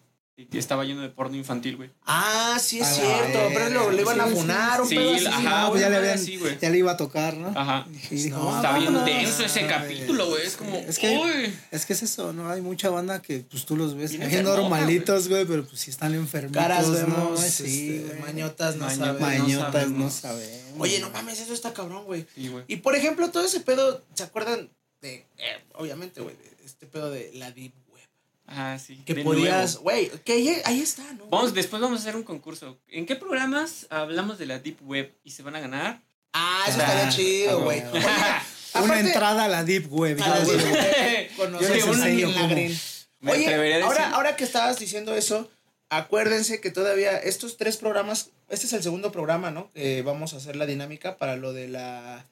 [0.50, 1.90] Y estaba lleno de porno infantil, güey.
[2.06, 3.38] Ah, sí es cierto.
[3.38, 3.50] verga.
[3.54, 4.94] Pero lo, le iban a Sí, funar, un sí.
[4.94, 5.46] pedo Sí, así.
[5.46, 5.76] ajá, ¿no?
[5.76, 6.58] Ya le, güey, habían, sí, güey.
[6.60, 7.48] ya le iba a tocar, ¿no?
[7.56, 7.86] Ajá.
[8.10, 9.04] Y dijo, No, "Ah, Está bien vámonos".
[9.04, 10.46] denso ese capítulo, güey.
[10.46, 10.76] Es como.
[10.76, 11.52] Es que, uy.
[11.72, 12.48] es que es eso, ¿no?
[12.50, 16.14] Hay mucha banda que pues tú los ves Bien normalitos, güey, pero pues sí están
[16.14, 16.92] enfermitos, Caras ¿no?
[16.94, 19.20] vemos, Sí, este, mañotas no Maño- sabemos.
[19.20, 20.74] Mañotas no sabemos.
[20.78, 22.26] Oye, no mames, eso está cabrón, güey.
[22.68, 24.70] Y por ejemplo, todo ese pedo, ¿se acuerdan
[25.00, 27.72] de, eh, obviamente, güey, de este pedo de la Deep?
[28.50, 29.02] Ah, sí.
[29.04, 31.26] Que de podías, güey, que ahí, ahí está, ¿no?
[31.26, 32.78] Vamos, después vamos a hacer un concurso.
[32.88, 36.00] ¿En qué programas hablamos de la Deep Web y se van a ganar?
[36.32, 37.80] Ah, eso Ah, estaría chido, ah, güey.
[37.80, 38.02] güey.
[38.04, 38.06] Oye,
[38.84, 40.20] Una entrada a la Deep Web.
[40.22, 40.72] A la yo Deep.
[40.72, 42.54] Web, conocer Yo les enseño cómo.
[43.20, 45.50] Me Oye, ahora, ahora que estabas diciendo eso,
[45.90, 49.70] acuérdense que todavía estos tres programas, este es el segundo programa, ¿no?
[49.72, 52.24] Que vamos a hacer la dinámica para lo de la...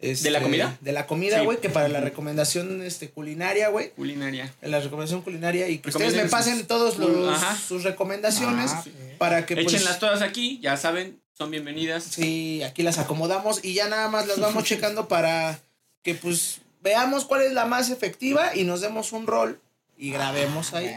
[0.00, 0.78] este, ¿De la comida?
[0.80, 1.44] De la comida, Sí.
[1.44, 3.90] güey, que para la recomendación este, culinaria, güey.
[3.90, 4.52] Culinaria.
[4.62, 7.56] En la recomendación culinaria y que ustedes me pasen todos los, Ajá.
[7.56, 8.84] sus recomendaciones Ah,
[9.18, 12.04] para que pues, Échenlas todas aquí, ya saben, son bienvenidas.
[12.04, 15.60] Sí, aquí las acomodamos y ya nada más las vamos checando para
[16.02, 19.60] que pues veamos cuál es la más efectiva y nos demos un rol
[19.98, 20.88] y grabemos ahí.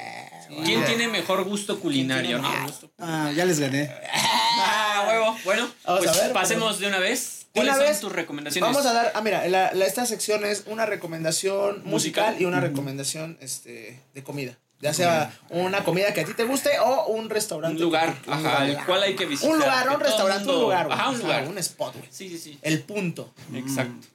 [0.47, 0.56] Sí.
[0.64, 2.38] ¿Quién tiene mejor gusto culinario?
[2.38, 2.91] tiene mejor gusto?
[2.99, 3.89] Ah, ya les gané.
[4.14, 5.38] Ah, huevo.
[5.43, 7.43] Bueno, Vamos pues a ver, pasemos de una vez.
[7.54, 8.68] De una ¿Cuáles vez, son tus recomendaciones?
[8.72, 11.91] Vamos a dar, ah, mira, la, la- esta sección es una recomendación musical,
[12.34, 12.36] Musical.
[12.41, 14.58] y una recomendación este, de comida.
[14.80, 17.78] Ya sea una comida que a ti te guste o un restaurante.
[17.78, 18.70] Un lugar, un ajá, lugar.
[18.70, 19.51] el cual hay que visitar.
[19.54, 20.86] Un lugar, un restaurante, un lugar.
[20.88, 20.97] güey.
[20.99, 21.47] Ajá, un Ajá, lugar.
[21.47, 22.08] Un spot, güey.
[22.12, 22.60] Sí, sí, sí.
[22.62, 23.34] El punto.
[23.54, 24.08] Exacto.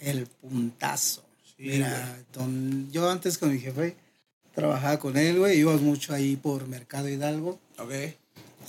[0.00, 1.24] El puntazo.
[1.56, 3.96] Sí, Mira, don- yo antes con mi jefe
[4.54, 5.58] trabajaba con él, güey.
[5.58, 7.58] Íbamos mucho ahí por Mercado Hidalgo.
[7.78, 7.92] Ok.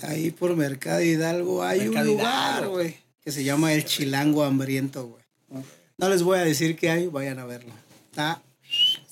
[0.02, 5.06] Ahí por Mercado Hidalgo hay Mercado un lugar, güey, que se llama el Chilango Hambriento,
[5.06, 5.64] güey.
[5.98, 7.72] No les voy a decir qué hay, vayan a verlo.
[8.10, 8.40] Está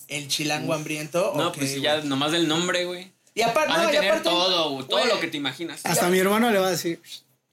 [0.08, 1.34] El chilango hambriento.
[1.36, 1.82] No, pues sí, güey.
[1.82, 3.12] ya nomás del nombre, güey.
[3.34, 5.80] Y aparte, no, y aparte, todo, güey, todo lo que te imaginas.
[5.84, 7.00] Hasta mi hermano le va a decir,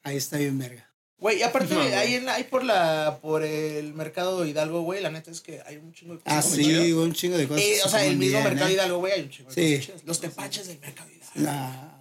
[0.03, 0.89] ahí está bien verga.
[1.17, 5.01] Güey, y aparte, No, ahí, en la- ahí por la por el mercado Hidalgo, güey,
[5.01, 7.63] la neta es que hay un chingo de Ah, muy sí, un chingo de cosas.
[7.63, 8.73] Eh, o se sea, el mismo bien, mercado ¿eh?
[8.73, 9.87] Hidalgo, güey, hay un chingo de Sí.
[9.87, 10.03] cosas.
[10.05, 11.51] Los tepaches del mercado Hidalgo.
[11.51, 11.94] Nah.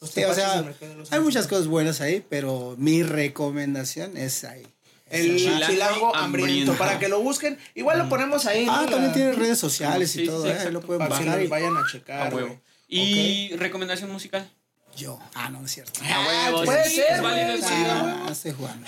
[0.00, 0.64] Los Sí, o sea,
[1.10, 4.66] hay muchas cosas buenas ahí, pero mi recomendación es ahí.
[5.10, 6.74] El Chilango chilango, hambriento, hambriento.
[6.76, 7.58] para que lo busquen.
[7.74, 8.66] Igual lo ponemos ahí.
[8.66, 8.72] ¿no?
[8.74, 10.70] Ah, La- también tiene redes sociales Sí, y todo, sí, ¿eh?
[10.70, 11.38] Lo pueden Para que buscar.
[11.38, 12.60] lo y- vayan a A checar, huevo.
[12.86, 14.48] Y recomendación musical.
[14.96, 15.18] Yo.
[15.34, 16.00] Ah, no, no es cierto.
[16.02, 16.64] A huevo.
[16.64, 17.66] puede sí, ser, es válido.
[17.68, 18.86] Ah, estoy jugando.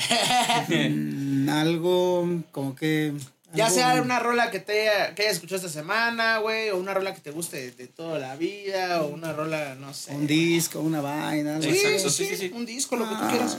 [0.69, 3.13] Mm, algo como que.
[3.55, 6.79] Ya algo- sea una rola que te haya, que hayas escuchado esta semana, güey, o
[6.79, 10.13] una rola que te guste de, de toda la vida, o una rola, no sé.
[10.15, 11.57] Un disco, una vaina.
[11.57, 11.79] algo Sí, así.
[11.87, 13.59] Exacto, sí, sí, sí, un disco, lo que tú quieras.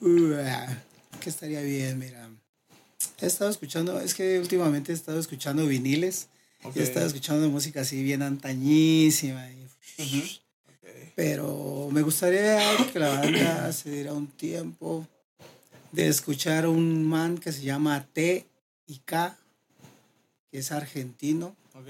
[0.00, 0.76] Uh, ah,
[1.20, 2.28] que estaría bien, mira.
[3.20, 6.28] He estado escuchando, es que últimamente he estado escuchando viniles.
[6.74, 9.48] He estado escuchando música así bien antañísima.
[9.98, 10.40] y-
[11.14, 12.58] Pero me gustaría
[12.92, 15.06] que la banda se diera un tiempo
[15.92, 18.46] de escuchar un man que se llama T
[18.86, 19.36] y K,
[20.50, 21.54] que es argentino.
[21.74, 21.88] Ok.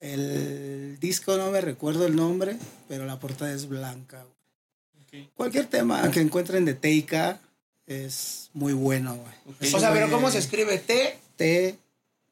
[0.00, 2.56] El disco no me recuerdo el nombre,
[2.88, 4.24] pero la portada es blanca.
[5.12, 5.24] güey.
[5.24, 5.30] Ok.
[5.34, 7.40] Cualquier tema que encuentren de T y K
[7.86, 9.72] es muy bueno, güey.
[9.74, 10.78] O sea, pero ¿cómo se escribe?
[10.78, 11.78] T, T,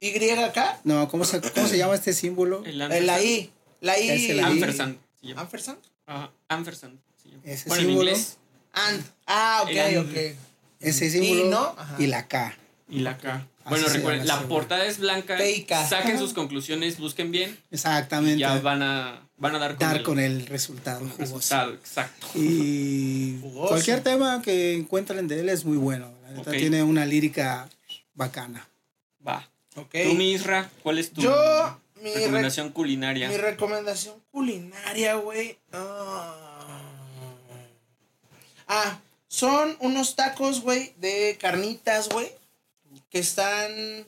[0.01, 0.13] Y,
[0.55, 2.65] K, no, ¿cómo se, cómo se llama este símbolo?
[2.65, 3.53] El la I.
[3.81, 4.09] La I.
[4.11, 4.41] Es el I.
[4.41, 4.99] Ampersand.
[5.23, 5.41] llama.
[5.43, 5.79] Ampersand.
[6.07, 6.99] Ajá, Ampersand.
[7.45, 8.11] Ese Bueno, en símbolo.
[8.11, 8.37] inglés.
[8.89, 9.05] And.
[9.27, 9.97] Ah, ok, and.
[9.99, 10.17] ok.
[10.81, 11.75] Ese símbolo ¿no?
[11.77, 11.97] Ajá.
[11.99, 12.57] y la K.
[12.89, 13.47] Y la K.
[13.69, 15.45] Bueno, recuerden, la portada es blanca.
[15.47, 15.87] Y K.
[15.89, 16.19] Saquen Ajá.
[16.19, 17.57] sus conclusiones, busquen bien.
[17.71, 18.39] Exactamente.
[18.41, 20.99] Ya van a, van a dar con dar el, con el resultado.
[21.01, 21.37] con el jugoso.
[21.37, 21.75] resultado.
[21.75, 22.27] Exacto.
[22.35, 23.69] Y Jugoso.
[23.69, 26.11] cualquier tema que encuentren de él es muy bueno.
[26.25, 26.57] La neta Ok.
[26.57, 27.69] tiene una lírica
[28.15, 28.67] bacana.
[29.27, 29.49] Va.
[29.77, 29.95] Ok.
[30.05, 33.29] Tú, Misra, ¿cuál es tu Yo, mi, re- recomendación culinaria?
[33.29, 35.59] mi recomendación culinaria, güey.
[35.73, 36.50] Ah.
[38.73, 42.31] Ah, son unos tacos, güey, de carnitas, güey.
[43.11, 44.07] Que están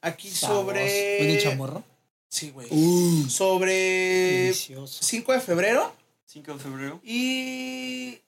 [0.00, 1.18] aquí sobre.
[1.20, 1.82] ¿Viene chamorro?
[2.28, 2.68] Sí, güey.
[2.70, 5.02] Uh, Sobre delicioso.
[5.02, 5.92] 5 de febrero.
[6.26, 7.00] 5 de febrero.
[7.04, 8.18] Y.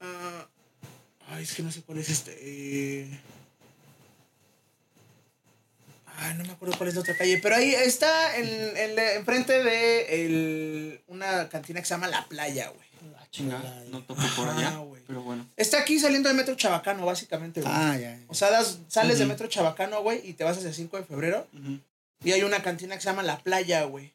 [0.00, 0.46] ah,
[1.28, 2.36] ay, es que no sé cuál es este.
[2.40, 3.20] eh.
[6.16, 7.38] Ay, no me acuerdo cuál es la otra calle.
[7.42, 12.26] Pero ahí está en, en la- enfrente de el- una cantina que se llama La
[12.28, 12.89] Playa, güey.
[13.30, 14.80] Chinga, no topo por allá.
[15.06, 15.46] Pero bueno.
[15.56, 17.72] Está aquí saliendo de Metro Chabacano, básicamente, güey.
[17.74, 18.18] Ah, ya.
[18.28, 19.32] O sea, das- sales de Ujú.
[19.32, 21.46] Metro Chabacano, güey, y te vas hacia el 5 de febrero.
[22.24, 24.12] Y hay una cantina que se llama La Playa, güey.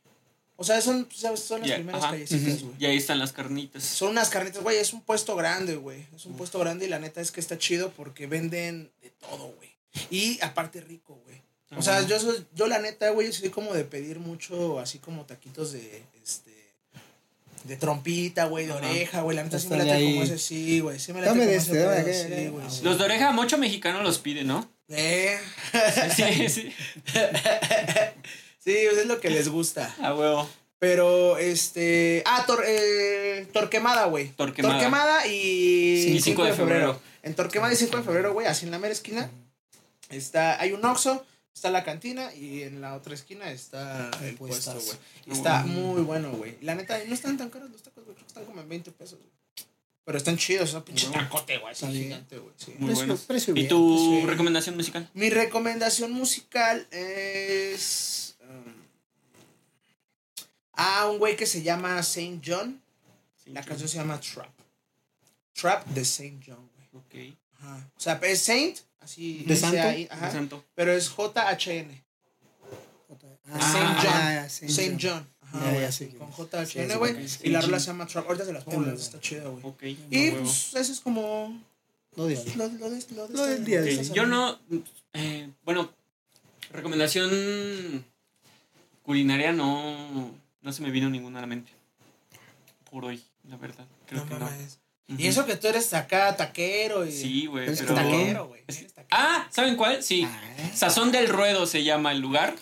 [0.58, 2.12] O sea, son, son son las Ya, primeras ajá.
[2.14, 2.76] callecitas, güey.
[2.80, 3.84] Y ahí están las carnitas.
[3.84, 6.06] Son unas carnitas, güey, es un puesto grande, güey.
[6.16, 9.54] Es un puesto grande y la neta es que está chido porque venden de todo,
[9.58, 9.70] güey.
[10.10, 11.42] Y aparte rico, güey.
[11.78, 15.26] O sea, yo, soy- yo la neta, güey, soy como de pedir mucho, así como
[15.26, 16.52] taquitos de, este,
[17.66, 18.88] de trompita, güey, de Ajá.
[18.88, 19.36] oreja, güey.
[19.36, 20.14] La neta sí me late ahí.
[20.14, 21.00] como ese, sí, güey.
[21.00, 22.52] Sí me late Dame como ese este, pedo, sí, aquel.
[22.52, 22.82] güey, Ah, sí.
[22.84, 24.70] Los de oreja, mucho mexicano los pide, ¿no?
[24.90, 25.38] Eh.
[26.16, 26.74] Sí, sí.
[28.60, 29.94] sí, pues es lo que les gusta.
[30.02, 30.48] A huevo.
[30.80, 32.22] Pero, este.
[32.26, 34.30] Ah, tor, eh, Torquemada, güey.
[34.30, 34.76] Torquemada.
[34.76, 36.14] Torquemada y.
[36.16, 37.00] Y 5 de febrero.
[37.24, 39.32] En Torquemada y 5 de febrero, güey, así en la mera esquina.
[40.10, 41.26] Está, hay un Oxxo,
[41.56, 44.98] está la cantina y en la otra esquina está el puesto, güey.
[45.28, 46.58] Está muy bueno, güey.
[46.62, 48.14] La neta, no están tan caros los tacos, güey.
[48.16, 49.32] Creo que están como en 20 pesos, güey.
[50.04, 51.24] Pero están chidos, es un pinche Bueno.
[51.24, 51.72] tacote, güey.
[51.74, 52.54] Está gigante, güey.
[52.58, 52.76] Sí.
[52.78, 55.10] Muy Precio- precio ¿Y tu recomendación musical?
[55.16, 58.36] Mi recomendación musical es.
[58.42, 58.74] um,
[60.74, 62.82] ah, un güey que se llama Saint John.
[63.46, 64.50] La canción se llama Trap.
[65.54, 67.32] Trap de Saint John, güey.
[67.32, 67.38] Ok.
[67.60, 67.90] Ajá.
[67.96, 69.82] O sea, es Saint, así ¿De santo?
[69.82, 70.64] ahí, ajá, De santo.
[70.76, 72.04] pero es J-H-N.
[73.48, 74.12] Ah, Saint John.
[74.14, 75.12] ah, Saint Saint John.
[75.12, 75.28] John.
[75.42, 77.28] Ajá, que- con sí, J-H-N, sí, güey.
[77.30, 77.80] sí, y la rola John.
[77.80, 78.26] se llama Trap.
[78.26, 79.64] Ahorita se las pongo, está chida, güey.
[79.64, 79.84] Ok.
[80.10, 81.62] Y pues ese es como
[82.16, 84.16] lo, lo de, lo de Lo del esta- día de de esta Ok, hoy.
[84.16, 84.60] Yo no.
[85.14, 85.92] eh, bueno,
[86.72, 88.04] recomendación
[89.04, 90.32] culinaria no.
[90.62, 91.72] No se me vino ninguna a la mente.
[92.90, 93.86] Por hoy, la verdad.
[94.08, 94.50] Creo No que no.
[95.08, 97.12] Y eso que tú eres acá taquero y...
[97.12, 97.66] Sí, güey.
[97.66, 97.94] Eres Pero...
[97.94, 98.64] taquero, güey.
[99.12, 100.02] Ah, ¿saben cuál?
[100.02, 100.28] Sí.
[100.28, 100.42] Ah,
[100.74, 102.56] Sazón del Ruedo se llama el lugar.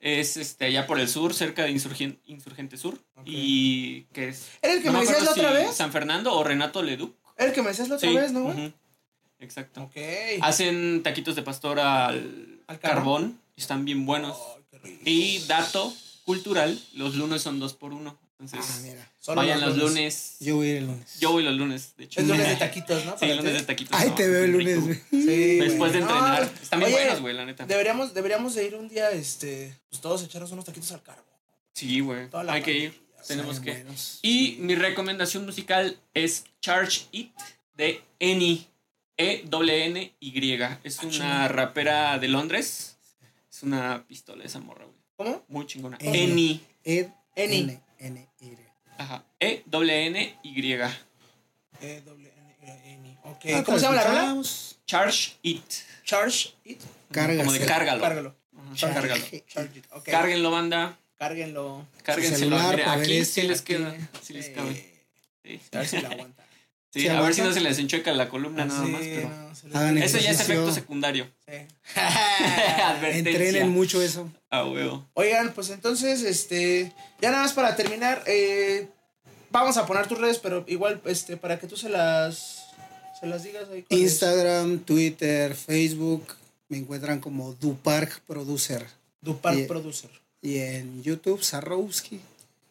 [0.00, 2.98] Es este allá por el sur, cerca de Insurgen- Insurgente Sur.
[3.14, 3.22] Ok.
[3.26, 4.48] Y que es.
[4.60, 5.74] ¿Era el que no me decías la otra si vez?
[5.76, 7.14] San Fernando o Renato Leduc.
[7.38, 8.74] Era el que me decías la otra Sí, vez, ¿no, güey?
[9.38, 9.82] Exacto.
[9.84, 9.96] Ok.
[10.42, 12.96] Hacen taquitos de pastor al, ¿Al carbón?
[12.96, 13.40] carbón.
[13.56, 14.36] Están bien buenos.
[14.56, 15.02] Ay, qué rico.
[15.04, 15.94] Y dato
[16.24, 18.18] cultural, los lunes son dos por uno.
[18.42, 19.12] Entonces, ah, mira.
[19.20, 20.36] Solo vayan los lunes.
[20.40, 21.20] Yo voy a ir el lunes.
[21.20, 22.20] Yo voy los lunes, de hecho.
[22.20, 23.12] Es lunes de taquitos, ¿no?
[23.12, 23.98] Sí, Para lunes de taquitos.
[24.00, 25.00] Ay, no, te veo el lunes, güey.
[25.10, 26.42] Sí, Después de entrenar.
[26.42, 27.66] No, Están bien buenos, güey, la neta.
[27.66, 31.24] Deberíamos, deberíamos de ir un día, este, pues todos echarnos unos taquitos al carbón.
[31.74, 32.28] Sí, güey.
[32.48, 33.02] Hay que ir.
[33.28, 33.70] Tenemos que.
[33.72, 34.18] buenos.
[34.22, 37.32] Y mi recomendación musical es Charge It
[37.74, 38.66] de Eni.
[39.16, 40.58] E-N-Y.
[40.82, 42.96] Es Ah, una rapera de Londres.
[43.50, 44.96] Es una pistola esa morra, güey.
[45.16, 45.44] ¿Cómo?
[45.48, 45.96] Muy chingona.
[46.00, 46.60] Eni.
[46.84, 47.78] Eni.
[48.06, 48.56] N, Y.
[48.98, 49.24] Ajá.
[49.38, 49.62] E-N-Y.
[51.80, 53.18] E, doble, N, E, N.
[53.24, 53.44] Ok.
[53.54, 54.42] Ah, ¿Cómo se llama la rola?
[54.86, 55.62] Charge It.
[56.04, 56.80] Charge it.
[57.10, 57.44] Cárgaselo.
[57.44, 58.00] Como de cárgalo.
[58.00, 58.36] Cárgalo.
[58.56, 59.22] Ajá, Cárgalo.
[59.46, 59.86] Charge it.
[60.04, 60.98] Cárguenlo, banda.
[61.18, 61.86] Cárguenlo.
[62.02, 62.56] Cárguenselo.
[62.56, 63.74] ver aquí este, sí les aquí.
[63.74, 63.96] queda.
[64.22, 64.74] Sí les Eh, cabe.
[65.44, 65.60] Sí.
[65.72, 66.44] A ver si la aguanta.
[66.92, 69.00] Sí, ¿Sí a ver si no se les enchueca la columna nada Sí, más.
[69.02, 69.96] Pero...
[70.04, 71.26] Eso ya es efecto secundario.
[71.48, 71.54] Sí.
[73.12, 74.30] Entrenen mucho eso.
[74.50, 75.06] A huevo.
[75.14, 78.88] Oigan, pues entonces, este, ya nada más para terminar, eh,
[79.50, 82.66] vamos a poner tus redes, pero igual, este, para que tú se las,
[83.18, 83.84] se las digas ahí.
[83.88, 86.26] Instagram, Twitter, Facebook.
[86.68, 88.86] Me encuentran como Dupark Producer.
[89.22, 90.10] Dupark Y- Producer.
[90.42, 92.20] Y en YouTube, Sarrowski.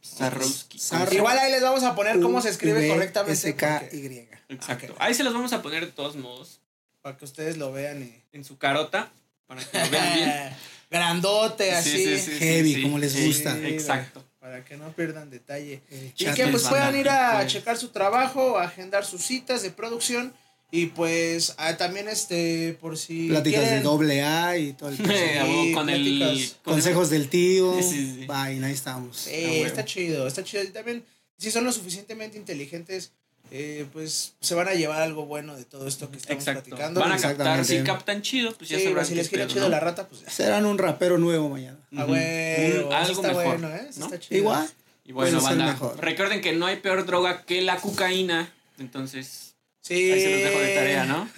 [0.04, 0.80] Zarrowski.
[0.80, 3.36] Zar- Igual ahí les vamos a poner cómo se escribe correctamente.
[3.36, 4.28] SKY.
[4.50, 4.96] Exacto.
[5.00, 6.60] Ahí se los vamos a poner de todos modos
[7.02, 8.22] Para que ustedes lo vean y...
[8.36, 9.12] en su carota.
[9.48, 10.32] Para que lo vean bien.
[10.92, 11.92] Grandote, así.
[11.92, 13.56] Sí, sí, sí, Heavy, sí, como les gusta.
[13.56, 14.24] Sí, Exacto.
[14.40, 15.82] Para que no pierdan detalle.
[15.90, 17.54] El Y que pues puedan ir a pues.
[17.54, 20.34] checar su trabajo, a agendar sus citas de producción
[20.72, 24.96] y pues ah, también este por si Pláticas quieren de doble A y todo el
[24.98, 25.42] proceso.
[25.42, 26.20] a huevo, con el.
[26.64, 27.76] con- Consejos del tío.
[27.78, 28.26] Sí, sí, sí.
[28.26, 29.18] Vaina, ahí estamos.
[29.18, 29.32] Sí,
[29.64, 30.64] Ah, está chido, está chido.
[30.64, 31.04] Y también,
[31.38, 33.12] si son lo suficientemente inteligentes,
[33.54, 36.64] eh, pues se van a llevar algo bueno de todo esto que estamos Exacto.
[36.70, 37.02] platicando.
[37.02, 37.66] Van a captar.
[37.66, 39.70] Si captan chido, pues ya sí, sabrán si qué les quiere chido ¿no?
[39.70, 40.30] la rata, pues ya.
[40.30, 41.78] Serán un rapero nuevo mañana.
[41.98, 42.78] Ah, güey.
[42.86, 43.88] Un- algo está mejor, bueno, ¿eh?
[43.90, 44.38] Está chido.
[44.40, 44.70] Igual.
[45.04, 45.74] Y bueno, Puede ser banda.
[45.74, 46.00] mejor.
[46.00, 48.54] Recuerden que no hay peor droga que la cocaína.
[48.80, 49.51] Entonces,
[49.82, 50.12] Sí.
[50.12, 51.30] ahí se los dejo de tarea, ¿no?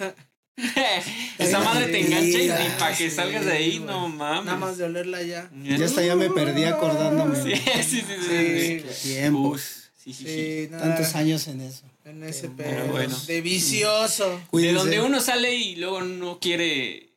[1.38, 2.48] Esa madre te engancha y, Sí,
[2.78, 3.90] para que sí, salgas de ahí, güey.
[3.90, 4.44] no mames.
[4.44, 5.50] Nada más de olerla ya.
[5.62, 7.34] Ya hasta ya me perdí acordándome.
[7.42, 8.04] Sí, sí, sí.
[8.28, 9.08] sí, Sí.
[9.14, 9.62] Tiempos.
[10.04, 11.82] Sí, Tantos años en eso.
[12.04, 12.86] En ese pedo.
[12.88, 13.18] bueno.
[13.26, 14.30] De vicioso.
[14.30, 14.78] De Cuídense.
[14.78, 17.08] donde uno sale y luego no quiere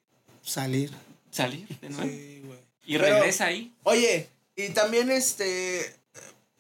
[0.42, 0.92] Salir.
[1.30, 2.10] salir de nuevo.
[2.10, 2.60] Sí, güey.
[2.86, 3.72] Y Pero- regresa ahí.
[3.84, 5.94] Oye, y también este.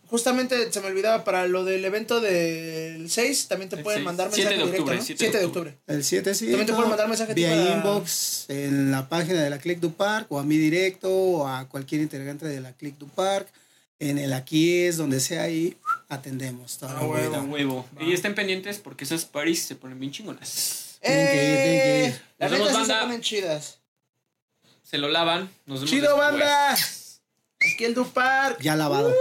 [0.09, 4.05] Justamente se me olvidaba para lo del evento del 6, también te pueden 6.
[4.05, 5.05] mandar 7 mensaje de octubre, directo, ¿no?
[5.05, 5.77] 7 de 7 de octubre.
[5.87, 6.45] El 7 sí.
[6.47, 9.93] También te pueden mandar mensaje Vía para- inbox en la página de la Click du
[9.93, 13.47] Park o a mí directo o a cualquier integrante de la Click du Park.
[13.99, 15.75] En el aquí es donde sea ahí
[16.07, 17.17] atendemos toda la Ah, huevo.
[17.31, 17.37] movida.
[17.39, 17.85] A huevo.
[17.97, 18.03] Va.
[18.03, 20.97] Y estén pendientes porque esas parties se ponen bien chingonas.
[21.01, 22.07] Tienen que ir, tienen que ¡Eh!
[22.09, 22.21] ir.
[22.37, 23.79] Las Nos vemos, sí se ponen chidas.
[24.83, 25.49] Se lo lavan.
[25.65, 26.31] Nos vemos ¡Chido, después.
[26.31, 26.73] banda!
[26.73, 28.61] Aquí el Dupark.
[28.61, 29.11] Ya lavado.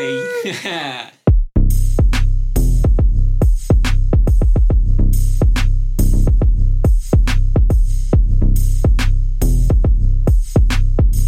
[0.00, 1.09] ハハ。